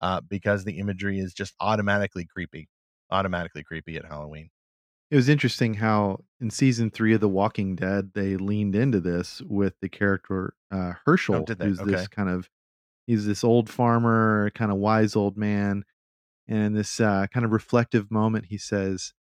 uh, 0.01 0.21
because 0.21 0.65
the 0.65 0.79
imagery 0.79 1.19
is 1.19 1.33
just 1.33 1.55
automatically 1.61 2.25
creepy, 2.25 2.69
automatically 3.11 3.63
creepy 3.63 3.97
at 3.97 4.05
Halloween. 4.05 4.51
It 5.11 5.17
was 5.17 5.29
interesting 5.29 5.75
how 5.75 6.25
in 6.41 6.51
season 6.51 6.91
three 6.91 7.15
of 7.15 7.21
The 7.21 7.29
Walking 7.29 7.77
Dead 7.77 8.11
they 8.15 8.37
leaned 8.37 8.75
into 8.75 9.01
this 9.01 9.41
with 9.47 9.75
the 9.81 9.89
character 9.89 10.55
uh, 10.73 10.95
Hershel, 11.07 11.45
oh, 11.49 11.65
who's 11.65 11.81
okay. 11.81 11.91
this 11.93 12.09
kind 12.09 12.29
of 12.29 12.51
he's 13.07 13.27
this 13.27 13.45
old 13.45 13.71
farmer, 13.71 14.51
kind 14.55 14.73
of 14.73 14.79
wise 14.79 15.15
old 15.15 15.37
man. 15.37 15.85
And 16.49 16.59
in 16.59 16.73
this 16.75 17.01
uh, 17.01 17.27
kind 17.33 17.45
of 17.47 17.53
reflective 17.53 18.11
moment, 18.11 18.47
he 18.47 18.59
says, 18.59 19.13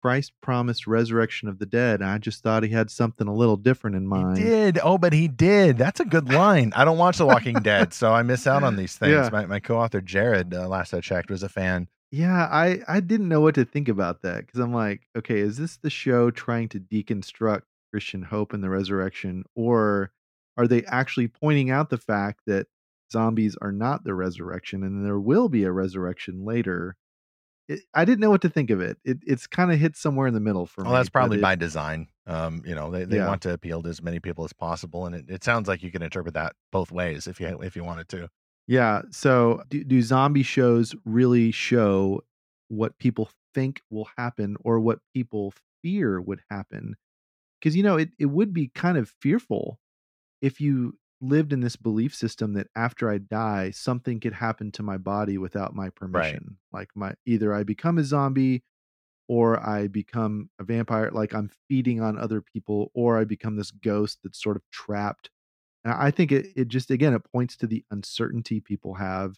Christ 0.00 0.32
promised 0.40 0.86
resurrection 0.86 1.48
of 1.48 1.58
the 1.58 1.66
dead. 1.66 2.02
I 2.02 2.18
just 2.18 2.42
thought 2.42 2.62
he 2.62 2.68
had 2.68 2.90
something 2.90 3.26
a 3.26 3.34
little 3.34 3.56
different 3.56 3.96
in 3.96 4.06
mind. 4.06 4.38
He 4.38 4.44
did. 4.44 4.78
Oh, 4.82 4.96
but 4.96 5.12
he 5.12 5.26
did. 5.26 5.76
That's 5.76 5.98
a 5.98 6.04
good 6.04 6.32
line. 6.32 6.72
I 6.76 6.84
don't 6.84 6.98
watch 6.98 7.18
The 7.18 7.26
Walking 7.26 7.60
Dead, 7.62 7.92
so 7.92 8.12
I 8.12 8.22
miss 8.22 8.46
out 8.46 8.62
on 8.62 8.76
these 8.76 8.96
things. 8.96 9.12
Yeah. 9.12 9.28
My, 9.32 9.46
my 9.46 9.60
co-author 9.60 10.00
Jared, 10.00 10.54
uh, 10.54 10.68
last 10.68 10.94
I 10.94 11.00
checked, 11.00 11.30
was 11.30 11.42
a 11.42 11.48
fan. 11.48 11.88
Yeah, 12.10 12.48
I 12.50 12.80
I 12.88 13.00
didn't 13.00 13.28
know 13.28 13.40
what 13.40 13.54
to 13.56 13.64
think 13.64 13.88
about 13.88 14.22
that 14.22 14.46
because 14.46 14.60
I'm 14.60 14.72
like, 14.72 15.02
okay, 15.16 15.38
is 15.40 15.58
this 15.58 15.76
the 15.76 15.90
show 15.90 16.30
trying 16.30 16.68
to 16.70 16.80
deconstruct 16.80 17.62
Christian 17.92 18.22
hope 18.22 18.52
and 18.52 18.62
the 18.64 18.70
resurrection, 18.70 19.44
or 19.54 20.12
are 20.56 20.66
they 20.66 20.84
actually 20.84 21.28
pointing 21.28 21.70
out 21.70 21.90
the 21.90 21.98
fact 21.98 22.40
that 22.46 22.66
zombies 23.12 23.56
are 23.60 23.72
not 23.72 24.04
the 24.04 24.14
resurrection 24.14 24.82
and 24.82 25.04
there 25.04 25.20
will 25.20 25.48
be 25.48 25.64
a 25.64 25.72
resurrection 25.72 26.44
later? 26.44 26.96
It, 27.68 27.80
i 27.92 28.06
didn't 28.06 28.20
know 28.20 28.30
what 28.30 28.40
to 28.42 28.48
think 28.48 28.70
of 28.70 28.80
it, 28.80 28.96
it 29.04 29.18
it's 29.26 29.46
kind 29.46 29.70
of 29.70 29.78
hit 29.78 29.94
somewhere 29.94 30.26
in 30.26 30.32
the 30.32 30.40
middle 30.40 30.64
for 30.64 30.80
well, 30.80 30.86
me 30.86 30.92
Well, 30.92 31.00
that's 31.00 31.10
probably 31.10 31.38
it, 31.38 31.42
by 31.42 31.54
design 31.54 32.08
um 32.26 32.62
you 32.64 32.74
know 32.74 32.90
they, 32.90 33.04
they 33.04 33.16
yeah. 33.18 33.28
want 33.28 33.42
to 33.42 33.52
appeal 33.52 33.82
to 33.82 33.90
as 33.90 34.00
many 34.00 34.20
people 34.20 34.46
as 34.46 34.54
possible 34.54 35.04
and 35.04 35.14
it, 35.14 35.26
it 35.28 35.44
sounds 35.44 35.68
like 35.68 35.82
you 35.82 35.90
can 35.90 36.02
interpret 36.02 36.32
that 36.32 36.54
both 36.72 36.90
ways 36.90 37.26
if 37.26 37.40
you 37.40 37.60
if 37.60 37.76
you 37.76 37.84
wanted 37.84 38.08
to 38.08 38.30
yeah 38.68 39.02
so 39.10 39.60
do, 39.68 39.82
do 39.82 40.00
zombie 40.00 40.44
shows 40.44 40.94
really 41.04 41.50
show 41.50 42.22
what 42.68 42.96
people 42.98 43.28
think 43.54 43.82
will 43.90 44.08
happen 44.16 44.56
or 44.60 44.78
what 44.78 45.00
people 45.12 45.52
fear 45.82 46.20
would 46.20 46.40
happen 46.50 46.94
because 47.60 47.74
you 47.74 47.82
know 47.82 47.96
it, 47.96 48.10
it 48.18 48.26
would 48.26 48.54
be 48.54 48.68
kind 48.68 48.96
of 48.96 49.12
fearful 49.20 49.80
if 50.40 50.60
you 50.60 50.94
lived 51.20 51.52
in 51.52 51.60
this 51.60 51.76
belief 51.76 52.14
system 52.14 52.54
that 52.54 52.68
after 52.76 53.10
I 53.10 53.18
die, 53.18 53.70
something 53.70 54.20
could 54.20 54.32
happen 54.32 54.70
to 54.72 54.82
my 54.82 54.98
body 54.98 55.38
without 55.38 55.74
my 55.74 55.90
permission. 55.90 56.58
Right. 56.72 56.80
Like 56.80 56.90
my 56.94 57.14
either 57.26 57.52
I 57.52 57.64
become 57.64 57.98
a 57.98 58.04
zombie 58.04 58.62
or 59.28 59.64
I 59.66 59.88
become 59.88 60.50
a 60.58 60.64
vampire, 60.64 61.10
like 61.12 61.34
I'm 61.34 61.50
feeding 61.68 62.00
on 62.00 62.18
other 62.18 62.40
people, 62.40 62.90
or 62.94 63.18
I 63.18 63.24
become 63.24 63.56
this 63.56 63.70
ghost 63.70 64.20
that's 64.22 64.42
sort 64.42 64.56
of 64.56 64.62
trapped. 64.70 65.30
I 65.96 66.10
think 66.10 66.32
it, 66.32 66.48
it 66.56 66.68
just 66.68 66.90
again 66.90 67.14
it 67.14 67.22
points 67.32 67.56
to 67.58 67.66
the 67.66 67.84
uncertainty 67.90 68.60
people 68.60 68.94
have 68.94 69.36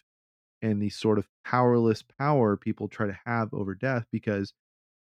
and 0.61 0.81
the 0.81 0.89
sort 0.89 1.17
of 1.17 1.27
powerless 1.45 2.03
power 2.19 2.55
people 2.55 2.87
try 2.87 3.07
to 3.07 3.19
have 3.25 3.53
over 3.53 3.75
death 3.75 4.05
because 4.11 4.53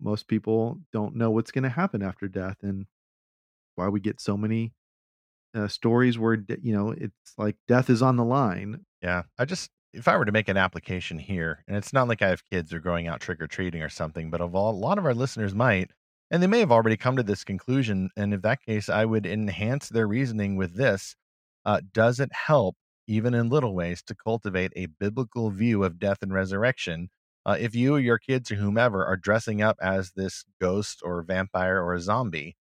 most 0.00 0.28
people 0.28 0.80
don't 0.92 1.16
know 1.16 1.30
what's 1.30 1.50
going 1.50 1.64
to 1.64 1.70
happen 1.70 2.02
after 2.02 2.28
death 2.28 2.56
and 2.62 2.86
why 3.76 3.88
we 3.88 4.00
get 4.00 4.20
so 4.20 4.36
many 4.36 4.72
uh, 5.54 5.68
stories 5.68 6.18
where 6.18 6.38
you 6.62 6.74
know 6.74 6.90
it's 6.90 7.34
like 7.38 7.56
death 7.66 7.88
is 7.90 8.02
on 8.02 8.16
the 8.16 8.24
line. 8.24 8.84
Yeah, 9.02 9.22
I 9.38 9.44
just 9.44 9.70
if 9.92 10.08
I 10.08 10.16
were 10.16 10.24
to 10.24 10.32
make 10.32 10.48
an 10.48 10.56
application 10.56 11.18
here, 11.18 11.64
and 11.66 11.76
it's 11.76 11.92
not 11.92 12.08
like 12.08 12.20
I 12.20 12.28
have 12.28 12.48
kids 12.50 12.72
or 12.72 12.80
going 12.80 13.06
out 13.06 13.20
trick 13.20 13.40
or 13.40 13.46
treating 13.46 13.82
or 13.82 13.88
something, 13.88 14.30
but 14.30 14.40
of 14.40 14.54
all, 14.54 14.70
a 14.70 14.76
lot 14.76 14.98
of 14.98 15.06
our 15.06 15.14
listeners 15.14 15.54
might, 15.54 15.90
and 16.30 16.42
they 16.42 16.46
may 16.46 16.60
have 16.60 16.72
already 16.72 16.96
come 16.96 17.16
to 17.16 17.22
this 17.22 17.44
conclusion. 17.44 18.10
And 18.16 18.34
in 18.34 18.40
that 18.42 18.62
case, 18.62 18.88
I 18.88 19.04
would 19.06 19.24
enhance 19.24 19.88
their 19.88 20.06
reasoning 20.06 20.56
with 20.56 20.74
this: 20.74 21.16
uh, 21.66 21.82
Does 21.92 22.20
it 22.20 22.32
help, 22.32 22.76
even 23.08 23.34
in 23.34 23.50
little 23.50 23.74
ways, 23.74 24.02
to 24.04 24.16
cultivate 24.16 24.72
a 24.76 24.86
biblical 24.86 25.50
view 25.50 25.84
of 25.84 26.00
death 26.00 26.18
and 26.22 26.34
resurrection? 26.34 27.10
Uh, 27.46 27.56
if 27.60 27.74
you 27.76 27.94
or 27.96 28.00
your 28.00 28.18
kids 28.18 28.52
or 28.52 28.56
whomever 28.56 29.04
are 29.06 29.18
dressing 29.18 29.62
up 29.62 29.78
as 29.82 30.12
this 30.16 30.44
ghost 30.60 31.00
or 31.04 31.22
vampire 31.22 31.82
or 31.82 31.94
a 31.94 32.00
zombie, 32.00 32.56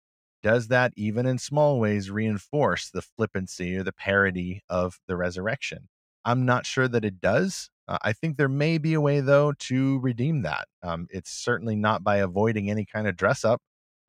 does 0.42 0.68
that 0.68 0.92
even 0.96 1.26
in 1.26 1.38
small 1.38 1.78
ways 1.78 2.10
reinforce 2.10 2.90
the 2.90 3.02
flippancy 3.02 3.76
or 3.76 3.84
the 3.84 3.92
parody 3.92 4.62
of 4.68 4.98
the 5.08 5.16
resurrection? 5.16 5.88
I'm 6.24 6.44
not 6.46 6.66
sure 6.66 6.88
that 6.88 7.04
it 7.04 7.20
does. 7.20 7.70
Uh, 7.88 7.98
I 8.02 8.12
think 8.12 8.36
there 8.36 8.48
may 8.48 8.78
be 8.78 8.94
a 8.94 9.00
way, 9.00 9.20
though, 9.20 9.52
to 9.52 9.98
redeem 10.00 10.42
that. 10.42 10.68
Um, 10.82 11.06
it's 11.10 11.30
certainly 11.30 11.76
not 11.76 12.04
by 12.04 12.16
avoiding 12.18 12.70
any 12.70 12.84
kind 12.86 13.06
of 13.08 13.16
dress 13.16 13.44
up. 13.44 13.60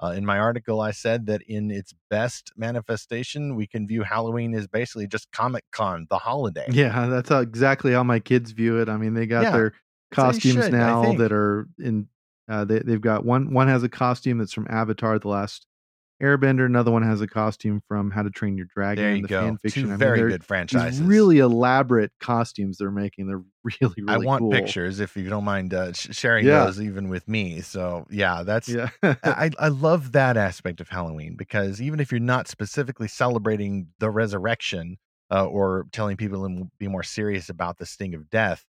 Uh, 0.04 0.12
in 0.12 0.26
my 0.26 0.38
article, 0.38 0.82
I 0.82 0.92
said 0.92 1.28
that 1.28 1.42
in 1.44 1.72
its 1.72 1.94
best 2.10 2.52
manifestation, 2.58 3.56
we 3.56 3.66
can 3.66 3.88
view 3.88 4.04
Halloween 4.04 4.54
as 4.54 4.68
basically 4.68 5.08
just 5.08 5.32
Comic 5.32 5.64
Con, 5.72 6.08
the 6.10 6.18
holiday. 6.18 6.66
Yeah, 6.70 7.08
that's 7.08 7.30
how, 7.30 7.40
exactly 7.40 7.94
how 7.94 8.04
my 8.04 8.20
kids 8.20 8.52
view 8.52 8.82
it. 8.82 8.90
I 8.90 8.98
mean, 8.98 9.14
they 9.14 9.26
got 9.26 9.44
yeah, 9.44 9.52
their 9.52 9.74
costumes 10.12 10.66
should, 10.66 10.74
now 10.74 11.14
that 11.14 11.32
are 11.32 11.70
in. 11.80 12.10
Uh, 12.50 12.66
they, 12.66 12.80
they've 12.80 13.00
got 13.00 13.24
one. 13.24 13.54
One 13.54 13.70
has 13.70 13.84
a 13.84 13.90
costume 13.90 14.40
that's 14.40 14.52
from 14.52 14.68
Avatar: 14.70 15.18
The 15.20 15.30
Last 15.30 15.66
Airbender. 16.22 16.66
Another 16.66 16.92
one 16.92 17.04
has 17.04 17.22
a 17.22 17.28
costume 17.28 17.82
from 17.88 18.12
How 18.12 18.24
to 18.24 18.30
Train 18.30 18.56
Your 18.56 18.68
Dragon. 18.68 19.04
There 19.04 19.14
you 19.16 19.22
the 19.24 19.28
go. 19.28 19.40
fan 19.46 19.58
fiction. 19.58 19.84
Two 19.84 19.88
I 19.90 19.98
mean, 19.98 19.98
very 20.00 20.24
good 20.24 20.44
franchises. 20.44 21.00
really 21.02 21.40
elaborate 21.40 22.12
costumes 22.20 22.78
they're 22.78 22.92
making. 22.92 23.28
They're 23.28 23.44
really, 23.64 23.96
really 24.02 24.08
I 24.08 24.18
want 24.18 24.40
cool. 24.40 24.52
pictures 24.52 25.00
if 25.00 25.18
you 25.18 25.30
don't 25.30 25.44
mind 25.44 25.74
uh, 25.74 25.92
sharing 25.94 26.46
Yeah. 26.46 26.66
those 26.66 26.80
even 26.82 27.10
with 27.10 27.28
me. 27.28 27.62
So 27.62 28.06
yeah, 28.10 28.44
that's 28.44 28.76
Yeah. 28.76 28.90
I, 29.24 29.52
I 29.60 29.68
love 29.70 30.12
that 30.14 30.38
aspect 30.38 30.82
of 30.82 30.90
Halloween 30.90 31.36
because 31.36 31.82
even 31.82 32.00
if 32.00 32.12
you're 32.12 32.20
not 32.20 32.48
specifically 32.48 33.08
celebrating 33.08 33.88
the 34.00 34.10
resurrection 34.10 34.98
uh, 35.32 35.46
or 35.46 35.86
telling 35.92 36.18
people 36.18 36.48
to 36.48 36.70
be 36.78 36.88
more 36.88 37.04
serious 37.04 37.50
about 37.50 37.78
the 37.78 37.86
sting 37.86 38.14
of 38.16 38.30
death, 38.30 38.66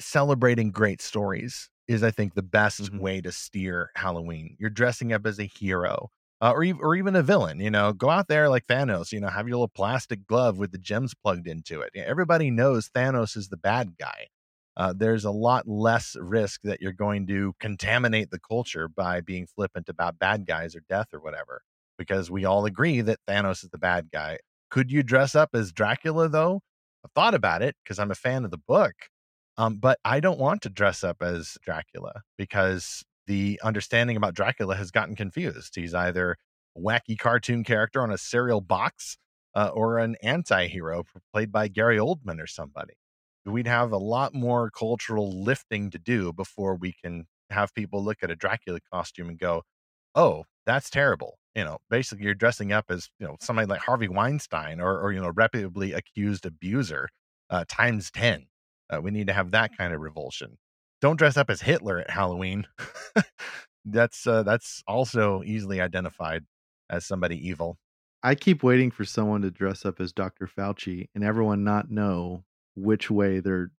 celebrating 0.00 0.70
great 0.72 1.00
stories 1.02 1.70
is, 1.88 2.02
I 2.02 2.10
think, 2.10 2.34
the 2.34 2.42
best 2.42 2.90
Mhm. 2.90 2.98
way 2.98 3.20
to 3.20 3.32
steer 3.32 3.90
Halloween. 3.96 4.56
You're 4.58 4.70
dressing 4.70 5.12
up 5.12 5.26
as 5.26 5.38
a 5.38 5.44
hero. 5.44 6.10
Uh, 6.44 6.50
or, 6.50 6.66
or 6.82 6.94
even 6.94 7.16
a 7.16 7.22
villain, 7.22 7.58
you 7.58 7.70
know, 7.70 7.90
go 7.94 8.10
out 8.10 8.28
there 8.28 8.50
like 8.50 8.66
Thanos, 8.66 9.12
you 9.12 9.18
know, 9.18 9.28
have 9.28 9.48
your 9.48 9.56
little 9.56 9.66
plastic 9.66 10.26
glove 10.26 10.58
with 10.58 10.72
the 10.72 10.78
gems 10.78 11.14
plugged 11.14 11.46
into 11.46 11.80
it. 11.80 11.90
Everybody 11.96 12.50
knows 12.50 12.90
Thanos 12.90 13.34
is 13.34 13.48
the 13.48 13.56
bad 13.56 13.96
guy. 13.98 14.26
Uh, 14.76 14.92
there's 14.94 15.24
a 15.24 15.30
lot 15.30 15.66
less 15.66 16.16
risk 16.20 16.60
that 16.64 16.82
you're 16.82 16.92
going 16.92 17.26
to 17.28 17.54
contaminate 17.60 18.30
the 18.30 18.38
culture 18.38 18.88
by 18.88 19.22
being 19.22 19.46
flippant 19.46 19.88
about 19.88 20.18
bad 20.18 20.44
guys 20.44 20.76
or 20.76 20.82
death 20.86 21.06
or 21.14 21.20
whatever, 21.20 21.62
because 21.96 22.30
we 22.30 22.44
all 22.44 22.66
agree 22.66 23.00
that 23.00 23.20
Thanos 23.26 23.64
is 23.64 23.70
the 23.70 23.78
bad 23.78 24.10
guy. 24.12 24.36
Could 24.70 24.92
you 24.92 25.02
dress 25.02 25.34
up 25.34 25.48
as 25.54 25.72
Dracula 25.72 26.28
though? 26.28 26.60
I've 27.06 27.12
thought 27.12 27.32
about 27.32 27.62
it 27.62 27.74
because 27.82 27.98
I'm 27.98 28.10
a 28.10 28.14
fan 28.16 28.44
of 28.44 28.50
the 28.50 28.58
book, 28.58 28.92
um, 29.56 29.76
but 29.76 29.98
I 30.04 30.20
don't 30.20 30.38
want 30.38 30.60
to 30.62 30.68
dress 30.68 31.04
up 31.04 31.22
as 31.22 31.56
Dracula 31.62 32.20
because 32.36 33.02
the 33.26 33.60
understanding 33.62 34.16
about 34.16 34.34
Dracula 34.34 34.76
has 34.76 34.90
gotten 34.90 35.16
confused. 35.16 35.74
He's 35.76 35.94
either 35.94 36.36
a 36.76 36.80
wacky 36.80 37.18
cartoon 37.18 37.64
character 37.64 38.02
on 38.02 38.10
a 38.10 38.18
cereal 38.18 38.60
box 38.60 39.16
uh, 39.54 39.70
or 39.72 39.98
an 39.98 40.16
anti-hero 40.22 41.04
played 41.32 41.52
by 41.52 41.68
Gary 41.68 41.98
Oldman 41.98 42.40
or 42.40 42.46
somebody 42.46 42.94
we'd 43.46 43.66
have 43.66 43.92
a 43.92 43.98
lot 43.98 44.34
more 44.34 44.70
cultural 44.70 45.42
lifting 45.42 45.90
to 45.90 45.98
do 45.98 46.32
before 46.32 46.74
we 46.76 46.92
can 46.92 47.26
have 47.50 47.74
people 47.74 48.02
look 48.02 48.18
at 48.22 48.30
a 48.30 48.36
Dracula 48.36 48.80
costume 48.92 49.28
and 49.28 49.38
go, 49.38 49.62
"Oh, 50.14 50.44
that's 50.66 50.90
terrible." 50.90 51.38
You 51.54 51.64
know, 51.64 51.78
basically 51.90 52.24
you're 52.24 52.34
dressing 52.34 52.72
up 52.72 52.86
as 52.90 53.10
you 53.18 53.26
know 53.26 53.36
somebody 53.40 53.66
like 53.66 53.80
Harvey 53.80 54.08
Weinstein 54.08 54.80
or 54.80 55.00
or 55.00 55.12
you 55.12 55.20
know 55.20 55.30
reputably 55.32 55.92
accused 55.92 56.46
abuser 56.46 57.08
uh, 57.50 57.64
times 57.68 58.10
ten. 58.10 58.46
Uh, 58.90 59.00
we 59.00 59.10
need 59.10 59.26
to 59.28 59.32
have 59.32 59.50
that 59.52 59.76
kind 59.76 59.94
of 59.94 60.00
revulsion. 60.00 60.56
Don't 61.00 61.16
dress 61.16 61.36
up 61.36 61.50
as 61.50 61.60
Hitler 61.60 61.98
at 62.00 62.10
Halloween. 62.10 62.66
that's 63.84 64.26
uh, 64.26 64.42
that's 64.42 64.82
also 64.86 65.42
easily 65.44 65.80
identified 65.80 66.44
as 66.90 67.04
somebody 67.04 67.46
evil. 67.48 67.78
I 68.22 68.34
keep 68.34 68.62
waiting 68.62 68.90
for 68.90 69.04
someone 69.04 69.42
to 69.42 69.50
dress 69.50 69.84
up 69.84 70.00
as 70.00 70.12
Dr. 70.12 70.46
Fauci 70.48 71.08
and 71.14 71.22
everyone 71.22 71.62
not 71.62 71.90
know 71.90 72.44
which 72.74 73.10
way 73.10 73.40
they're 73.40 73.70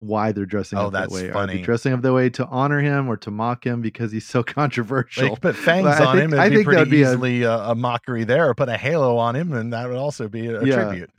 why 0.00 0.32
they're 0.32 0.46
dressing 0.46 0.78
Oh, 0.78 0.86
up 0.86 0.92
that 0.94 1.10
that's 1.10 1.12
way. 1.14 1.30
Are 1.30 1.46
they 1.46 1.60
dressing 1.60 1.92
up 1.92 2.00
that 2.02 2.12
way 2.12 2.28
to 2.30 2.44
honor 2.46 2.80
him 2.80 3.08
or 3.08 3.16
to 3.18 3.30
mock 3.30 3.64
him 3.64 3.80
because 3.82 4.10
he's 4.10 4.26
so 4.26 4.42
controversial? 4.42 5.28
Like, 5.30 5.40
put 5.40 5.54
fangs 5.56 5.84
But 5.84 6.00
I 6.00 6.04
on 6.06 6.16
think- 6.18 6.32
him. 6.32 6.40
I 6.40 6.46
It'd 6.46 6.50
be 6.50 6.56
think 6.56 6.64
pretty 6.66 6.76
that'd 6.78 6.90
be 6.90 7.02
a- 7.02 7.10
easily 7.10 7.42
a, 7.44 7.52
a 7.52 7.74
mockery 7.76 8.24
there. 8.24 8.48
Or 8.48 8.54
put 8.54 8.68
a 8.68 8.76
halo 8.78 9.16
on 9.18 9.36
him, 9.36 9.52
and 9.52 9.72
that 9.72 9.88
would 9.88 9.98
also 9.98 10.26
be 10.28 10.46
a, 10.48 10.64
Yeah. 10.64 10.74
tribute. 10.86 11.10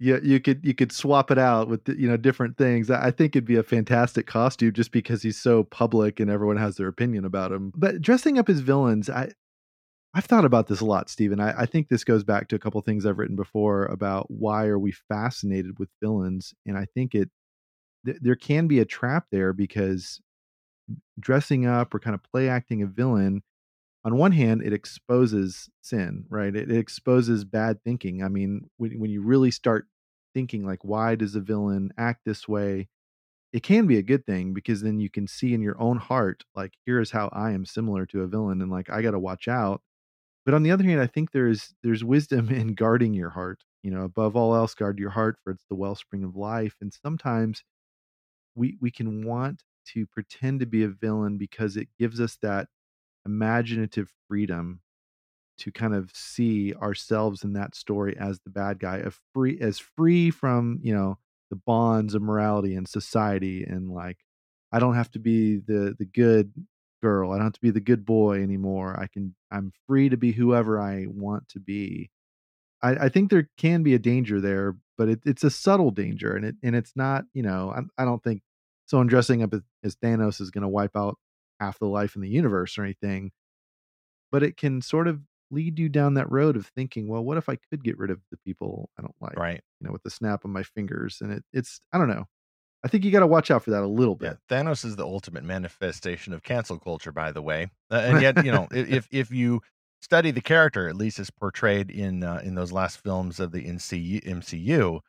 Yeah, 0.00 0.16
you 0.22 0.40
could 0.40 0.64
you 0.64 0.74
could 0.74 0.92
swap 0.92 1.30
it 1.30 1.38
out 1.38 1.68
with 1.68 1.86
you 1.88 2.08
know 2.08 2.16
different 2.16 2.56
things. 2.56 2.90
I 2.90 3.08
I 3.08 3.10
think 3.10 3.36
it'd 3.36 3.44
be 3.44 3.56
a 3.56 3.62
fantastic 3.62 4.26
costume 4.26 4.72
just 4.72 4.92
because 4.92 5.22
he's 5.22 5.38
so 5.40 5.64
public 5.64 6.18
and 6.20 6.30
everyone 6.30 6.56
has 6.56 6.76
their 6.76 6.88
opinion 6.88 7.26
about 7.26 7.52
him. 7.52 7.70
But 7.76 8.00
dressing 8.00 8.38
up 8.38 8.48
as 8.48 8.60
villains, 8.60 9.10
I 9.10 9.30
I've 10.14 10.24
thought 10.24 10.46
about 10.46 10.68
this 10.68 10.80
a 10.80 10.86
lot, 10.86 11.10
Stephen. 11.10 11.38
I, 11.40 11.62
I 11.62 11.66
think 11.66 11.88
this 11.88 12.02
goes 12.04 12.24
back 12.24 12.48
to 12.48 12.56
a 12.56 12.58
couple 12.58 12.80
things 12.80 13.06
I've 13.06 13.18
written 13.18 13.36
before 13.36 13.86
about 13.86 14.30
why 14.30 14.66
are 14.66 14.78
we 14.78 14.92
fascinated 14.92 15.78
with 15.78 15.90
villains, 16.02 16.54
and 16.66 16.78
I 16.78 16.86
think 16.94 17.14
it 17.14 17.30
th- 18.06 18.18
there 18.22 18.36
can 18.36 18.68
be 18.68 18.80
a 18.80 18.86
trap 18.86 19.26
there 19.30 19.52
because 19.52 20.20
dressing 21.20 21.66
up 21.66 21.94
or 21.94 22.00
kind 22.00 22.14
of 22.14 22.22
play 22.24 22.48
acting 22.48 22.82
a 22.82 22.86
villain 22.86 23.42
on 24.04 24.16
one 24.16 24.32
hand 24.32 24.62
it 24.62 24.72
exposes 24.72 25.68
sin 25.82 26.24
right? 26.28 26.54
It, 26.54 26.70
it 26.70 26.78
exposes 26.78 27.44
bad 27.44 27.82
thinking. 27.84 28.22
I 28.22 28.28
mean 28.28 28.70
when, 28.76 28.98
when 28.98 29.10
you 29.10 29.22
really 29.22 29.50
start 29.50 29.86
thinking 30.34 30.64
like 30.64 30.84
why 30.84 31.14
does 31.14 31.34
a 31.34 31.40
villain 31.40 31.90
act 31.98 32.22
this 32.24 32.48
way? 32.48 32.88
it 33.52 33.62
can 33.62 33.86
be 33.86 33.98
a 33.98 34.02
good 34.02 34.24
thing 34.26 34.54
because 34.54 34.82
then 34.82 35.00
you 35.00 35.10
can 35.10 35.26
see 35.26 35.54
in 35.54 35.60
your 35.60 35.80
own 35.80 35.96
heart 35.96 36.44
like 36.54 36.74
here 36.86 37.00
is 37.00 37.10
how 37.10 37.28
i 37.32 37.50
am 37.50 37.64
similar 37.64 38.06
to 38.06 38.22
a 38.22 38.26
villain 38.26 38.62
and 38.62 38.70
like 38.70 38.88
i 38.90 39.02
got 39.02 39.10
to 39.12 39.18
watch 39.18 39.48
out. 39.48 39.82
but 40.44 40.54
on 40.54 40.62
the 40.62 40.70
other 40.70 40.84
hand 40.84 41.00
i 41.00 41.06
think 41.06 41.32
there's 41.32 41.74
there's 41.82 42.04
wisdom 42.04 42.48
in 42.50 42.74
guarding 42.74 43.14
your 43.14 43.30
heart 43.30 43.62
you 43.82 43.90
know? 43.90 44.02
Above 44.02 44.36
all 44.36 44.54
else 44.54 44.74
guard 44.74 44.98
your 44.98 45.10
heart 45.10 45.38
for 45.42 45.50
it's 45.52 45.64
the 45.68 45.74
wellspring 45.74 46.24
of 46.24 46.36
life 46.36 46.76
and 46.80 46.92
sometimes 46.92 47.64
we 48.54 48.76
we 48.80 48.90
can 48.90 49.24
want 49.24 49.62
to 49.86 50.06
pretend 50.06 50.60
to 50.60 50.66
be 50.66 50.84
a 50.84 50.88
villain 50.88 51.38
because 51.38 51.76
it 51.76 51.88
gives 51.98 52.20
us 52.20 52.36
that 52.42 52.68
imaginative 53.26 54.12
freedom 54.28 54.80
to 55.60 55.70
kind 55.70 55.94
of 55.94 56.10
see 56.14 56.74
ourselves 56.74 57.44
in 57.44 57.52
that 57.52 57.74
story 57.74 58.16
as 58.18 58.40
the 58.40 58.50
bad 58.50 58.78
guy 58.78 59.02
free 59.34 59.58
as 59.60 59.78
free 59.78 60.30
from 60.30 60.78
you 60.82 60.94
know 60.94 61.18
the 61.50 61.56
bonds 61.56 62.14
of 62.14 62.22
morality 62.22 62.74
and 62.74 62.88
society 62.88 63.62
and 63.64 63.90
like 63.90 64.18
i 64.72 64.78
don't 64.78 64.94
have 64.94 65.10
to 65.10 65.18
be 65.18 65.58
the 65.58 65.94
the 65.98 66.06
good 66.06 66.52
girl 67.02 67.30
i 67.30 67.36
don't 67.36 67.44
have 67.44 67.52
to 67.52 67.60
be 67.60 67.70
the 67.70 67.80
good 67.80 68.06
boy 68.06 68.42
anymore 68.42 68.98
i 68.98 69.06
can 69.06 69.34
i'm 69.50 69.70
free 69.86 70.08
to 70.08 70.16
be 70.16 70.32
whoever 70.32 70.80
i 70.80 71.06
want 71.08 71.48
to 71.48 71.60
be. 71.60 72.10
I, 72.82 72.90
I 72.92 73.08
think 73.10 73.30
there 73.30 73.48
can 73.58 73.82
be 73.82 73.94
a 73.94 73.98
danger 73.98 74.40
there 74.40 74.76
but 74.96 75.08
it, 75.10 75.20
it's 75.26 75.44
a 75.44 75.50
subtle 75.50 75.90
danger 75.90 76.34
and 76.34 76.44
it 76.46 76.56
and 76.62 76.74
it's 76.74 76.92
not 76.96 77.24
you 77.34 77.42
know 77.42 77.72
i, 77.76 78.02
I 78.02 78.06
don't 78.06 78.22
think 78.24 78.40
someone 78.86 79.08
dressing 79.08 79.42
up 79.42 79.52
as 79.84 79.96
thanos 79.96 80.40
is 80.40 80.50
going 80.50 80.62
to 80.62 80.68
wipe 80.68 80.96
out 80.96 81.18
half 81.60 81.78
the 81.78 81.86
life 81.86 82.16
in 82.16 82.22
the 82.22 82.30
universe 82.30 82.78
or 82.78 82.84
anything 82.84 83.32
but 84.30 84.42
it 84.42 84.56
can 84.56 84.80
sort 84.82 85.08
of 85.08 85.20
lead 85.50 85.78
you 85.78 85.88
down 85.88 86.14
that 86.14 86.30
road 86.30 86.56
of 86.56 86.66
thinking, 86.66 87.08
well, 87.08 87.24
what 87.24 87.36
if 87.36 87.48
I 87.48 87.56
could 87.56 87.82
get 87.82 87.98
rid 87.98 88.10
of 88.10 88.20
the 88.30 88.36
people 88.38 88.90
I 88.98 89.02
don't 89.02 89.14
like, 89.20 89.36
Right. 89.36 89.62
you 89.80 89.86
know, 89.86 89.92
with 89.92 90.02
the 90.02 90.10
snap 90.10 90.44
of 90.44 90.50
my 90.50 90.62
fingers? 90.62 91.20
And 91.20 91.32
it, 91.32 91.44
it's, 91.52 91.80
I 91.92 91.98
don't 91.98 92.08
know. 92.08 92.26
I 92.84 92.88
think 92.88 93.04
you 93.04 93.12
got 93.12 93.20
to 93.20 93.28
watch 93.28 93.50
out 93.50 93.64
for 93.64 93.70
that 93.72 93.82
a 93.84 93.88
little 93.88 94.16
Yeah, 94.20 94.34
bit. 94.34 94.38
Thanos 94.50 94.84
is 94.84 94.96
the 94.96 95.04
ultimate 95.06 95.44
manifestation 95.44 96.32
of 96.32 96.42
cancel 96.42 96.78
culture, 96.78 97.12
by 97.12 97.32
the 97.32 97.40
way. 97.42 97.68
Uh, 97.90 98.02
and 98.04 98.20
yet, 98.20 98.38
you 98.38 98.50
know, 98.52 98.68
if 98.72 99.08
if 99.10 99.30
you 99.30 99.62
study 100.02 100.30
the 100.30 100.42
character, 100.42 100.88
at 100.88 100.96
least 100.96 101.18
as 101.18 101.30
portrayed 101.30 101.90
in 101.90 102.22
uh, 102.22 102.40
in 102.44 102.54
those 102.54 102.72
last 102.72 102.98
films 103.02 103.40
of 103.40 103.52
the 103.52 103.66
NCU, 103.66 104.20
MCU, 104.26 105.00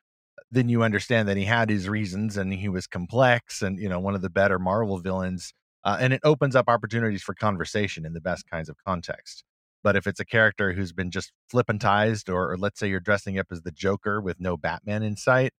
then 0.49 0.69
you 0.69 0.83
understand 0.83 1.27
that 1.27 1.37
he 1.37 1.43
had 1.45 1.69
his 1.69 1.89
reasons 1.89 2.37
and 2.37 2.53
he 2.53 2.69
was 2.69 2.87
complex 2.87 3.61
and 3.61 3.79
you 3.79 3.89
know 3.89 3.99
one 3.99 4.15
of 4.15 4.21
the 4.21 4.29
better 4.29 4.59
Marvel 4.59 4.99
villains. 4.99 5.53
Uh, 5.83 5.97
and 5.99 6.13
it 6.13 6.21
opens 6.23 6.55
up 6.55 6.65
opportunities 6.67 7.23
for 7.23 7.33
conversation 7.33 8.05
in 8.05 8.13
the 8.13 8.21
best 8.21 8.49
kinds 8.49 8.69
of 8.69 8.75
context. 8.85 9.43
But 9.83 9.95
if 9.95 10.05
it's 10.05 10.19
a 10.19 10.25
character 10.25 10.73
who's 10.73 10.93
been 10.93 11.09
just 11.09 11.31
flippantized, 11.51 12.29
or, 12.29 12.51
or 12.51 12.57
let's 12.57 12.79
say 12.79 12.87
you're 12.87 12.99
dressing 12.99 13.39
up 13.39 13.47
as 13.51 13.63
the 13.63 13.71
Joker 13.71 14.21
with 14.21 14.39
no 14.39 14.57
Batman 14.57 15.01
in 15.03 15.15
sight, 15.15 15.53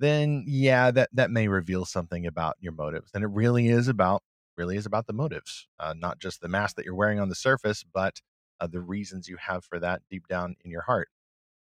then 0.00 0.44
yeah, 0.46 0.90
that 0.90 1.10
that 1.12 1.30
may 1.30 1.48
reveal 1.48 1.84
something 1.84 2.26
about 2.26 2.56
your 2.60 2.72
motives. 2.72 3.10
And 3.14 3.22
it 3.24 3.28
really 3.28 3.68
is 3.68 3.88
about 3.88 4.22
really 4.56 4.76
is 4.76 4.86
about 4.86 5.06
the 5.06 5.12
motives, 5.12 5.68
uh, 5.78 5.94
not 5.96 6.18
just 6.18 6.40
the 6.40 6.48
mask 6.48 6.76
that 6.76 6.84
you're 6.84 6.94
wearing 6.94 7.20
on 7.20 7.28
the 7.28 7.34
surface, 7.34 7.84
but 7.94 8.20
uh, 8.60 8.66
the 8.66 8.80
reasons 8.80 9.28
you 9.28 9.36
have 9.36 9.64
for 9.64 9.78
that 9.78 10.02
deep 10.10 10.26
down 10.28 10.56
in 10.64 10.70
your 10.70 10.82
heart. 10.82 11.08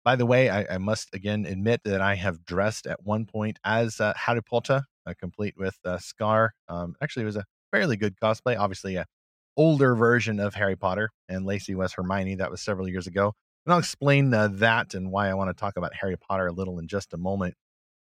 By 0.04 0.16
the 0.16 0.26
way, 0.28 0.50
I, 0.52 0.76
I 0.76 0.78
must 0.78 1.14
again 1.16 1.48
admit 1.48 1.82
that 1.84 2.02
I 2.02 2.14
have 2.14 2.46
dressed 2.46 2.86
at 2.86 3.04
one 3.04 3.26
point 3.26 3.58
as 3.64 4.00
uh, 4.00 4.14
Harry 4.16 4.44
Potter, 4.44 4.84
uh, 5.08 5.14
complete 5.20 5.56
with 5.58 5.78
uh, 5.84 5.98
Scar. 5.98 6.54
Um, 6.70 6.96
actually, 7.02 7.24
it 7.24 7.28
was 7.28 7.38
a 7.38 7.46
fairly 7.76 7.98
good 7.98 8.16
cosplay. 8.22 8.58
Obviously, 8.58 8.96
a 8.96 9.06
older 9.58 9.96
version 9.96 10.40
of 10.40 10.54
Harry 10.56 10.76
Potter, 10.76 11.10
and 11.28 11.46
Lacey 11.46 11.76
was 11.76 11.94
Hermione. 11.94 12.36
That 12.36 12.52
was 12.52 12.62
several 12.62 12.88
years 12.88 13.08
ago. 13.08 13.34
And 13.66 13.74
I'll 13.74 13.80
explain 13.80 14.34
uh, 14.34 14.50
that 14.54 14.94
and 14.94 15.12
why 15.12 15.30
I 15.30 15.34
want 15.34 15.50
to 15.50 15.60
talk 15.60 15.76
about 15.76 15.94
Harry 15.94 16.16
Potter 16.18 16.48
a 16.48 16.54
little 16.54 16.80
in 16.80 16.88
just 16.88 17.14
a 17.14 17.18
moment. 17.18 17.56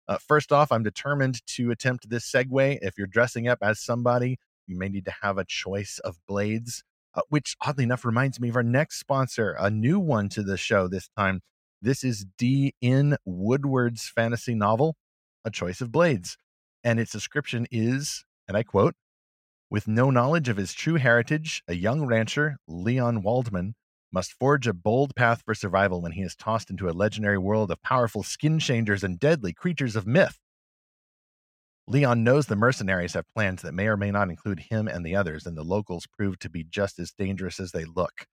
Uh, 0.08 0.18
first 0.26 0.52
off, 0.52 0.72
I'm 0.72 0.82
determined 0.82 1.46
to 1.54 1.70
attempt 1.70 2.08
this 2.08 2.30
segue. 2.30 2.78
If 2.82 2.98
you're 2.98 3.06
dressing 3.06 3.46
up 3.46 3.58
as 3.62 3.80
somebody, 3.80 4.38
you 4.66 4.76
may 4.76 4.88
need 4.88 5.04
to 5.04 5.14
have 5.22 5.38
a 5.38 5.44
choice 5.44 6.00
of 6.02 6.16
blades, 6.26 6.82
uh, 7.14 7.20
which 7.28 7.56
oddly 7.60 7.84
enough 7.84 8.04
reminds 8.04 8.40
me 8.40 8.48
of 8.48 8.56
our 8.56 8.62
next 8.64 8.98
sponsor, 8.98 9.54
a 9.58 9.70
new 9.70 10.00
one 10.00 10.28
to 10.30 10.42
the 10.42 10.56
show 10.56 10.88
this 10.88 11.08
time. 11.16 11.42
This 11.80 12.02
is 12.02 12.26
D.N. 12.38 13.16
Woodward's 13.24 14.08
fantasy 14.08 14.54
novel, 14.54 14.96
A 15.44 15.50
Choice 15.50 15.80
of 15.80 15.92
Blades. 15.92 16.36
And 16.82 16.98
its 16.98 17.12
description 17.12 17.66
is, 17.70 18.24
and 18.48 18.56
I 18.56 18.62
quote, 18.62 18.94
with 19.70 19.86
no 19.86 20.10
knowledge 20.10 20.48
of 20.48 20.56
his 20.56 20.72
true 20.72 20.96
heritage, 20.96 21.62
a 21.68 21.74
young 21.74 22.04
rancher, 22.04 22.58
Leon 22.66 23.22
Waldman, 23.22 23.74
must 24.12 24.32
forge 24.32 24.66
a 24.66 24.74
bold 24.74 25.14
path 25.14 25.42
for 25.44 25.54
survival 25.54 26.02
when 26.02 26.12
he 26.12 26.22
is 26.22 26.34
tossed 26.34 26.70
into 26.70 26.88
a 26.88 26.92
legendary 26.92 27.38
world 27.38 27.70
of 27.70 27.80
powerful 27.82 28.24
skin 28.24 28.58
changers 28.58 29.04
and 29.04 29.20
deadly 29.20 29.52
creatures 29.52 29.94
of 29.94 30.06
myth. 30.06 30.38
Leon 31.86 32.24
knows 32.24 32.46
the 32.46 32.56
mercenaries 32.56 33.14
have 33.14 33.28
plans 33.32 33.62
that 33.62 33.74
may 33.74 33.86
or 33.86 33.96
may 33.96 34.10
not 34.10 34.28
include 34.28 34.60
him 34.60 34.88
and 34.88 35.06
the 35.06 35.14
others, 35.14 35.46
and 35.46 35.56
the 35.56 35.62
locals 35.62 36.06
prove 36.06 36.38
to 36.40 36.50
be 36.50 36.64
just 36.64 36.98
as 36.98 37.12
dangerous 37.12 37.60
as 37.60 37.70
they 37.72 37.84
look. 37.84 38.26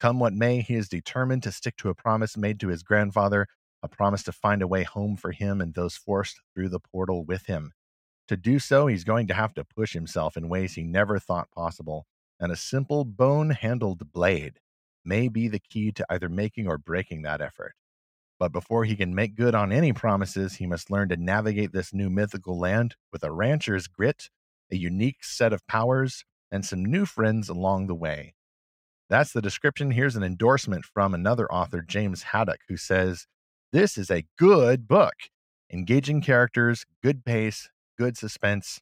Come 0.00 0.18
what 0.18 0.32
may, 0.34 0.60
he 0.60 0.74
is 0.74 0.88
determined 0.88 1.42
to 1.44 1.52
stick 1.52 1.76
to 1.78 1.88
a 1.88 1.94
promise 1.94 2.36
made 2.36 2.60
to 2.60 2.68
his 2.68 2.82
grandfather, 2.82 3.46
a 3.82 3.88
promise 3.88 4.22
to 4.24 4.32
find 4.32 4.60
a 4.60 4.68
way 4.68 4.82
home 4.82 5.16
for 5.16 5.32
him 5.32 5.60
and 5.60 5.74
those 5.74 5.96
forced 5.96 6.40
through 6.54 6.68
the 6.68 6.80
portal 6.80 7.24
with 7.24 7.46
him. 7.46 7.72
To 8.28 8.36
do 8.36 8.58
so, 8.58 8.86
he's 8.86 9.04
going 9.04 9.26
to 9.28 9.34
have 9.34 9.54
to 9.54 9.64
push 9.64 9.92
himself 9.92 10.36
in 10.36 10.48
ways 10.48 10.74
he 10.74 10.82
never 10.82 11.18
thought 11.18 11.50
possible, 11.50 12.06
and 12.40 12.50
a 12.50 12.56
simple 12.56 13.04
bone 13.04 13.50
handled 13.50 14.12
blade 14.12 14.60
may 15.04 15.28
be 15.28 15.48
the 15.48 15.58
key 15.58 15.92
to 15.92 16.06
either 16.08 16.28
making 16.28 16.66
or 16.66 16.78
breaking 16.78 17.22
that 17.22 17.42
effort. 17.42 17.74
But 18.38 18.52
before 18.52 18.84
he 18.84 18.96
can 18.96 19.14
make 19.14 19.36
good 19.36 19.54
on 19.54 19.72
any 19.72 19.92
promises, 19.92 20.54
he 20.54 20.66
must 20.66 20.90
learn 20.90 21.08
to 21.10 21.16
navigate 21.16 21.72
this 21.72 21.92
new 21.92 22.10
mythical 22.10 22.58
land 22.58 22.96
with 23.12 23.22
a 23.22 23.30
rancher's 23.30 23.86
grit, 23.86 24.30
a 24.72 24.76
unique 24.76 25.22
set 25.22 25.52
of 25.52 25.66
powers, 25.66 26.24
and 26.50 26.64
some 26.64 26.84
new 26.84 27.04
friends 27.04 27.48
along 27.48 27.86
the 27.86 27.94
way. 27.94 28.34
That's 29.10 29.32
the 29.32 29.42
description. 29.42 29.90
Here's 29.90 30.16
an 30.16 30.22
endorsement 30.22 30.84
from 30.84 31.14
another 31.14 31.50
author, 31.52 31.82
James 31.82 32.22
Haddock, 32.22 32.60
who 32.68 32.76
says, 32.76 33.26
This 33.72 33.98
is 33.98 34.10
a 34.10 34.24
good 34.38 34.88
book. 34.88 35.14
Engaging 35.70 36.20
characters, 36.20 36.84
good 37.02 37.24
pace, 37.24 37.68
good 37.98 38.16
suspense. 38.16 38.80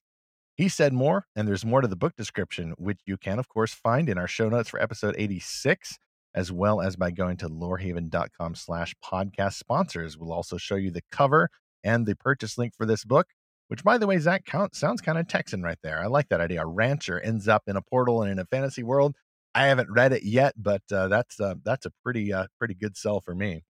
He 0.56 0.68
said 0.68 0.92
more, 0.92 1.26
and 1.34 1.48
there's 1.48 1.64
more 1.64 1.80
to 1.80 1.88
the 1.88 1.96
book 1.96 2.14
description, 2.16 2.74
which 2.76 3.00
you 3.06 3.16
can, 3.16 3.38
of 3.38 3.48
course, 3.48 3.72
find 3.72 4.08
in 4.08 4.18
our 4.18 4.28
show 4.28 4.48
notes 4.48 4.68
for 4.68 4.80
episode 4.80 5.14
86 5.18 5.98
as 6.34 6.50
well 6.50 6.80
as 6.80 6.96
by 6.96 7.10
going 7.10 7.36
to 7.38 7.48
lorehaven.com 7.48 8.54
slash 8.54 8.94
podcast 9.04 9.54
sponsors. 9.54 10.16
We'll 10.16 10.32
also 10.32 10.56
show 10.56 10.76
you 10.76 10.90
the 10.90 11.02
cover 11.10 11.50
and 11.84 12.06
the 12.06 12.16
purchase 12.16 12.56
link 12.56 12.74
for 12.76 12.86
this 12.86 13.04
book, 13.04 13.28
which, 13.68 13.84
by 13.84 13.98
the 13.98 14.06
way, 14.06 14.18
Zach 14.18 14.44
count, 14.44 14.74
sounds 14.74 15.00
kind 15.00 15.18
of 15.18 15.28
Texan 15.28 15.62
right 15.62 15.78
there. 15.82 16.02
I 16.02 16.06
like 16.06 16.28
that 16.28 16.40
idea. 16.40 16.62
A 16.62 16.66
rancher 16.66 17.20
ends 17.20 17.48
up 17.48 17.64
in 17.66 17.76
a 17.76 17.82
portal 17.82 18.22
and 18.22 18.30
in 18.30 18.38
a 18.38 18.46
fantasy 18.46 18.82
world. 18.82 19.14
I 19.54 19.66
haven't 19.66 19.90
read 19.90 20.12
it 20.12 20.22
yet, 20.22 20.54
but 20.56 20.82
uh, 20.90 21.08
that's 21.08 21.38
uh, 21.38 21.56
that's 21.62 21.84
a 21.84 21.92
pretty 22.02 22.32
uh, 22.32 22.46
pretty 22.58 22.74
good 22.74 22.96
sell 22.96 23.20
for 23.20 23.34
me. 23.34 23.64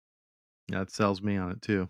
It 0.71 0.91
sells 0.91 1.23
me 1.23 1.39
on 1.39 1.53
it 1.53 1.63
too. 1.63 1.89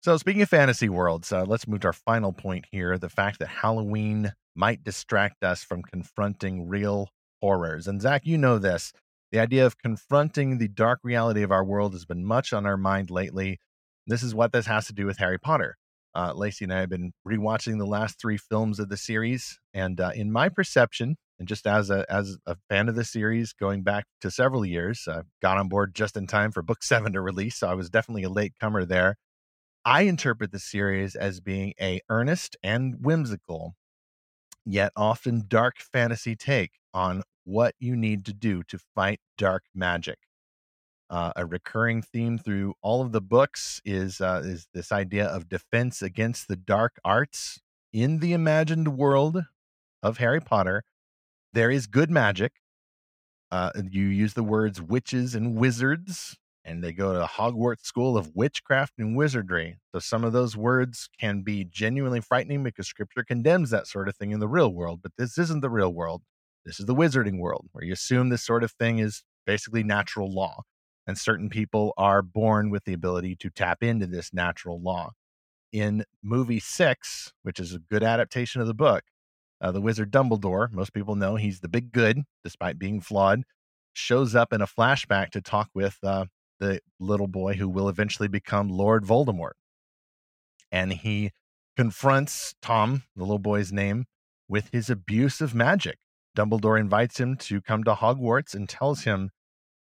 So, 0.00 0.16
speaking 0.16 0.42
of 0.42 0.48
fantasy 0.48 0.88
worlds, 0.88 1.32
uh, 1.32 1.44
let's 1.44 1.66
move 1.66 1.80
to 1.80 1.88
our 1.88 1.92
final 1.92 2.32
point 2.32 2.66
here 2.70 2.98
the 2.98 3.08
fact 3.08 3.40
that 3.40 3.48
Halloween 3.48 4.32
might 4.54 4.84
distract 4.84 5.42
us 5.42 5.64
from 5.64 5.82
confronting 5.82 6.68
real 6.68 7.08
horrors. 7.40 7.88
And, 7.88 8.00
Zach, 8.00 8.22
you 8.24 8.38
know 8.38 8.58
this. 8.58 8.92
The 9.32 9.40
idea 9.40 9.66
of 9.66 9.76
confronting 9.76 10.58
the 10.58 10.68
dark 10.68 11.00
reality 11.02 11.42
of 11.42 11.50
our 11.50 11.64
world 11.64 11.94
has 11.94 12.04
been 12.04 12.24
much 12.24 12.52
on 12.52 12.64
our 12.64 12.76
mind 12.76 13.10
lately. 13.10 13.58
This 14.06 14.22
is 14.22 14.36
what 14.36 14.52
this 14.52 14.66
has 14.66 14.86
to 14.86 14.92
do 14.92 15.04
with 15.04 15.18
Harry 15.18 15.38
Potter. 15.38 15.76
Uh, 16.14 16.32
Lacey 16.32 16.64
and 16.64 16.72
I 16.72 16.80
have 16.80 16.88
been 16.88 17.12
rewatching 17.26 17.78
the 17.78 17.86
last 17.86 18.20
three 18.20 18.38
films 18.38 18.78
of 18.78 18.88
the 18.88 18.96
series, 18.96 19.58
and 19.74 20.00
uh, 20.00 20.12
in 20.14 20.32
my 20.32 20.48
perception, 20.48 21.16
and 21.38 21.46
just 21.46 21.66
as 21.66 21.90
a 21.90 22.06
as 22.08 22.38
a 22.46 22.56
fan 22.70 22.88
of 22.88 22.94
the 22.94 23.04
series, 23.04 23.52
going 23.52 23.82
back 23.82 24.04
to 24.22 24.30
several 24.30 24.64
years, 24.64 25.06
uh, 25.06 25.22
got 25.42 25.58
on 25.58 25.68
board 25.68 25.94
just 25.94 26.16
in 26.16 26.26
time 26.26 26.50
for 26.50 26.62
Book 26.62 26.82
Seven 26.82 27.12
to 27.12 27.20
release, 27.20 27.56
so 27.56 27.68
I 27.68 27.74
was 27.74 27.90
definitely 27.90 28.22
a 28.22 28.30
late 28.30 28.54
comer 28.60 28.84
there. 28.84 29.16
I 29.88 30.02
interpret 30.02 30.52
the 30.52 30.58
series 30.58 31.16
as 31.16 31.40
being 31.40 31.72
a 31.80 32.02
earnest 32.10 32.58
and 32.62 32.96
whimsical, 33.00 33.74
yet 34.66 34.92
often 34.94 35.46
dark 35.48 35.78
fantasy 35.78 36.36
take 36.36 36.72
on 36.92 37.22
what 37.44 37.74
you 37.78 37.96
need 37.96 38.26
to 38.26 38.34
do 38.34 38.62
to 38.64 38.78
fight 38.94 39.18
dark 39.38 39.64
magic. 39.74 40.18
Uh, 41.08 41.32
a 41.36 41.46
recurring 41.46 42.02
theme 42.02 42.36
through 42.36 42.74
all 42.82 43.00
of 43.00 43.12
the 43.12 43.22
books 43.22 43.80
is 43.82 44.20
uh, 44.20 44.42
is 44.44 44.68
this 44.74 44.92
idea 44.92 45.24
of 45.24 45.48
defense 45.48 46.02
against 46.02 46.48
the 46.48 46.56
dark 46.56 47.00
arts 47.02 47.58
in 47.90 48.18
the 48.18 48.34
imagined 48.34 48.98
world 48.98 49.42
of 50.02 50.18
Harry 50.18 50.40
Potter. 50.42 50.84
There 51.54 51.70
is 51.70 51.86
good 51.86 52.10
magic. 52.10 52.52
Uh, 53.50 53.70
you 53.90 54.04
use 54.04 54.34
the 54.34 54.44
words 54.44 54.82
witches 54.82 55.34
and 55.34 55.56
wizards, 55.56 56.36
and 56.68 56.84
they 56.84 56.92
go 56.92 57.14
to 57.14 57.24
Hogwarts 57.24 57.84
School 57.84 58.18
of 58.18 58.36
Witchcraft 58.36 58.92
and 58.98 59.16
Wizardry. 59.16 59.78
So 59.92 60.00
some 60.00 60.22
of 60.22 60.34
those 60.34 60.54
words 60.54 61.08
can 61.18 61.40
be 61.40 61.64
genuinely 61.64 62.20
frightening 62.20 62.62
because 62.62 62.86
Scripture 62.86 63.24
condemns 63.24 63.70
that 63.70 63.86
sort 63.86 64.06
of 64.06 64.16
thing 64.16 64.32
in 64.32 64.40
the 64.40 64.48
real 64.48 64.70
world. 64.70 65.00
But 65.02 65.12
this 65.16 65.38
isn't 65.38 65.62
the 65.62 65.70
real 65.70 65.92
world. 65.92 66.22
This 66.66 66.78
is 66.78 66.84
the 66.84 66.94
wizarding 66.94 67.38
world 67.38 67.68
where 67.72 67.84
you 67.84 67.94
assume 67.94 68.28
this 68.28 68.44
sort 68.44 68.62
of 68.62 68.72
thing 68.72 68.98
is 68.98 69.24
basically 69.46 69.82
natural 69.82 70.30
law. 70.32 70.62
And 71.06 71.16
certain 71.16 71.48
people 71.48 71.94
are 71.96 72.20
born 72.20 72.68
with 72.68 72.84
the 72.84 72.92
ability 72.92 73.36
to 73.36 73.48
tap 73.48 73.82
into 73.82 74.06
this 74.06 74.34
natural 74.34 74.78
law. 74.78 75.12
In 75.72 76.04
movie 76.22 76.60
six, 76.60 77.32
which 77.44 77.58
is 77.58 77.72
a 77.72 77.78
good 77.78 78.02
adaptation 78.02 78.60
of 78.60 78.66
the 78.66 78.74
book, 78.74 79.04
uh, 79.62 79.72
the 79.72 79.80
wizard 79.80 80.12
Dumbledore, 80.12 80.70
most 80.70 80.92
people 80.92 81.16
know 81.16 81.36
he's 81.36 81.60
the 81.60 81.68
big 81.68 81.92
good, 81.92 82.24
despite 82.44 82.78
being 82.78 83.00
flawed, 83.00 83.44
shows 83.94 84.34
up 84.34 84.52
in 84.52 84.60
a 84.60 84.66
flashback 84.66 85.30
to 85.30 85.40
talk 85.40 85.70
with 85.74 85.96
uh, 86.02 86.26
the 86.58 86.80
little 86.98 87.28
boy 87.28 87.54
who 87.54 87.68
will 87.68 87.88
eventually 87.88 88.28
become 88.28 88.68
Lord 88.68 89.04
Voldemort. 89.04 89.52
And 90.70 90.92
he 90.92 91.30
confronts 91.76 92.54
Tom, 92.60 93.04
the 93.16 93.22
little 93.22 93.38
boy's 93.38 93.72
name, 93.72 94.06
with 94.48 94.70
his 94.72 94.90
abuse 94.90 95.40
of 95.40 95.54
magic. 95.54 95.98
Dumbledore 96.36 96.78
invites 96.78 97.18
him 97.18 97.36
to 97.36 97.60
come 97.60 97.84
to 97.84 97.94
Hogwarts 97.94 98.54
and 98.54 98.68
tells 98.68 99.04
him, 99.04 99.30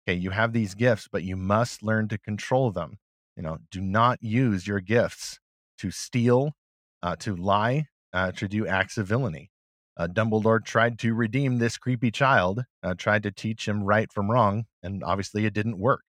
okay, 0.08 0.18
you 0.18 0.32
have 0.32 0.54
these 0.54 0.76
gifts, 0.76 1.08
but 1.12 1.24
you 1.24 1.36
must 1.36 1.84
learn 1.84 2.08
to 2.08 2.18
control 2.18 2.72
them. 2.72 2.98
You 3.36 3.44
know, 3.44 3.58
do 3.72 3.82
not 3.82 4.22
use 4.22 4.68
your 4.68 4.80
gifts 4.80 5.40
to 5.78 5.92
steal, 5.92 6.54
uh, 7.02 7.16
to 7.18 7.36
lie, 7.36 7.86
uh, 8.14 8.32
to 8.34 8.48
do 8.48 8.68
acts 8.68 8.98
of 8.98 9.08
villainy. 9.08 9.52
Uh, 9.98 10.08
Dumbledore 10.08 10.64
tried 10.64 10.98
to 11.00 11.14
redeem 11.14 11.58
this 11.58 11.78
creepy 11.78 12.12
child, 12.12 12.64
uh, 12.84 12.94
tried 12.98 13.24
to 13.24 13.32
teach 13.32 13.68
him 13.68 13.84
right 13.84 14.12
from 14.12 14.32
wrong, 14.32 14.66
and 14.82 15.04
obviously 15.04 15.46
it 15.46 15.54
didn't 15.54 15.78
work. 15.78 16.02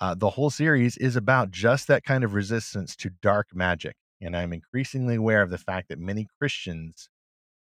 Uh, 0.00 0.14
the 0.14 0.30
whole 0.30 0.50
series 0.50 0.96
is 0.96 1.14
about 1.14 1.50
just 1.50 1.86
that 1.86 2.04
kind 2.04 2.24
of 2.24 2.32
resistance 2.32 2.96
to 2.96 3.10
dark 3.20 3.48
magic. 3.54 3.96
And 4.20 4.36
I'm 4.36 4.52
increasingly 4.52 5.16
aware 5.16 5.42
of 5.42 5.50
the 5.50 5.58
fact 5.58 5.88
that 5.88 5.98
many 5.98 6.26
Christians 6.38 7.08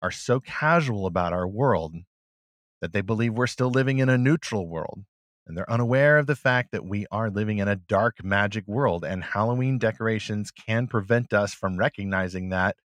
are 0.02 0.10
so 0.10 0.40
casual 0.40 1.06
about 1.06 1.32
our 1.32 1.48
world 1.48 1.94
that 2.80 2.92
they 2.92 3.02
believe 3.02 3.34
we're 3.34 3.46
still 3.46 3.70
living 3.70 3.98
in 3.98 4.08
a 4.08 4.18
neutral 4.18 4.68
world. 4.68 5.04
And 5.46 5.56
they're 5.56 5.70
unaware 5.70 6.18
of 6.18 6.26
the 6.26 6.36
fact 6.36 6.72
that 6.72 6.86
we 6.86 7.06
are 7.10 7.30
living 7.30 7.58
in 7.58 7.68
a 7.68 7.76
dark 7.76 8.24
magic 8.24 8.66
world, 8.66 9.04
and 9.04 9.22
Halloween 9.22 9.78
decorations 9.78 10.50
can 10.50 10.86
prevent 10.86 11.34
us 11.34 11.52
from 11.52 11.76
recognizing 11.76 12.48
that. 12.48 12.76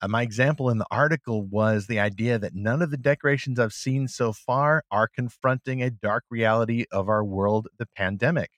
Uh, 0.00 0.06
my 0.06 0.22
example 0.22 0.70
in 0.70 0.78
the 0.78 0.86
article 0.92 1.42
was 1.44 1.86
the 1.86 1.98
idea 1.98 2.38
that 2.38 2.54
none 2.54 2.82
of 2.82 2.92
the 2.92 2.96
decorations 2.96 3.58
I've 3.58 3.72
seen 3.72 4.06
so 4.06 4.32
far 4.32 4.84
are 4.92 5.08
confronting 5.08 5.82
a 5.82 5.90
dark 5.90 6.22
reality 6.30 6.84
of 6.92 7.08
our 7.08 7.24
world, 7.24 7.66
the 7.78 7.86
pandemic. 7.96 8.50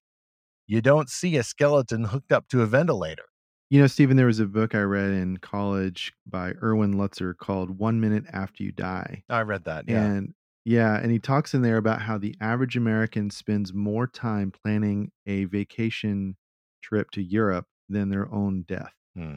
You 0.70 0.80
don't 0.80 1.10
see 1.10 1.36
a 1.36 1.42
skeleton 1.42 2.04
hooked 2.04 2.30
up 2.30 2.46
to 2.50 2.62
a 2.62 2.66
ventilator. 2.66 3.24
You 3.70 3.80
know, 3.80 3.88
Stephen, 3.88 4.16
there 4.16 4.26
was 4.26 4.38
a 4.38 4.46
book 4.46 4.72
I 4.72 4.82
read 4.82 5.10
in 5.10 5.38
college 5.38 6.12
by 6.28 6.52
Erwin 6.62 6.94
Lutzer 6.94 7.36
called 7.36 7.76
One 7.76 8.00
Minute 8.00 8.22
After 8.32 8.62
You 8.62 8.70
Die. 8.70 9.24
I 9.28 9.40
read 9.40 9.64
that. 9.64 9.86
Yeah. 9.88 10.04
And 10.04 10.34
yeah, 10.64 10.96
and 10.96 11.10
he 11.10 11.18
talks 11.18 11.54
in 11.54 11.62
there 11.62 11.76
about 11.76 12.02
how 12.02 12.18
the 12.18 12.36
average 12.40 12.76
American 12.76 13.30
spends 13.30 13.74
more 13.74 14.06
time 14.06 14.52
planning 14.62 15.10
a 15.26 15.46
vacation 15.46 16.36
trip 16.84 17.10
to 17.14 17.20
Europe 17.22 17.66
than 17.88 18.08
their 18.08 18.32
own 18.32 18.62
death. 18.62 18.94
Hmm. 19.16 19.36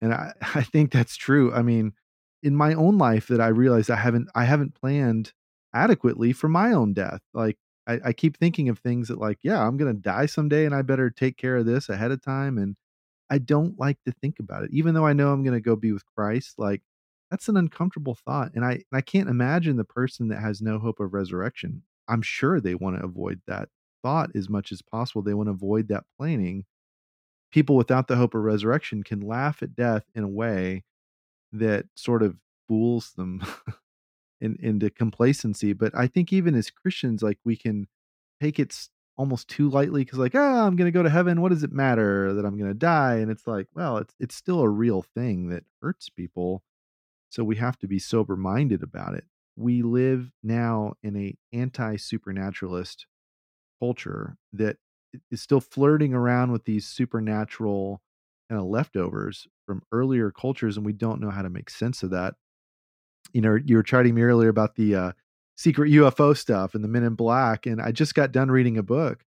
And 0.00 0.12
I, 0.12 0.32
I 0.56 0.62
think 0.62 0.90
that's 0.90 1.14
true. 1.14 1.54
I 1.54 1.62
mean, 1.62 1.92
in 2.42 2.56
my 2.56 2.74
own 2.74 2.98
life 2.98 3.28
that 3.28 3.40
I 3.40 3.48
realized 3.48 3.88
I 3.88 3.94
haven't 3.94 4.30
I 4.34 4.46
haven't 4.46 4.74
planned 4.74 5.32
adequately 5.72 6.32
for 6.32 6.48
my 6.48 6.72
own 6.72 6.92
death. 6.92 7.20
Like 7.32 7.56
I, 7.92 8.08
I 8.08 8.12
keep 8.12 8.36
thinking 8.36 8.68
of 8.68 8.78
things 8.78 9.08
that 9.08 9.18
like, 9.18 9.38
yeah, 9.42 9.66
I'm 9.66 9.76
gonna 9.76 9.94
die 9.94 10.26
someday 10.26 10.64
and 10.66 10.74
I 10.74 10.82
better 10.82 11.10
take 11.10 11.36
care 11.36 11.56
of 11.56 11.66
this 11.66 11.88
ahead 11.88 12.10
of 12.10 12.22
time. 12.22 12.58
And 12.58 12.76
I 13.30 13.38
don't 13.38 13.78
like 13.78 13.98
to 14.04 14.12
think 14.12 14.38
about 14.40 14.64
it, 14.64 14.70
even 14.72 14.94
though 14.94 15.06
I 15.06 15.14
know 15.14 15.32
I'm 15.32 15.44
to 15.44 15.60
go 15.60 15.76
be 15.76 15.92
with 15.92 16.04
Christ. 16.06 16.58
Like 16.58 16.82
that's 17.30 17.48
an 17.48 17.56
uncomfortable 17.56 18.14
thought, 18.14 18.52
and 18.54 18.64
I 18.64 18.72
and 18.72 18.84
I 18.92 19.00
can't 19.00 19.30
imagine 19.30 19.76
the 19.76 19.84
person 19.84 20.28
that 20.28 20.40
has 20.40 20.60
no 20.60 20.78
hope 20.78 21.00
of 21.00 21.14
resurrection. 21.14 21.82
I'm 22.08 22.22
sure 22.22 22.60
they 22.60 22.74
want 22.74 22.98
to 22.98 23.04
avoid 23.04 23.40
that 23.46 23.70
thought 24.02 24.30
as 24.36 24.50
much 24.50 24.70
as 24.72 24.82
possible. 24.82 25.22
They 25.22 25.34
want 25.34 25.46
to 25.48 25.52
avoid 25.52 25.88
that 25.88 26.04
planning. 26.18 26.66
People 27.50 27.76
without 27.76 28.08
the 28.08 28.16
hope 28.16 28.34
of 28.34 28.42
resurrection 28.42 29.02
can 29.02 29.20
laugh 29.20 29.62
at 29.62 29.74
death 29.74 30.04
in 30.14 30.24
a 30.24 30.28
way 30.28 30.84
that 31.52 31.86
sort 31.94 32.22
of 32.22 32.36
fools 32.68 33.12
them 33.12 33.42
in, 34.42 34.58
into 34.60 34.90
complacency. 34.90 35.72
But 35.72 35.92
I 35.96 36.06
think 36.06 36.32
even 36.32 36.54
as 36.54 36.70
Christians, 36.70 37.22
like 37.22 37.38
we 37.44 37.56
can 37.56 37.86
take 38.40 38.58
it 38.58 38.76
almost 39.16 39.48
too 39.48 39.68
lightly 39.68 40.04
because 40.04 40.18
like 40.18 40.34
ah 40.34 40.66
i'm 40.66 40.74
gonna 40.74 40.90
go 40.90 41.02
to 41.02 41.10
heaven 41.10 41.42
what 41.42 41.50
does 41.50 41.62
it 41.62 41.70
matter 41.70 42.32
that 42.32 42.46
i'm 42.46 42.58
gonna 42.58 42.72
die 42.72 43.16
and 43.16 43.30
it's 43.30 43.46
like 43.46 43.66
well 43.74 43.98
it's 43.98 44.14
it's 44.18 44.34
still 44.34 44.60
a 44.60 44.68
real 44.68 45.02
thing 45.02 45.50
that 45.50 45.64
hurts 45.82 46.08
people 46.08 46.62
so 47.28 47.44
we 47.44 47.56
have 47.56 47.78
to 47.78 47.86
be 47.86 47.98
sober 47.98 48.34
minded 48.34 48.82
about 48.82 49.14
it 49.14 49.24
we 49.54 49.82
live 49.82 50.32
now 50.42 50.94
in 51.02 51.14
a 51.14 51.36
anti 51.52 51.94
supernaturalist 51.96 53.06
culture 53.80 54.38
that 54.52 54.78
is 55.30 55.42
still 55.42 55.60
flirting 55.60 56.14
around 56.14 56.50
with 56.50 56.64
these 56.64 56.86
supernatural 56.86 58.00
kind 58.48 58.60
of 58.60 58.66
leftovers 58.66 59.46
from 59.66 59.82
earlier 59.92 60.30
cultures 60.30 60.78
and 60.78 60.86
we 60.86 60.92
don't 60.92 61.20
know 61.20 61.30
how 61.30 61.42
to 61.42 61.50
make 61.50 61.68
sense 61.68 62.02
of 62.02 62.10
that 62.10 62.34
you 63.32 63.40
know 63.40 63.58
you 63.64 63.76
were 63.76 63.82
chatting 63.82 64.14
me 64.14 64.22
earlier 64.22 64.48
about 64.48 64.76
the 64.76 64.94
uh 64.94 65.12
secret 65.56 65.92
UFO 65.92 66.36
stuff 66.36 66.74
and 66.74 66.82
the 66.82 66.88
Men 66.88 67.04
in 67.04 67.14
Black. 67.14 67.66
And 67.66 67.80
I 67.80 67.92
just 67.92 68.14
got 68.14 68.32
done 68.32 68.50
reading 68.50 68.78
a 68.78 68.82
book 68.82 69.24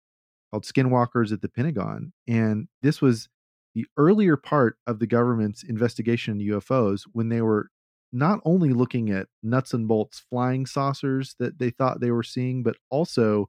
called 0.50 0.64
Skinwalkers 0.64 1.32
at 1.32 1.40
the 1.40 1.48
Pentagon. 1.48 2.12
And 2.28 2.68
this 2.82 3.00
was 3.00 3.28
the 3.74 3.86
earlier 3.96 4.36
part 4.36 4.76
of 4.86 4.98
the 4.98 5.06
government's 5.06 5.62
investigation 5.62 6.40
in 6.40 6.48
UFOs 6.48 7.02
when 7.12 7.28
they 7.28 7.42
were 7.42 7.70
not 8.12 8.40
only 8.44 8.70
looking 8.70 9.10
at 9.10 9.28
nuts 9.42 9.74
and 9.74 9.86
bolts 9.86 10.24
flying 10.30 10.66
saucers 10.66 11.34
that 11.38 11.58
they 11.58 11.70
thought 11.70 12.00
they 12.00 12.10
were 12.10 12.22
seeing, 12.22 12.62
but 12.62 12.76
also 12.90 13.48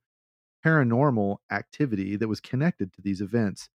paranormal 0.65 1.37
activity 1.51 2.15
that 2.15 2.27
was 2.27 2.39
connected 2.39 2.91
to 2.93 3.01
these 3.01 3.21
events. 3.21 3.69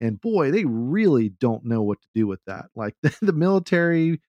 And 0.00 0.20
boy, 0.20 0.50
they 0.50 0.64
really 0.64 1.30
don't 1.30 1.64
know 1.64 1.82
what 1.82 2.02
to 2.02 2.08
do 2.14 2.26
with 2.26 2.40
that. 2.46 2.66
Like 2.74 2.94
the, 3.02 3.16
the 3.22 3.32
military, 3.32 4.20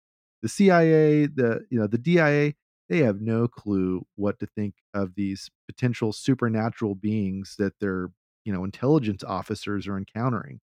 the 0.44 0.48
CIA, 0.50 1.24
the 1.24 1.64
you 1.70 1.80
know, 1.80 1.86
the 1.86 1.96
DIA, 1.96 2.52
they 2.90 2.98
have 2.98 3.22
no 3.22 3.48
clue 3.48 4.06
what 4.14 4.38
to 4.40 4.46
think 4.46 4.74
of 4.92 5.14
these 5.14 5.50
potential 5.66 6.12
supernatural 6.12 6.94
beings 6.94 7.54
that 7.58 7.80
their, 7.80 8.10
you 8.44 8.52
know, 8.52 8.62
intelligence 8.62 9.24
officers 9.24 9.88
are 9.88 9.96
encountering. 9.96 10.60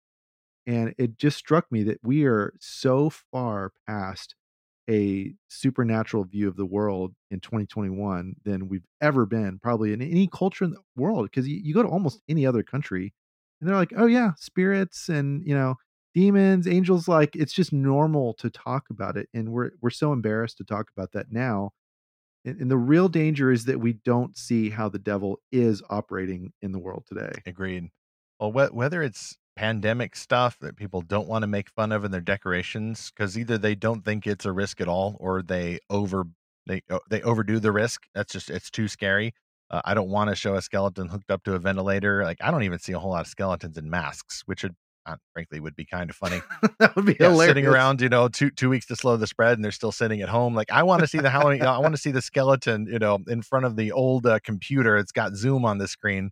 And 0.67 0.93
it 0.99 1.17
just 1.17 1.39
struck 1.39 1.71
me 1.71 1.82
that 1.82 1.97
we 2.03 2.25
are 2.25 2.53
so 2.59 3.09
far 3.09 3.71
past 3.88 4.36
a 4.88 5.34
supernatural 5.47 6.25
view 6.25 6.47
of 6.47 6.57
the 6.57 6.65
world 6.65 7.15
in 7.32 7.39
2021 7.39 8.36
than 8.45 8.69
we've 8.69 8.86
ever 9.01 9.25
been, 9.25 9.57
probably 9.57 9.93
in 9.93 10.01
any 10.03 10.27
culture 10.27 10.63
in 10.63 10.71
the 10.71 10.82
world. 10.95 11.25
Because 11.25 11.47
you, 11.47 11.59
you 11.63 11.73
go 11.73 11.82
to 11.82 11.89
almost 11.89 12.21
any 12.29 12.45
other 12.45 12.61
country 12.61 13.15
and 13.59 13.67
they're 13.67 13.75
like, 13.75 13.93
oh, 13.97 14.05
yeah, 14.05 14.34
spirits 14.38 15.09
and, 15.09 15.43
you 15.43 15.55
know, 15.55 15.77
demons, 16.14 16.68
angels. 16.68 17.07
Like 17.07 17.36
it's 17.36 17.53
just 17.53 17.74
normal 17.74 18.34
to 18.36 18.49
talk 18.49 18.86
about 18.89 19.18
it. 19.18 19.30
And 19.34 19.49
we're, 19.51 19.72
we're 19.82 19.89
so 19.89 20.14
embarrassed 20.14 20.57
to 20.57 20.64
talk 20.64 20.88
about 20.95 21.12
that 21.14 21.32
now. 21.32 21.72
And, 22.45 22.59
and 22.59 22.72
the 22.72 22.78
real 22.78 23.07
danger 23.07 23.51
is 23.51 23.66
that 23.66 23.80
we 23.80 23.93
don't 23.93 24.38
see 24.38 24.70
how 24.70 24.89
the 24.89 24.99
devil 24.99 25.39
is 25.51 25.82
operating 25.89 26.53
in 26.62 26.72
the 26.72 26.80
world 26.80 27.05
today. 27.07 27.32
Agreed. 27.45 27.89
Well, 28.39 28.51
wh- 28.51 28.74
whether 28.74 29.03
it's 29.03 29.38
pandemic 29.55 30.16
stuff 30.16 30.57
that 30.59 30.76
people 30.76 31.01
don't 31.01 31.28
want 31.28 31.43
to 31.43 31.47
make 31.47 31.70
fun 31.70 31.91
of 31.91 32.05
in 32.05 32.12
their 32.12 32.22
decorations 32.22 33.12
because 33.12 33.38
either 33.38 33.57
they 33.57 33.76
don't 33.76 34.03
think 34.03 34.26
it's 34.26 34.45
a 34.45 34.51
risk 34.51 34.82
at 34.82 34.88
all 34.88 35.18
or 35.20 35.41
they 35.41 35.78
over 35.89 36.26
they 36.68 36.82
they 37.09 37.22
overdo 37.22 37.59
the 37.59 37.72
risk. 37.72 38.03
That's 38.16 38.34
just 38.34 38.49
it's 38.49 38.72
too 38.72 38.88
scary. 38.88 39.34
Uh, 39.70 39.82
I 39.86 39.93
don't 39.93 40.09
want 40.09 40.30
to 40.30 40.36
show 40.36 40.55
a 40.55 40.62
skeleton 40.62 41.07
hooked 41.07 41.32
up 41.32 41.43
to 41.43 41.53
a 41.53 41.59
ventilator. 41.59 42.24
Like 42.24 42.38
I 42.41 42.51
don't 42.51 42.64
even 42.64 42.80
see 42.80 42.93
a 42.93 42.99
whole 42.99 43.12
lot 43.12 43.22
of 43.22 43.28
skeletons 43.28 43.78
in 43.78 43.89
masks, 43.89 44.43
which 44.45 44.64
would 44.64 44.76
uh, 45.05 45.15
frankly 45.33 45.59
would 45.59 45.75
be 45.75 45.85
kind 45.85 46.09
of 46.09 46.15
funny. 46.15 46.41
that 46.79 46.95
would 46.95 47.05
be 47.05 47.17
yeah, 47.19 47.29
hilarious. 47.29 47.49
Sitting 47.49 47.67
around, 47.67 48.01
you 48.01 48.09
know, 48.09 48.27
two 48.27 48.51
two 48.51 48.69
weeks 48.69 48.85
to 48.87 48.95
slow 48.95 49.17
the 49.17 49.27
spread, 49.27 49.57
and 49.57 49.63
they're 49.63 49.71
still 49.71 49.91
sitting 49.91 50.21
at 50.21 50.29
home. 50.29 50.53
Like 50.53 50.71
I 50.71 50.83
want 50.83 51.01
to 51.01 51.07
see 51.07 51.19
the 51.19 51.29
Halloween. 51.29 51.57
you 51.57 51.63
know, 51.63 51.73
I 51.73 51.79
want 51.79 51.95
to 51.95 52.01
see 52.01 52.11
the 52.11 52.21
skeleton, 52.21 52.87
you 52.87 52.99
know, 52.99 53.19
in 53.27 53.41
front 53.41 53.65
of 53.65 53.75
the 53.75 53.91
old 53.91 54.25
uh, 54.25 54.39
computer. 54.43 54.97
It's 54.97 55.11
got 55.11 55.35
Zoom 55.35 55.65
on 55.65 55.77
the 55.77 55.87
screen 55.87 56.31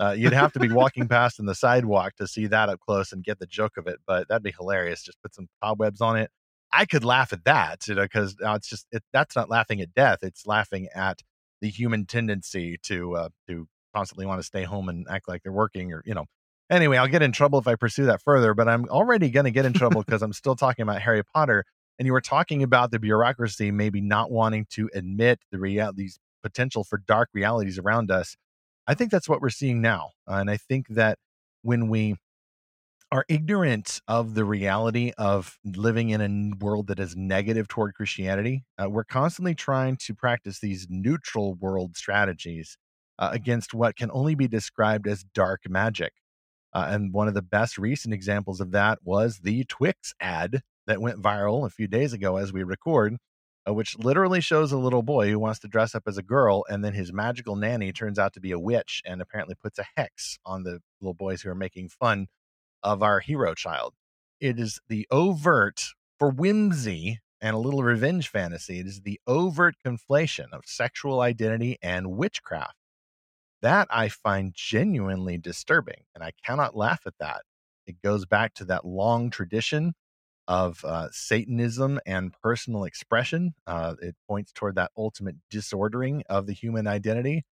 uh, 0.00 0.12
you'd 0.12 0.32
have 0.32 0.52
to 0.52 0.58
be 0.58 0.72
walking 0.72 1.06
past 1.06 1.38
in 1.38 1.44
the 1.44 1.54
sidewalk 1.54 2.16
to 2.16 2.26
see 2.26 2.46
that 2.46 2.70
up 2.70 2.80
close 2.80 3.12
and 3.12 3.22
get 3.22 3.38
the 3.38 3.46
joke 3.46 3.76
of 3.76 3.86
it, 3.86 4.00
but 4.06 4.26
that'd 4.28 4.42
be 4.42 4.54
hilarious. 4.58 5.02
Just 5.02 5.20
put 5.22 5.34
some 5.34 5.46
cobwebs 5.62 6.00
on 6.00 6.16
it. 6.16 6.30
I 6.72 6.86
could 6.86 7.04
laugh 7.04 7.34
at 7.34 7.44
that, 7.44 7.86
you 7.86 7.94
know, 7.94 8.02
because 8.02 8.34
it's 8.40 8.68
just 8.68 8.86
it, 8.92 9.02
that's 9.12 9.36
not 9.36 9.50
laughing 9.50 9.80
at 9.82 9.92
death; 9.92 10.20
it's 10.22 10.46
laughing 10.46 10.88
at 10.94 11.20
the 11.60 11.68
human 11.68 12.06
tendency 12.06 12.78
to 12.84 13.16
uh, 13.16 13.28
to 13.48 13.68
constantly 13.94 14.24
want 14.24 14.40
to 14.40 14.44
stay 14.44 14.62
home 14.62 14.88
and 14.88 15.06
act 15.10 15.28
like 15.28 15.42
they're 15.42 15.52
working, 15.52 15.92
or 15.92 16.02
you 16.06 16.14
know. 16.14 16.24
Anyway, 16.70 16.96
I'll 16.96 17.08
get 17.08 17.22
in 17.22 17.32
trouble 17.32 17.58
if 17.58 17.66
I 17.66 17.74
pursue 17.74 18.06
that 18.06 18.22
further, 18.22 18.54
but 18.54 18.68
I'm 18.68 18.88
already 18.88 19.28
going 19.28 19.44
to 19.44 19.50
get 19.50 19.66
in 19.66 19.72
trouble 19.72 20.02
because 20.06 20.22
I'm 20.22 20.32
still 20.32 20.56
talking 20.56 20.82
about 20.84 21.02
Harry 21.02 21.24
Potter, 21.24 21.64
and 21.98 22.06
you 22.06 22.12
were 22.12 22.20
talking 22.20 22.62
about 22.62 22.92
the 22.92 22.98
bureaucracy 22.98 23.70
maybe 23.72 24.00
not 24.00 24.30
wanting 24.30 24.66
to 24.70 24.88
admit 24.94 25.40
the 25.50 25.58
real 25.58 25.92
these 25.92 26.18
potential 26.42 26.84
for 26.84 26.98
dark 26.98 27.28
realities 27.34 27.78
around 27.78 28.10
us 28.10 28.36
I 28.90 28.94
think 28.94 29.12
that's 29.12 29.28
what 29.28 29.40
we're 29.40 29.50
seeing 29.50 29.80
now. 29.80 30.10
Uh, 30.28 30.38
and 30.40 30.50
I 30.50 30.56
think 30.56 30.88
that 30.88 31.16
when 31.62 31.88
we 31.88 32.16
are 33.12 33.24
ignorant 33.28 34.00
of 34.08 34.34
the 34.34 34.44
reality 34.44 35.12
of 35.16 35.58
living 35.64 36.10
in 36.10 36.20
a 36.20 36.64
world 36.64 36.88
that 36.88 36.98
is 36.98 37.14
negative 37.16 37.68
toward 37.68 37.94
Christianity, 37.94 38.64
uh, 38.82 38.90
we're 38.90 39.04
constantly 39.04 39.54
trying 39.54 39.96
to 39.98 40.14
practice 40.14 40.58
these 40.58 40.88
neutral 40.90 41.54
world 41.54 41.96
strategies 41.96 42.76
uh, 43.20 43.30
against 43.32 43.74
what 43.74 43.94
can 43.94 44.10
only 44.12 44.34
be 44.34 44.48
described 44.48 45.06
as 45.06 45.24
dark 45.34 45.60
magic. 45.68 46.14
Uh, 46.72 46.86
and 46.88 47.12
one 47.12 47.28
of 47.28 47.34
the 47.34 47.42
best 47.42 47.78
recent 47.78 48.14
examples 48.14 48.60
of 48.60 48.70
that 48.72 48.98
was 49.02 49.40
the 49.42 49.64
Twix 49.64 50.14
ad 50.20 50.62
that 50.86 51.00
went 51.00 51.22
viral 51.22 51.66
a 51.66 51.70
few 51.70 51.86
days 51.86 52.12
ago 52.12 52.36
as 52.36 52.52
we 52.52 52.62
record, 52.62 53.16
uh, 53.68 53.74
which 53.74 53.98
literally 53.98 54.40
shows 54.40 54.72
a 54.72 54.78
little 54.78 55.02
boy 55.02 55.28
who 55.28 55.38
wants 55.38 55.58
to 55.60 55.68
dress 55.68 55.94
up 55.94 56.04
as 56.06 56.16
a 56.16 56.22
girl, 56.22 56.64
and 56.68 56.84
then 56.84 56.94
his 56.94 57.12
magical 57.12 57.56
nanny 57.56 57.92
turns 57.92 58.18
out 58.18 58.32
to 58.34 58.40
be 58.40 58.52
a 58.52 58.58
witch 58.58 59.02
and 59.04 59.20
apparently 59.20 59.54
puts 59.54 59.78
a 59.78 59.86
hex 59.96 60.38
on 60.46 60.62
the 60.62 60.80
little 61.00 61.14
boys 61.14 61.42
who 61.42 61.50
are 61.50 61.54
making 61.54 61.88
fun 61.88 62.26
of 62.82 63.02
our 63.02 63.20
hero 63.20 63.54
child. 63.54 63.94
It 64.40 64.58
is 64.58 64.80
the 64.88 65.06
overt, 65.10 65.84
for 66.18 66.30
whimsy 66.30 67.18
and 67.40 67.54
a 67.54 67.58
little 67.58 67.82
revenge 67.82 68.28
fantasy, 68.28 68.80
it 68.80 68.86
is 68.86 69.00
the 69.00 69.20
overt 69.26 69.74
conflation 69.84 70.52
of 70.52 70.62
sexual 70.66 71.20
identity 71.20 71.78
and 71.82 72.12
witchcraft. 72.12 72.74
That 73.62 73.88
I 73.90 74.08
find 74.08 74.54
genuinely 74.54 75.36
disturbing, 75.38 76.04
and 76.14 76.24
I 76.24 76.32
cannot 76.44 76.76
laugh 76.76 77.02
at 77.06 77.18
that. 77.20 77.42
It 77.86 78.00
goes 78.02 78.24
back 78.24 78.54
to 78.54 78.64
that 78.66 78.86
long 78.86 79.30
tradition 79.30 79.94
of 80.48 80.84
uh, 80.84 81.08
Satanism 81.12 82.00
and 82.06 82.32
personal 82.42 82.84
expression. 82.84 83.54
Uh, 83.66 83.94
it 84.00 84.16
points 84.28 84.52
toward 84.52 84.76
that 84.76 84.90
ultimate 84.96 85.36
disordering 85.50 86.22
of 86.28 86.46
the 86.46 86.52
human 86.52 86.86
identity. 86.86 87.44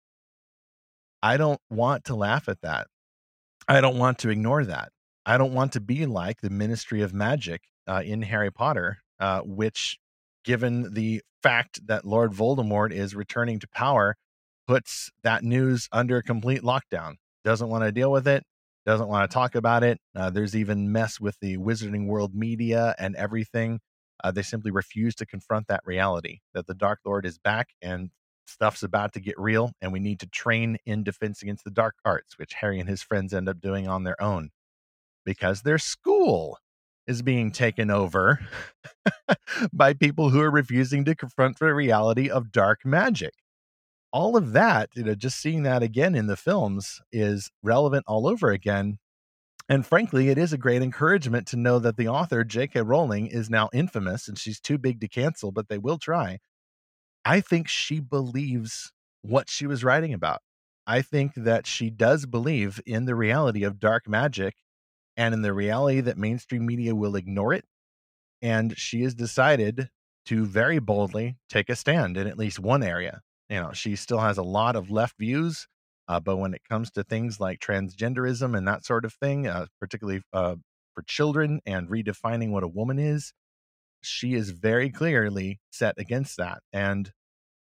I 1.22 1.36
don't 1.36 1.60
want 1.70 2.04
to 2.06 2.14
laugh 2.14 2.48
at 2.48 2.62
that. 2.62 2.86
I 3.68 3.80
don't 3.80 3.98
want 3.98 4.18
to 4.20 4.30
ignore 4.30 4.64
that. 4.64 4.90
I 5.26 5.36
don't 5.36 5.52
want 5.52 5.72
to 5.72 5.80
be 5.80 6.06
like 6.06 6.40
the 6.40 6.50
Ministry 6.50 7.02
of 7.02 7.12
Magic 7.12 7.62
uh, 7.86 8.02
in 8.04 8.22
Harry 8.22 8.50
Potter, 8.50 8.98
uh, 9.20 9.40
which, 9.40 9.98
given 10.44 10.94
the 10.94 11.22
fact 11.42 11.86
that 11.86 12.04
Lord 12.04 12.32
Voldemort 12.32 12.92
is 12.92 13.14
returning 13.14 13.58
to 13.58 13.68
power, 13.68 14.16
puts 14.68 15.10
that 15.24 15.42
news 15.42 15.88
under 15.90 16.22
complete 16.22 16.62
lockdown. 16.62 17.14
Doesn't 17.42 17.68
want 17.68 17.82
to 17.82 17.90
deal 17.90 18.12
with 18.12 18.28
it 18.28 18.44
doesn't 18.88 19.08
want 19.08 19.30
to 19.30 19.34
talk 19.34 19.54
about 19.54 19.82
it. 19.82 19.98
Uh, 20.16 20.30
there's 20.30 20.56
even 20.56 20.90
mess 20.90 21.20
with 21.20 21.36
the 21.42 21.58
Wizarding 21.58 22.06
World 22.06 22.34
media 22.34 22.94
and 22.98 23.14
everything. 23.16 23.80
Uh, 24.24 24.30
they 24.30 24.40
simply 24.40 24.70
refuse 24.70 25.14
to 25.16 25.26
confront 25.26 25.68
that 25.68 25.82
reality 25.84 26.38
that 26.54 26.66
the 26.66 26.72
Dark 26.72 27.00
Lord 27.04 27.26
is 27.26 27.36
back 27.36 27.68
and 27.82 28.08
stuff's 28.46 28.82
about 28.82 29.12
to 29.12 29.20
get 29.20 29.38
real, 29.38 29.72
and 29.82 29.92
we 29.92 30.00
need 30.00 30.20
to 30.20 30.26
train 30.26 30.78
in 30.86 31.04
defense 31.04 31.42
against 31.42 31.64
the 31.64 31.70
dark 31.70 31.96
arts, 32.02 32.38
which 32.38 32.54
Harry 32.54 32.80
and 32.80 32.88
his 32.88 33.02
friends 33.02 33.34
end 33.34 33.46
up 33.46 33.60
doing 33.60 33.86
on 33.86 34.04
their 34.04 34.20
own 34.22 34.48
because 35.22 35.60
their 35.60 35.76
school 35.76 36.56
is 37.06 37.20
being 37.20 37.52
taken 37.52 37.90
over 37.90 38.40
by 39.72 39.92
people 39.92 40.30
who 40.30 40.40
are 40.40 40.50
refusing 40.50 41.04
to 41.04 41.14
confront 41.14 41.58
the 41.58 41.74
reality 41.74 42.30
of 42.30 42.52
dark 42.52 42.86
magic 42.86 43.34
all 44.12 44.36
of 44.36 44.52
that, 44.52 44.90
you 44.94 45.04
know, 45.04 45.14
just 45.14 45.40
seeing 45.40 45.62
that 45.64 45.82
again 45.82 46.14
in 46.14 46.26
the 46.26 46.36
films 46.36 47.00
is 47.12 47.50
relevant 47.62 48.04
all 48.06 48.26
over 48.26 48.50
again. 48.50 48.98
And 49.68 49.84
frankly, 49.84 50.30
it 50.30 50.38
is 50.38 50.52
a 50.52 50.58
great 50.58 50.82
encouragement 50.82 51.46
to 51.48 51.56
know 51.56 51.78
that 51.78 51.98
the 51.98 52.08
author, 52.08 52.42
J.K. 52.42 52.80
Rowling, 52.82 53.26
is 53.26 53.50
now 53.50 53.68
infamous 53.72 54.26
and 54.26 54.38
she's 54.38 54.60
too 54.60 54.78
big 54.78 55.00
to 55.00 55.08
cancel, 55.08 55.52
but 55.52 55.68
they 55.68 55.76
will 55.76 55.98
try. 55.98 56.38
I 57.24 57.40
think 57.40 57.68
she 57.68 58.00
believes 58.00 58.92
what 59.20 59.50
she 59.50 59.66
was 59.66 59.84
writing 59.84 60.14
about. 60.14 60.40
I 60.86 61.02
think 61.02 61.34
that 61.34 61.66
she 61.66 61.90
does 61.90 62.24
believe 62.24 62.80
in 62.86 63.04
the 63.04 63.14
reality 63.14 63.62
of 63.62 63.78
dark 63.78 64.08
magic 64.08 64.54
and 65.18 65.34
in 65.34 65.42
the 65.42 65.52
reality 65.52 66.00
that 66.00 66.16
mainstream 66.16 66.64
media 66.64 66.94
will 66.94 67.14
ignore 67.14 67.52
it. 67.52 67.66
And 68.40 68.78
she 68.78 69.02
has 69.02 69.14
decided 69.14 69.90
to 70.26 70.46
very 70.46 70.78
boldly 70.78 71.36
take 71.50 71.68
a 71.68 71.76
stand 71.76 72.16
in 72.16 72.26
at 72.26 72.38
least 72.38 72.58
one 72.58 72.82
area 72.82 73.20
you 73.48 73.60
know 73.60 73.72
she 73.72 73.96
still 73.96 74.18
has 74.18 74.38
a 74.38 74.42
lot 74.42 74.76
of 74.76 74.90
left 74.90 75.16
views 75.18 75.66
uh, 76.08 76.20
but 76.20 76.36
when 76.38 76.54
it 76.54 76.62
comes 76.68 76.90
to 76.90 77.04
things 77.04 77.38
like 77.38 77.60
transgenderism 77.60 78.56
and 78.56 78.66
that 78.66 78.84
sort 78.84 79.04
of 79.04 79.12
thing 79.14 79.46
uh, 79.46 79.66
particularly 79.80 80.22
uh, 80.32 80.56
for 80.94 81.02
children 81.02 81.60
and 81.66 81.88
redefining 81.88 82.50
what 82.50 82.62
a 82.64 82.68
woman 82.68 82.98
is 82.98 83.32
she 84.02 84.34
is 84.34 84.50
very 84.50 84.90
clearly 84.90 85.60
set 85.70 85.94
against 85.98 86.36
that 86.36 86.60
and 86.72 87.12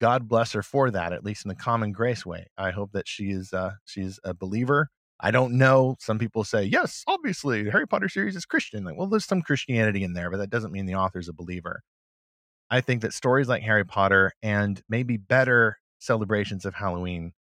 god 0.01 0.29
bless 0.29 0.53
her 0.53 0.63
for 0.63 0.91
that 0.91 1.13
at 1.13 1.25
least 1.25 1.45
in 1.45 1.49
the 1.49 1.55
common 1.55 1.93
grace 1.93 2.27
way. 2.27 2.47
I 2.59 2.71
hope 2.71 2.93
that 2.93 3.09
she 3.09 3.31
is 3.31 3.53
uh, 3.53 3.73
she's 3.85 4.19
a 4.25 4.35
believer. 4.35 4.89
I 5.21 5.31
don't 5.31 5.55
know 5.55 5.97
some 6.01 6.19
people 6.19 6.45
say 6.45 6.65
yes 6.65 7.05
obviously 7.07 7.63
the 7.63 7.71
harry 7.71 7.87
potter 7.87 8.09
series 8.09 8.37
is 8.37 8.45
christian. 8.45 8.85
Like 8.85 8.97
well 8.97 9.07
there's 9.07 9.25
some 9.25 9.43
christianity 9.43 10.03
in 10.05 10.13
there 10.15 10.31
but 10.31 10.39
that 10.39 10.51
doesn't 10.51 10.73
mean 10.73 10.87
the 10.87 10.97
author's 10.97 11.29
a 11.29 11.33
believer 11.33 11.83
I 12.71 12.81
think 12.81 13.03
that 13.03 13.15
stories 13.15 13.49
like 13.49 13.63
Harry 13.63 13.85
Potter 13.85 14.33
and 14.43 14.83
maybe 14.89 15.17
better 15.17 15.79
celebrations 15.99 16.65
of 16.65 16.75
Halloween 16.75 17.33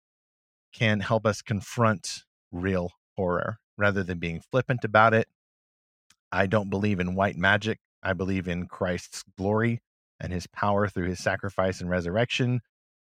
can 0.73 1.01
help 1.01 1.27
us 1.27 1.43
confront 1.43 2.23
real 2.51 2.91
horror 3.16 3.59
rather 3.77 4.03
than 4.03 4.18
being 4.18 4.41
flippant 4.41 4.85
about 4.85 5.14
it. 5.14 5.29
I 6.31 6.47
don't 6.47 6.70
believe 6.70 7.01
in 7.01 7.14
white 7.14 7.37
magic. 7.37 7.79
I 8.03 8.14
believe 8.14 8.49
in 8.49 8.66
Christ's 8.66 9.23
glory 9.37 9.81
and 10.18 10.33
his 10.33 10.47
power 10.47 10.89
through 10.89 11.09
his 11.09 11.20
sacrifice 11.20 11.81
and 11.81 11.91
resurrection. 11.91 12.61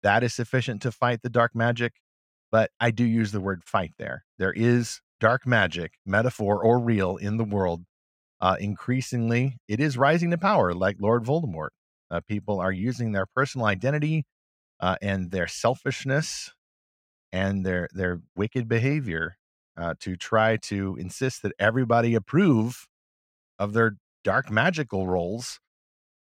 that 0.03 0.23
is 0.23 0.33
sufficient 0.33 0.81
to 0.81 0.91
fight 0.91 1.21
the 1.21 1.29
dark 1.29 1.53
magic. 1.55 1.93
But 2.51 2.71
I 2.79 2.91
do 2.91 3.05
use 3.05 3.31
the 3.31 3.39
word 3.39 3.63
fight 3.63 3.93
there. 3.97 4.25
There 4.37 4.51
is 4.51 5.01
dark 5.19 5.45
magic, 5.45 5.93
metaphor 6.05 6.61
or 6.61 6.79
real, 6.79 7.15
in 7.17 7.37
the 7.37 7.43
world. 7.43 7.83
Uh, 8.41 8.57
increasingly, 8.59 9.57
it 9.67 9.79
is 9.79 9.97
rising 9.97 10.31
to 10.31 10.37
power, 10.37 10.73
like 10.73 10.97
Lord 10.99 11.23
Voldemort. 11.23 11.69
Uh, 12.11 12.19
people 12.27 12.59
are 12.59 12.71
using 12.71 13.13
their 13.13 13.25
personal 13.25 13.65
identity 13.65 14.25
uh, 14.81 14.97
and 15.01 15.31
their 15.31 15.47
selfishness 15.47 16.51
and 17.31 17.65
their 17.65 17.87
their 17.93 18.19
wicked 18.35 18.67
behavior 18.67 19.37
uh, 19.77 19.93
to 19.99 20.17
try 20.17 20.57
to 20.57 20.97
insist 20.99 21.41
that 21.41 21.53
everybody 21.57 22.13
approve 22.13 22.87
of 23.57 23.73
their 23.73 23.95
dark 24.23 24.51
magical 24.51 25.07
roles, 25.07 25.59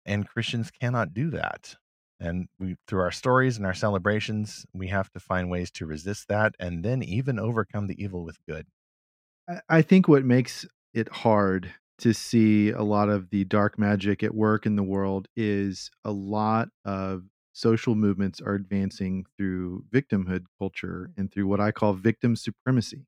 and 0.05 0.27
Christians 0.27 0.71
cannot 0.71 1.13
do 1.13 1.29
that. 1.31 1.75
And 2.19 2.47
we, 2.57 2.77
through 2.87 3.01
our 3.01 3.11
stories 3.11 3.57
and 3.57 3.65
our 3.65 3.73
celebrations, 3.73 4.65
we 4.73 4.87
have 4.87 5.11
to 5.11 5.19
find 5.19 5.49
ways 5.49 5.69
to 5.71 5.85
resist 5.85 6.29
that, 6.29 6.55
and 6.59 6.83
then 6.85 7.03
even 7.03 7.37
overcome 7.37 7.87
the 7.87 8.01
evil 8.01 8.23
with 8.23 8.37
good. 8.47 8.67
I 9.67 9.81
think 9.81 10.07
what 10.07 10.23
makes 10.23 10.65
it 10.93 11.09
hard 11.09 11.73
to 11.99 12.13
see 12.13 12.71
a 12.71 12.81
lot 12.81 13.09
of 13.09 13.29
the 13.29 13.43
dark 13.45 13.77
magic 13.77 14.23
at 14.23 14.33
work 14.33 14.65
in 14.65 14.75
the 14.75 14.83
world 14.83 15.27
is 15.35 15.91
a 16.03 16.11
lot 16.11 16.69
of 16.85 17.23
social 17.53 17.95
movements 17.95 18.41
are 18.41 18.55
advancing 18.55 19.25
through 19.37 19.83
victimhood 19.93 20.45
culture 20.57 21.11
and 21.17 21.31
through 21.31 21.47
what 21.47 21.59
I 21.59 21.71
call 21.71 21.93
victim 21.93 22.35
supremacy. 22.35 23.05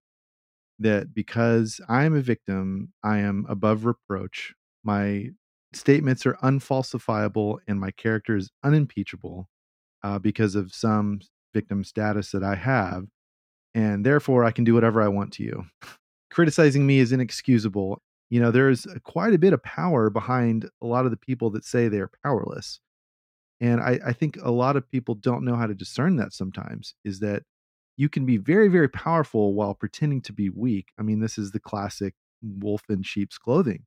That 0.79 1.13
because 1.13 1.79
I 1.87 2.03
am 2.03 2.15
a 2.15 2.21
victim, 2.21 2.93
I 3.03 3.19
am 3.19 3.45
above 3.49 3.85
reproach. 3.85 4.53
My 4.83 5.29
statements 5.73 6.25
are 6.25 6.35
unfalsifiable 6.43 7.59
and 7.67 7.79
my 7.79 7.91
character 7.91 8.35
is 8.35 8.51
unimpeachable 8.63 9.47
uh, 10.03 10.19
because 10.19 10.55
of 10.55 10.73
some 10.73 11.19
victim 11.53 11.83
status 11.83 12.31
that 12.31 12.43
I 12.43 12.55
have. 12.55 13.05
And 13.73 14.05
therefore, 14.05 14.45
I 14.45 14.51
can 14.51 14.63
do 14.63 14.73
whatever 14.73 15.01
I 15.01 15.07
want 15.07 15.33
to 15.33 15.43
you. 15.43 15.65
Criticizing 16.31 16.85
me 16.85 16.99
is 16.99 17.11
inexcusable. 17.11 18.01
You 18.29 18.41
know, 18.41 18.51
there's 18.51 18.87
quite 19.03 19.33
a 19.33 19.37
bit 19.37 19.53
of 19.53 19.63
power 19.63 20.09
behind 20.09 20.69
a 20.81 20.87
lot 20.87 21.05
of 21.05 21.11
the 21.11 21.17
people 21.17 21.51
that 21.51 21.65
say 21.65 21.87
they're 21.87 22.09
powerless 22.23 22.79
and 23.61 23.79
I, 23.79 23.99
I 24.05 24.13
think 24.13 24.37
a 24.41 24.51
lot 24.51 24.75
of 24.75 24.89
people 24.89 25.15
don't 25.15 25.45
know 25.45 25.55
how 25.55 25.67
to 25.67 25.73
discern 25.73 26.17
that 26.17 26.33
sometimes 26.33 26.95
is 27.03 27.19
that 27.19 27.43
you 27.97 28.09
can 28.09 28.25
be 28.25 28.37
very 28.37 28.67
very 28.67 28.89
powerful 28.89 29.53
while 29.53 29.73
pretending 29.73 30.21
to 30.23 30.33
be 30.33 30.49
weak. 30.49 30.91
I 30.99 31.03
mean 31.03 31.19
this 31.19 31.37
is 31.37 31.51
the 31.51 31.59
classic 31.59 32.13
wolf 32.41 32.83
in 32.89 33.03
sheep's 33.03 33.37
clothing 33.37 33.85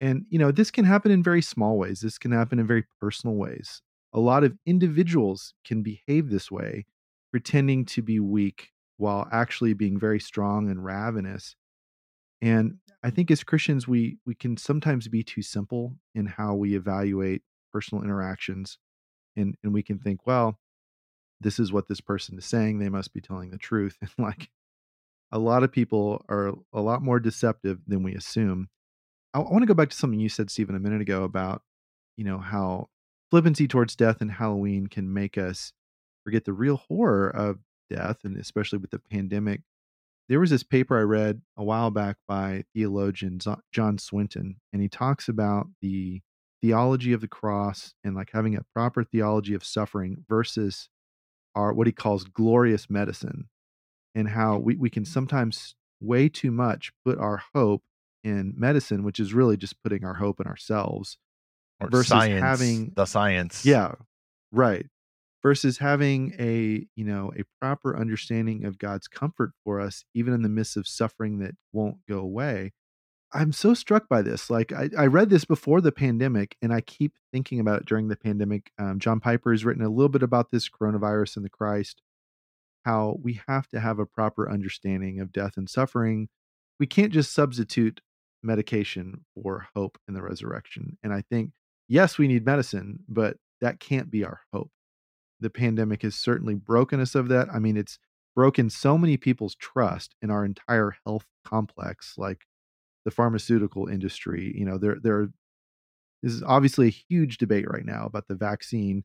and 0.00 0.24
you 0.30 0.38
know 0.38 0.52
this 0.52 0.70
can 0.70 0.84
happen 0.84 1.10
in 1.10 1.22
very 1.22 1.42
small 1.42 1.78
ways 1.78 2.00
this 2.00 2.18
can 2.18 2.32
happen 2.32 2.58
in 2.58 2.66
very 2.66 2.84
personal 3.00 3.36
ways. 3.36 3.82
A 4.12 4.20
lot 4.20 4.44
of 4.44 4.56
individuals 4.66 5.54
can 5.64 5.82
behave 5.82 6.30
this 6.30 6.50
way 6.50 6.86
pretending 7.30 7.84
to 7.86 8.02
be 8.02 8.20
weak 8.20 8.70
while 8.96 9.28
actually 9.32 9.72
being 9.72 9.98
very 9.98 10.20
strong 10.20 10.70
and 10.70 10.84
ravenous 10.84 11.56
and 12.42 12.74
i 13.02 13.10
think 13.10 13.30
as 13.30 13.44
christians 13.44 13.86
we 13.86 14.18
we 14.26 14.34
can 14.34 14.56
sometimes 14.56 15.08
be 15.08 15.22
too 15.22 15.42
simple 15.42 15.94
in 16.14 16.26
how 16.26 16.54
we 16.54 16.74
evaluate 16.74 17.42
personal 17.72 18.02
interactions 18.02 18.78
and 19.36 19.56
and 19.62 19.72
we 19.72 19.82
can 19.82 19.96
mm-hmm. 19.96 20.04
think 20.04 20.26
well 20.26 20.58
this 21.40 21.58
is 21.58 21.72
what 21.72 21.88
this 21.88 22.00
person 22.00 22.38
is 22.38 22.44
saying. 22.44 22.78
They 22.78 22.88
must 22.88 23.12
be 23.14 23.20
telling 23.20 23.50
the 23.50 23.58
truth. 23.58 23.96
And 24.02 24.10
like 24.18 24.50
a 25.32 25.38
lot 25.38 25.62
of 25.62 25.72
people 25.72 26.24
are 26.28 26.52
a 26.72 26.80
lot 26.80 27.02
more 27.02 27.20
deceptive 27.20 27.78
than 27.86 28.02
we 28.02 28.14
assume. 28.14 28.68
I, 29.32 29.40
I 29.40 29.50
want 29.50 29.62
to 29.62 29.66
go 29.66 29.74
back 29.74 29.90
to 29.90 29.96
something 29.96 30.20
you 30.20 30.28
said 30.28 30.50
stephen 30.50 30.74
a 30.74 30.80
minute 30.80 31.00
ago 31.00 31.22
about 31.22 31.62
you 32.16 32.24
know 32.24 32.38
how 32.38 32.88
flippancy 33.30 33.68
towards 33.68 33.94
death 33.94 34.20
and 34.20 34.30
halloween 34.30 34.88
can 34.88 35.12
make 35.12 35.38
us 35.38 35.72
forget 36.24 36.44
the 36.44 36.52
real 36.52 36.76
horror 36.76 37.28
of 37.28 37.60
death 37.88 38.18
and 38.24 38.36
especially 38.36 38.78
with 38.78 38.90
the 38.90 38.98
pandemic 38.98 39.60
there 40.30 40.40
was 40.40 40.48
this 40.48 40.62
paper 40.62 40.98
i 40.98 41.02
read 41.02 41.42
a 41.58 41.64
while 41.64 41.90
back 41.90 42.16
by 42.26 42.64
theologian 42.74 43.38
john 43.72 43.98
swinton 43.98 44.56
and 44.72 44.80
he 44.80 44.88
talks 44.88 45.28
about 45.28 45.66
the 45.82 46.22
theology 46.62 47.12
of 47.12 47.20
the 47.20 47.28
cross 47.28 47.92
and 48.04 48.14
like 48.14 48.30
having 48.32 48.56
a 48.56 48.64
proper 48.74 49.04
theology 49.04 49.54
of 49.54 49.64
suffering 49.64 50.24
versus 50.28 50.88
our 51.54 51.72
what 51.72 51.86
he 51.86 51.92
calls 51.92 52.24
glorious 52.24 52.88
medicine 52.88 53.48
and 54.14 54.28
how 54.28 54.56
we, 54.58 54.76
we 54.76 54.88
can 54.90 55.02
mm-hmm. 55.02 55.12
sometimes 55.12 55.74
way 56.00 56.28
too 56.28 56.50
much 56.50 56.92
put 57.04 57.18
our 57.18 57.42
hope 57.54 57.82
in 58.22 58.54
medicine 58.56 59.02
which 59.02 59.18
is 59.18 59.34
really 59.34 59.56
just 59.56 59.82
putting 59.82 60.04
our 60.04 60.14
hope 60.14 60.40
in 60.40 60.46
ourselves 60.46 61.18
or 61.80 61.88
versus 61.88 62.08
science, 62.08 62.42
having 62.42 62.92
the 62.94 63.06
science. 63.06 63.64
Yeah 63.64 63.94
right 64.52 64.86
versus 65.42 65.78
having 65.78 66.34
a 66.38 66.86
you 66.96 67.04
know 67.04 67.32
a 67.38 67.44
proper 67.60 67.96
understanding 67.96 68.64
of 68.64 68.78
god's 68.78 69.08
comfort 69.08 69.52
for 69.64 69.80
us 69.80 70.04
even 70.14 70.34
in 70.34 70.42
the 70.42 70.48
midst 70.48 70.76
of 70.76 70.86
suffering 70.86 71.38
that 71.38 71.54
won't 71.72 71.96
go 72.08 72.18
away 72.18 72.72
I'm 73.32 73.52
so 73.52 73.74
struck 73.74 74.08
by 74.08 74.22
this. 74.22 74.50
Like 74.50 74.72
I, 74.72 74.90
I, 74.98 75.06
read 75.06 75.30
this 75.30 75.44
before 75.44 75.80
the 75.80 75.92
pandemic, 75.92 76.56
and 76.60 76.72
I 76.72 76.80
keep 76.80 77.14
thinking 77.32 77.60
about 77.60 77.82
it 77.82 77.86
during 77.86 78.08
the 78.08 78.16
pandemic. 78.16 78.72
Um, 78.78 78.98
John 78.98 79.20
Piper 79.20 79.52
has 79.52 79.64
written 79.64 79.84
a 79.84 79.88
little 79.88 80.08
bit 80.08 80.22
about 80.22 80.50
this 80.50 80.68
coronavirus 80.68 81.36
and 81.36 81.44
the 81.44 81.50
Christ, 81.50 82.02
how 82.84 83.18
we 83.22 83.40
have 83.46 83.68
to 83.68 83.80
have 83.80 83.98
a 83.98 84.06
proper 84.06 84.50
understanding 84.50 85.20
of 85.20 85.32
death 85.32 85.56
and 85.56 85.70
suffering. 85.70 86.28
We 86.80 86.86
can't 86.86 87.12
just 87.12 87.32
substitute 87.32 88.00
medication 88.42 89.24
for 89.34 89.68
hope 89.76 89.98
in 90.08 90.14
the 90.14 90.22
resurrection. 90.22 90.96
And 91.02 91.12
I 91.12 91.22
think, 91.30 91.52
yes, 91.88 92.18
we 92.18 92.26
need 92.26 92.44
medicine, 92.44 93.00
but 93.08 93.36
that 93.60 93.78
can't 93.78 94.10
be 94.10 94.24
our 94.24 94.40
hope. 94.52 94.70
The 95.40 95.50
pandemic 95.50 96.02
has 96.02 96.14
certainly 96.14 96.54
broken 96.54 97.00
us 97.00 97.14
of 97.14 97.28
that. 97.28 97.48
I 97.52 97.58
mean, 97.58 97.76
it's 97.76 97.98
broken 98.34 98.70
so 98.70 98.96
many 98.96 99.16
people's 99.16 99.54
trust 99.56 100.14
in 100.22 100.30
our 100.30 100.44
entire 100.44 100.94
health 101.04 101.26
complex. 101.44 102.14
Like 102.16 102.46
the 103.04 103.10
pharmaceutical 103.10 103.86
industry. 103.88 104.52
You 104.56 104.64
know, 104.64 104.78
there 104.78 104.96
there 105.02 105.28
this 106.22 106.32
is 106.32 106.42
obviously 106.42 106.88
a 106.88 106.90
huge 107.08 107.38
debate 107.38 107.70
right 107.70 107.84
now 107.84 108.04
about 108.06 108.28
the 108.28 108.34
vaccine. 108.34 109.04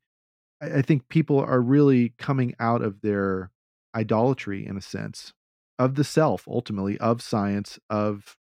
I, 0.61 0.79
I 0.79 0.81
think 0.81 1.07
people 1.09 1.39
are 1.39 1.61
really 1.61 2.13
coming 2.17 2.55
out 2.59 2.81
of 2.81 3.01
their 3.01 3.51
idolatry 3.95 4.65
in 4.65 4.77
a 4.77 4.81
sense 4.81 5.33
of 5.79 5.95
the 5.95 6.03
self, 6.03 6.47
ultimately, 6.47 6.97
of 6.99 7.21
science, 7.21 7.79
of 7.89 8.37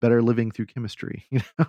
better 0.00 0.22
living 0.22 0.50
through 0.50 0.66
chemistry, 0.66 1.26
you 1.30 1.40
know. 1.58 1.66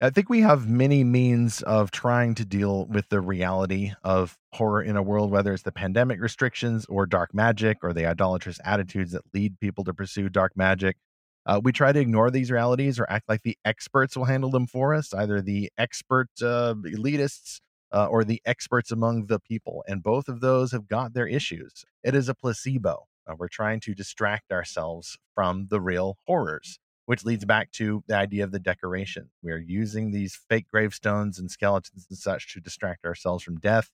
I 0.00 0.10
think 0.10 0.28
we 0.28 0.42
have 0.42 0.68
many 0.68 1.02
means 1.02 1.60
of 1.62 1.90
trying 1.90 2.36
to 2.36 2.44
deal 2.44 2.86
with 2.86 3.08
the 3.08 3.20
reality 3.20 3.94
of 4.04 4.38
horror 4.52 4.80
in 4.80 4.96
a 4.96 5.02
world, 5.02 5.32
whether 5.32 5.52
it's 5.52 5.64
the 5.64 5.72
pandemic 5.72 6.20
restrictions 6.20 6.86
or 6.88 7.04
dark 7.04 7.34
magic 7.34 7.78
or 7.82 7.92
the 7.92 8.06
idolatrous 8.06 8.60
attitudes 8.64 9.10
that 9.10 9.22
lead 9.34 9.58
people 9.58 9.82
to 9.82 9.92
pursue 9.92 10.28
dark 10.28 10.56
magic. 10.56 10.98
Uh, 11.46 11.60
we 11.64 11.72
try 11.72 11.90
to 11.90 11.98
ignore 11.98 12.30
these 12.30 12.52
realities 12.52 13.00
or 13.00 13.10
act 13.10 13.28
like 13.28 13.42
the 13.42 13.58
experts 13.64 14.16
will 14.16 14.26
handle 14.26 14.50
them 14.50 14.68
for 14.68 14.94
us, 14.94 15.12
either 15.12 15.42
the 15.42 15.68
expert 15.76 16.28
uh, 16.42 16.74
elitists 16.84 17.58
uh, 17.92 18.06
or 18.06 18.22
the 18.22 18.40
experts 18.44 18.92
among 18.92 19.26
the 19.26 19.40
people. 19.40 19.82
And 19.88 20.00
both 20.00 20.28
of 20.28 20.40
those 20.40 20.70
have 20.70 20.86
got 20.86 21.12
their 21.12 21.26
issues. 21.26 21.84
It 22.04 22.14
is 22.14 22.28
a 22.28 22.34
placebo. 22.34 23.06
Uh, 23.26 23.34
we're 23.36 23.48
trying 23.48 23.80
to 23.80 23.96
distract 23.96 24.52
ourselves 24.52 25.18
from 25.34 25.66
the 25.70 25.80
real 25.80 26.18
horrors, 26.24 26.78
which 27.08 27.24
leads 27.24 27.44
back 27.46 27.72
to 27.72 28.04
the 28.06 28.16
idea 28.16 28.44
of 28.44 28.52
the 28.52 28.60
decoration. 28.60 29.30
We're 29.42 29.58
using 29.58 30.12
these 30.12 30.38
fake 30.50 30.66
gravestones 30.72 31.38
and 31.38 31.50
skeletons 31.50 32.06
and 32.10 32.18
such 32.18 32.52
to 32.54 32.60
distract 32.60 33.06
ourselves 33.06 33.44
from 33.44 33.58
death 33.58 33.90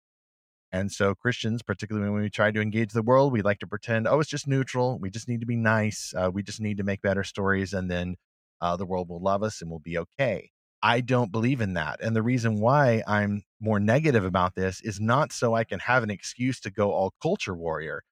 and 0.74 0.90
so 0.90 1.14
Christians, 1.14 1.62
particularly 1.62 2.10
when 2.10 2.22
we 2.22 2.30
try 2.30 2.50
to 2.50 2.60
engage 2.60 2.92
the 2.92 3.02
world, 3.02 3.32
we 3.32 3.42
like 3.42 3.60
to 3.60 3.66
pretend, 3.66 4.08
oh, 4.08 4.18
it's 4.18 4.28
just 4.28 4.48
neutral. 4.48 4.98
We 4.98 5.08
just 5.08 5.28
need 5.28 5.38
to 5.38 5.46
be 5.46 5.54
nice. 5.54 6.12
Uh, 6.16 6.32
we 6.34 6.42
just 6.42 6.60
need 6.60 6.78
to 6.78 6.82
make 6.82 7.00
better 7.00 7.22
stories, 7.22 7.72
and 7.72 7.88
then 7.88 8.16
uh, 8.60 8.76
the 8.76 8.84
world 8.84 9.08
will 9.08 9.22
love 9.22 9.44
us 9.44 9.62
and 9.62 9.70
we'll 9.70 9.78
be 9.78 9.98
okay. 9.98 10.50
I 10.82 11.00
don't 11.00 11.30
believe 11.30 11.60
in 11.60 11.74
that. 11.74 12.00
And 12.02 12.16
the 12.16 12.24
reason 12.24 12.60
why 12.60 13.04
I'm 13.06 13.44
more 13.60 13.78
negative 13.78 14.24
about 14.24 14.56
this 14.56 14.80
is 14.80 15.00
not 15.00 15.32
so 15.32 15.54
I 15.54 15.62
can 15.62 15.78
have 15.78 16.02
an 16.02 16.10
excuse 16.10 16.58
to 16.62 16.70
go 16.72 16.92
all 16.92 17.14
culture 17.22 17.54
warrior. 17.54 18.02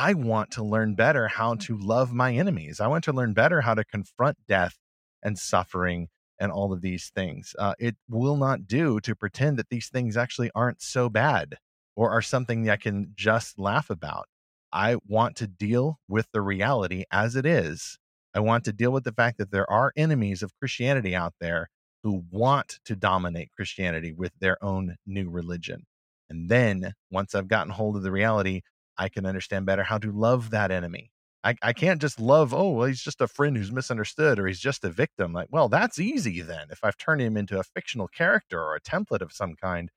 I 0.00 0.14
want 0.14 0.52
to 0.52 0.62
learn 0.62 0.94
better 0.94 1.26
how 1.26 1.56
to 1.56 1.76
love 1.76 2.12
my 2.12 2.32
enemies. 2.32 2.78
I 2.78 2.86
want 2.86 3.02
to 3.04 3.12
learn 3.12 3.32
better 3.32 3.62
how 3.62 3.74
to 3.74 3.82
confront 3.84 4.36
death 4.46 4.76
and 5.24 5.36
suffering 5.36 6.06
and 6.38 6.52
all 6.52 6.72
of 6.72 6.82
these 6.82 7.10
things. 7.12 7.52
Uh, 7.58 7.74
it 7.80 7.96
will 8.08 8.36
not 8.36 8.68
do 8.68 9.00
to 9.00 9.16
pretend 9.16 9.58
that 9.58 9.70
these 9.70 9.88
things 9.88 10.16
actually 10.16 10.52
aren't 10.54 10.80
so 10.80 11.08
bad 11.08 11.56
or 11.96 12.12
are 12.12 12.22
something 12.22 12.62
that 12.62 12.74
I 12.74 12.76
can 12.76 13.12
just 13.16 13.58
laugh 13.58 13.90
about. 13.90 14.26
I 14.72 14.98
want 15.04 15.34
to 15.38 15.48
deal 15.48 15.98
with 16.06 16.28
the 16.32 16.42
reality 16.42 17.02
as 17.10 17.34
it 17.34 17.44
is. 17.44 17.98
I 18.32 18.38
want 18.38 18.64
to 18.66 18.72
deal 18.72 18.92
with 18.92 19.02
the 19.02 19.10
fact 19.10 19.38
that 19.38 19.50
there 19.50 19.68
are 19.68 19.92
enemies 19.96 20.44
of 20.44 20.56
Christianity 20.60 21.16
out 21.16 21.34
there 21.40 21.70
who 22.04 22.22
want 22.30 22.78
to 22.84 22.94
dominate 22.94 23.50
Christianity 23.50 24.12
with 24.12 24.30
their 24.38 24.62
own 24.62 24.94
new 25.04 25.28
religion. 25.28 25.86
And 26.30 26.48
then 26.48 26.92
once 27.10 27.34
I've 27.34 27.48
gotten 27.48 27.72
hold 27.72 27.96
of 27.96 28.04
the 28.04 28.12
reality, 28.12 28.60
I 28.98 29.08
can 29.08 29.26
understand 29.26 29.66
better 29.66 29.84
how 29.84 29.98
to 29.98 30.10
love 30.10 30.50
that 30.50 30.70
enemy. 30.70 31.10
I, 31.44 31.54
I 31.62 31.72
can't 31.72 32.00
just 32.00 32.18
love, 32.18 32.52
oh, 32.52 32.70
well, 32.70 32.88
he's 32.88 33.00
just 33.00 33.20
a 33.20 33.28
friend 33.28 33.56
who's 33.56 33.70
misunderstood 33.70 34.38
or 34.38 34.46
he's 34.48 34.58
just 34.58 34.84
a 34.84 34.90
victim. 34.90 35.32
Like, 35.32 35.48
well, 35.50 35.68
that's 35.68 36.00
easy 36.00 36.40
then. 36.42 36.66
If 36.70 36.80
I've 36.82 36.96
turned 36.96 37.22
him 37.22 37.36
into 37.36 37.58
a 37.60 37.64
fictional 37.64 38.08
character 38.08 38.60
or 38.60 38.74
a 38.74 38.80
template 38.80 39.22
of 39.22 39.32
some 39.32 39.54
kind, 39.54 39.90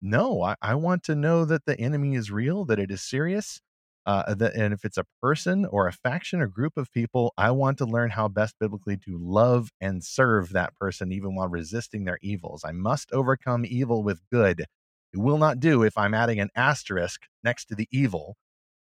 no, 0.00 0.42
I, 0.42 0.54
I 0.62 0.74
want 0.76 1.02
to 1.04 1.14
know 1.14 1.44
that 1.46 1.64
the 1.66 1.78
enemy 1.80 2.14
is 2.14 2.30
real, 2.30 2.64
that 2.66 2.78
it 2.78 2.90
is 2.90 3.02
serious. 3.02 3.60
Uh, 4.06 4.34
that, 4.34 4.54
and 4.54 4.74
if 4.74 4.84
it's 4.84 4.98
a 4.98 5.06
person 5.22 5.64
or 5.64 5.88
a 5.88 5.92
faction 5.92 6.42
or 6.42 6.46
group 6.46 6.74
of 6.76 6.92
people, 6.92 7.32
I 7.38 7.50
want 7.52 7.78
to 7.78 7.86
learn 7.86 8.10
how 8.10 8.28
best 8.28 8.54
biblically 8.60 8.98
to 8.98 9.18
love 9.18 9.70
and 9.80 10.04
serve 10.04 10.50
that 10.50 10.76
person, 10.76 11.10
even 11.10 11.34
while 11.34 11.48
resisting 11.48 12.04
their 12.04 12.18
evils. 12.20 12.64
I 12.66 12.72
must 12.72 13.10
overcome 13.12 13.64
evil 13.66 14.02
with 14.02 14.20
good. 14.30 14.66
It 15.12 15.18
will 15.18 15.38
not 15.38 15.58
do 15.58 15.82
if 15.82 15.96
I'm 15.96 16.12
adding 16.12 16.38
an 16.38 16.50
asterisk 16.54 17.22
next 17.42 17.64
to 17.66 17.74
the 17.74 17.88
evil. 17.90 18.36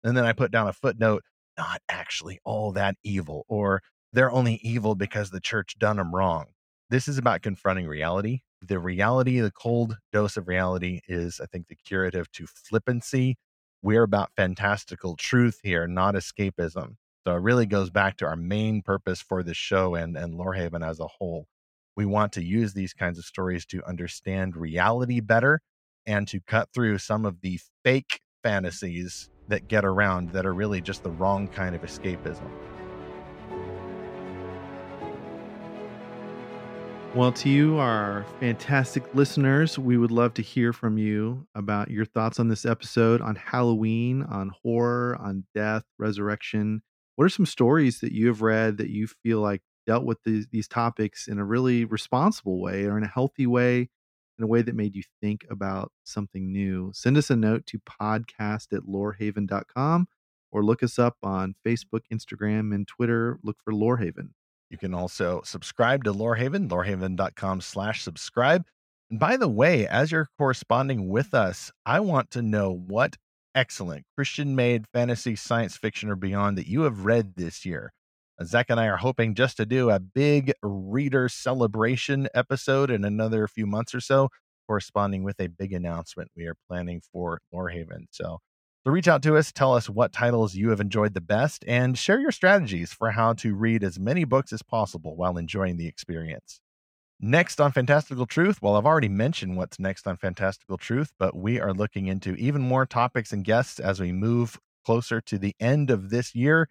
And 0.05 0.17
then 0.17 0.25
I 0.25 0.33
put 0.33 0.51
down 0.51 0.69
a 0.69 0.73
footnote, 0.73 1.23
not 1.59 1.83
actually 1.89 2.41
all 2.45 2.73
that 2.73 2.97
evil, 3.03 3.45
or 3.49 3.83
they're 4.13 4.33
only 4.33 4.55
evil 4.63 4.95
because 4.95 5.31
the 5.31 5.41
church 5.41 5.79
done 5.79 5.97
them 5.97 6.15
wrong. 6.15 6.47
This 6.89 7.07
is 7.07 7.19
about 7.19 7.43
confronting 7.43 7.87
reality 7.87 8.41
the 8.63 8.79
reality, 8.79 9.41
the 9.41 9.51
cold 9.51 9.97
dose 10.13 10.37
of 10.37 10.49
reality 10.49 11.01
is, 11.09 11.41
I 11.41 11.47
think, 11.47 11.69
the 11.69 11.77
curative 11.77 12.31
to 12.33 12.47
flippancy. 12.47 13.37
We're 13.83 14.03
about 14.03 14.33
fantastical 14.37 15.17
truth 15.17 15.61
here, 15.63 15.87
not 15.87 16.15
escapism. 16.15 16.97
So 17.27 17.35
it 17.35 17.41
really 17.43 17.67
goes 17.67 17.91
back 17.91 18.17
to 18.19 18.27
our 18.27 18.37
main 18.37 18.83
purpose 18.83 19.21
for 19.21 19.43
the 19.43 19.55
show 19.55 19.95
and, 19.95 20.17
and 20.17 20.35
Lorehaven 20.35 20.87
as 20.87 21.01
a 21.01 21.07
whole. 21.07 21.47
We 21.97 22.07
want 22.07 22.33
to 22.35 22.45
use 22.45 22.73
these 22.75 22.93
kinds 22.93 23.19
of 23.19 23.25
stories 23.25 23.65
to 23.67 23.87
understand 23.87 24.57
reality 24.57 25.21
better 25.21 25.61
and 26.07 26.27
to 26.29 26.41
cut 26.41 26.69
through 26.75 26.99
some 26.99 27.25
of 27.25 27.41
the 27.41 27.61
fake 27.85 28.21
fantasies 28.43 29.31
that 29.51 29.69
get 29.69 29.85
around 29.85 30.31
that 30.31 30.47
are 30.47 30.55
really 30.55 30.81
just 30.81 31.03
the 31.03 31.11
wrong 31.11 31.47
kind 31.47 31.75
of 31.75 31.83
escapism. 31.83 32.49
Well, 37.13 37.33
to 37.33 37.49
you, 37.49 37.77
our 37.79 38.25
fantastic 38.39 39.03
listeners, 39.17 39.77
we 39.77 39.97
would 39.97 40.13
love 40.13 40.33
to 40.35 40.43
hear 40.43 40.73
from 40.73 40.97
you 40.97 41.45
about 41.57 41.91
your 41.91 42.05
thoughts 42.05 42.39
on 42.39 42.47
this 42.47 42.65
episode, 42.65 43.21
on 43.21 43.35
Halloween, 43.35 44.23
on 44.23 44.53
horror, 44.63 45.19
on 45.21 45.45
death, 45.53 45.83
resurrection. 45.99 46.83
What 47.17 47.25
are 47.25 47.29
some 47.29 47.47
stories 47.47 47.99
that 47.99 48.13
you 48.13 48.29
have 48.29 48.43
read 48.43 48.79
that 48.79 48.91
you 48.91 49.09
feel 49.09 49.41
like 49.41 49.63
dealt 49.89 50.05
with 50.05 50.19
these, 50.25 50.47
these 50.53 50.69
topics 50.69 51.27
in 51.27 51.41
a 51.41 51.45
really 51.45 51.85
responsible 51.85 52.63
way 52.63 52.85
or 52.85 52.97
in 52.97 53.03
a 53.03 53.09
healthy 53.09 53.47
way, 53.49 53.89
in 54.41 54.45
a 54.45 54.49
way 54.49 54.62
that 54.62 54.74
made 54.74 54.97
you 54.97 55.03
think 55.20 55.45
about 55.51 55.93
something 56.03 56.51
new? 56.51 56.91
Send 56.95 57.18
us 57.18 57.28
a 57.28 57.36
note 57.36 57.66
to 57.66 57.78
podcast 57.78 58.72
at 58.72 58.84
lorehaven.com 58.84 60.09
or 60.51 60.64
look 60.64 60.82
us 60.82 60.99
up 60.99 61.16
on 61.22 61.55
Facebook, 61.64 62.01
Instagram, 62.12 62.74
and 62.74 62.88
Twitter. 62.88 63.38
Look 63.43 63.59
for 63.62 63.72
Lorehaven. 63.72 64.30
You 64.70 64.78
can 64.78 64.95
also 64.95 65.43
subscribe 65.45 66.05
to 66.05 66.12
Lorehaven, 66.12 66.68
lorehaven.com 66.68 67.61
slash 67.61 68.03
subscribe. 68.03 68.64
And 69.11 69.20
by 69.20 69.36
the 69.36 69.49
way, 69.49 69.86
as 69.86 70.11
you're 70.11 70.28
corresponding 70.38 71.09
with 71.09 71.34
us, 71.34 71.70
I 71.84 72.01
want 72.01 72.30
to 72.30 72.43
know 72.43 72.72
what 72.72 73.16
excellent 73.55 74.07
Christian 74.16 74.57
made 74.57 74.86
fantasy, 74.93 75.36
science 75.36 75.76
fiction, 75.76 76.09
or 76.09 76.16
beyond 76.16 76.57
that 76.57 76.68
you 76.68 76.82
have 76.82 77.05
read 77.05 77.34
this 77.36 77.66
year. 77.66 77.93
Zach 78.45 78.66
and 78.70 78.80
I 78.80 78.86
are 78.86 78.97
hoping 78.97 79.34
just 79.34 79.57
to 79.59 79.66
do 79.66 79.91
a 79.91 80.01
big 80.01 80.53
reader 80.62 81.28
celebration 81.28 82.28
episode 82.34 82.91
in 82.91 83.05
another 83.05 83.47
few 83.47 83.66
months 83.66 83.95
or 83.95 84.01
so, 84.01 84.30
corresponding 84.66 85.24
with 85.24 85.41
a 85.41 85.49
big 85.49 85.72
announcement 85.72 86.30
we 86.36 86.47
are 86.47 86.57
planning 86.68 87.03
for 87.12 87.41
Lorehaven. 87.53 88.07
So 88.11 88.38
so 88.86 88.91
reach 88.91 89.09
out 89.09 89.22
to 89.24 89.36
us, 89.36 89.53
tell 89.53 89.74
us 89.74 89.91
what 89.91 90.11
titles 90.11 90.55
you 90.55 90.70
have 90.70 90.80
enjoyed 90.80 91.12
the 91.12 91.20
best, 91.20 91.64
and 91.68 91.99
share 91.99 92.18
your 92.18 92.32
strategies 92.32 92.95
for 92.95 93.11
how 93.11 93.34
to 93.34 93.55
read 93.55 93.84
as 93.84 93.99
many 93.99 94.24
books 94.24 94.55
as 94.55 94.62
possible 94.62 95.16
while 95.16 95.36
enjoying 95.36 95.76
the 95.76 95.86
experience. 95.86 96.61
Next 97.20 97.61
on 97.61 97.72
Fantastical 97.72 98.24
Truth, 98.24 98.62
well, 98.62 98.76
I've 98.76 98.86
already 98.86 99.11
mentioned 99.11 99.59
what's 99.59 99.78
next 99.78 100.07
on 100.07 100.16
Fantastical 100.16 100.78
Truth, 100.78 101.12
but 101.18 101.36
we 101.36 101.61
are 101.61 101.74
looking 101.74 102.07
into 102.07 102.34
even 102.36 102.62
more 102.62 102.86
topics 102.86 103.32
and 103.34 103.45
guests 103.45 103.78
as 103.78 104.01
we 104.01 104.12
move 104.12 104.59
closer 104.86 105.20
to 105.20 105.36
the 105.36 105.55
end 105.61 105.91
of 105.91 106.09
this 106.09 106.34
year 106.34 106.66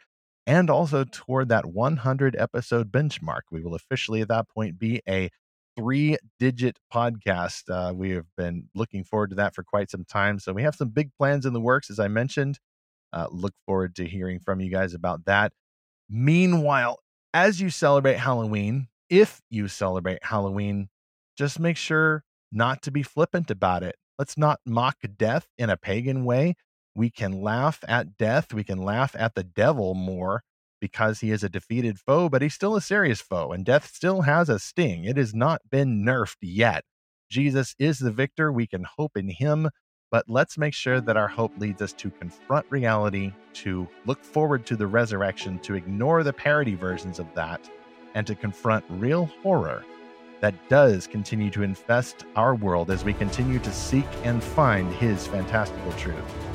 and 0.50 0.68
also 0.72 1.04
toward 1.04 1.48
that 1.50 1.68
100 1.68 2.36
episode 2.36 2.92
benchmark. 2.92 3.42
We 3.52 3.62
will 3.62 3.76
officially 3.76 4.22
at 4.22 4.30
that 4.30 4.50
point 4.50 4.80
be 4.80 5.00
a 5.08 5.30
three 5.78 6.18
digit 6.40 6.80
podcast. 6.92 7.70
Uh, 7.70 7.94
we 7.94 8.10
have 8.12 8.26
been 8.36 8.68
looking 8.74 9.04
forward 9.04 9.30
to 9.30 9.36
that 9.36 9.54
for 9.54 9.64
quite 9.64 9.92
some 9.92 10.06
time. 10.06 10.40
So 10.40 10.52
we 10.52 10.64
have 10.64 10.74
some 10.74 10.90
big 10.90 11.12
plans 11.14 11.46
in 11.46 11.54
the 11.54 11.62
works, 11.62 11.92
as 11.92 12.00
I 12.00 12.08
mentioned. 12.08 12.58
Uh, 13.14 13.28
look 13.30 13.54
forward 13.68 13.96
to 13.98 14.08
hearing 14.08 14.40
from 14.40 14.60
you 14.60 14.72
guys 14.72 14.96
about 14.96 15.26
that. 15.26 15.54
Meanwhile, 16.10 16.98
as 17.32 17.62
you 17.62 17.70
celebrate 17.70 18.18
Halloween, 18.18 18.88
if 19.08 19.42
you 19.52 19.68
celebrate 19.68 20.24
Halloween, 20.24 20.90
just 21.38 21.60
make 21.60 21.78
sure 21.78 22.24
not 22.52 22.82
to 22.82 22.92
be 22.92 23.04
flippant 23.04 23.52
about 23.52 23.84
it. 23.84 23.98
Let's 24.18 24.36
not 24.36 24.62
mock 24.66 24.98
death 25.16 25.48
in 25.60 25.70
a 25.70 25.78
pagan 25.78 26.26
way. 26.26 26.56
We 27.00 27.10
can 27.10 27.42
laugh 27.42 27.82
at 27.88 28.18
death. 28.18 28.54
We 28.54 28.66
can 28.66 28.84
laugh 28.84 29.16
at 29.18 29.34
the 29.34 29.46
devil 29.46 29.94
more 29.94 30.44
because 30.82 31.22
he 31.22 31.32
is 31.32 31.46
a 31.46 31.50
defeated 31.50 31.98
foe, 31.98 32.28
but 32.28 32.42
he's 32.42 32.54
still 32.54 32.76
a 32.76 32.82
serious 32.82 33.22
foe, 33.22 33.54
and 33.54 33.64
death 33.64 33.90
still 33.96 34.24
has 34.24 34.50
a 34.50 34.60
sting. 34.60 35.06
It 35.06 35.16
has 35.16 35.34
not 35.34 35.62
been 35.72 36.04
nerfed 36.04 36.36
yet. 36.42 36.84
Jesus 37.30 37.74
is 37.80 38.00
the 38.00 38.12
victor. 38.12 38.52
We 38.52 38.68
can 38.68 38.84
hope 38.84 39.16
in 39.16 39.30
him, 39.30 39.70
but 40.12 40.26
let's 40.28 40.58
make 40.58 40.74
sure 40.74 41.00
that 41.00 41.16
our 41.16 41.30
hope 41.30 41.58
leads 41.58 41.82
us 41.82 41.94
to 41.94 42.10
confront 42.10 42.66
reality, 42.70 43.32
to 43.54 43.88
look 44.06 44.22
forward 44.22 44.66
to 44.66 44.76
the 44.76 44.88
resurrection, 44.88 45.58
to 45.60 45.76
ignore 45.76 46.24
the 46.24 46.34
parody 46.34 46.76
versions 46.76 47.18
of 47.18 47.34
that, 47.34 47.62
and 48.14 48.28
to 48.28 48.36
confront 48.36 48.84
real 48.90 49.28
horror 49.42 49.86
that 50.42 50.68
does 50.68 51.08
continue 51.08 51.50
to 51.52 51.64
infest 51.64 52.26
our 52.36 52.56
world 52.56 52.92
as 52.92 53.06
we 53.06 53.14
continue 53.14 53.60
to 53.60 53.72
seek 53.72 54.08
and 54.24 54.44
find 54.44 54.94
his 54.96 55.28
fantastical 55.28 55.94
truth. 55.94 56.49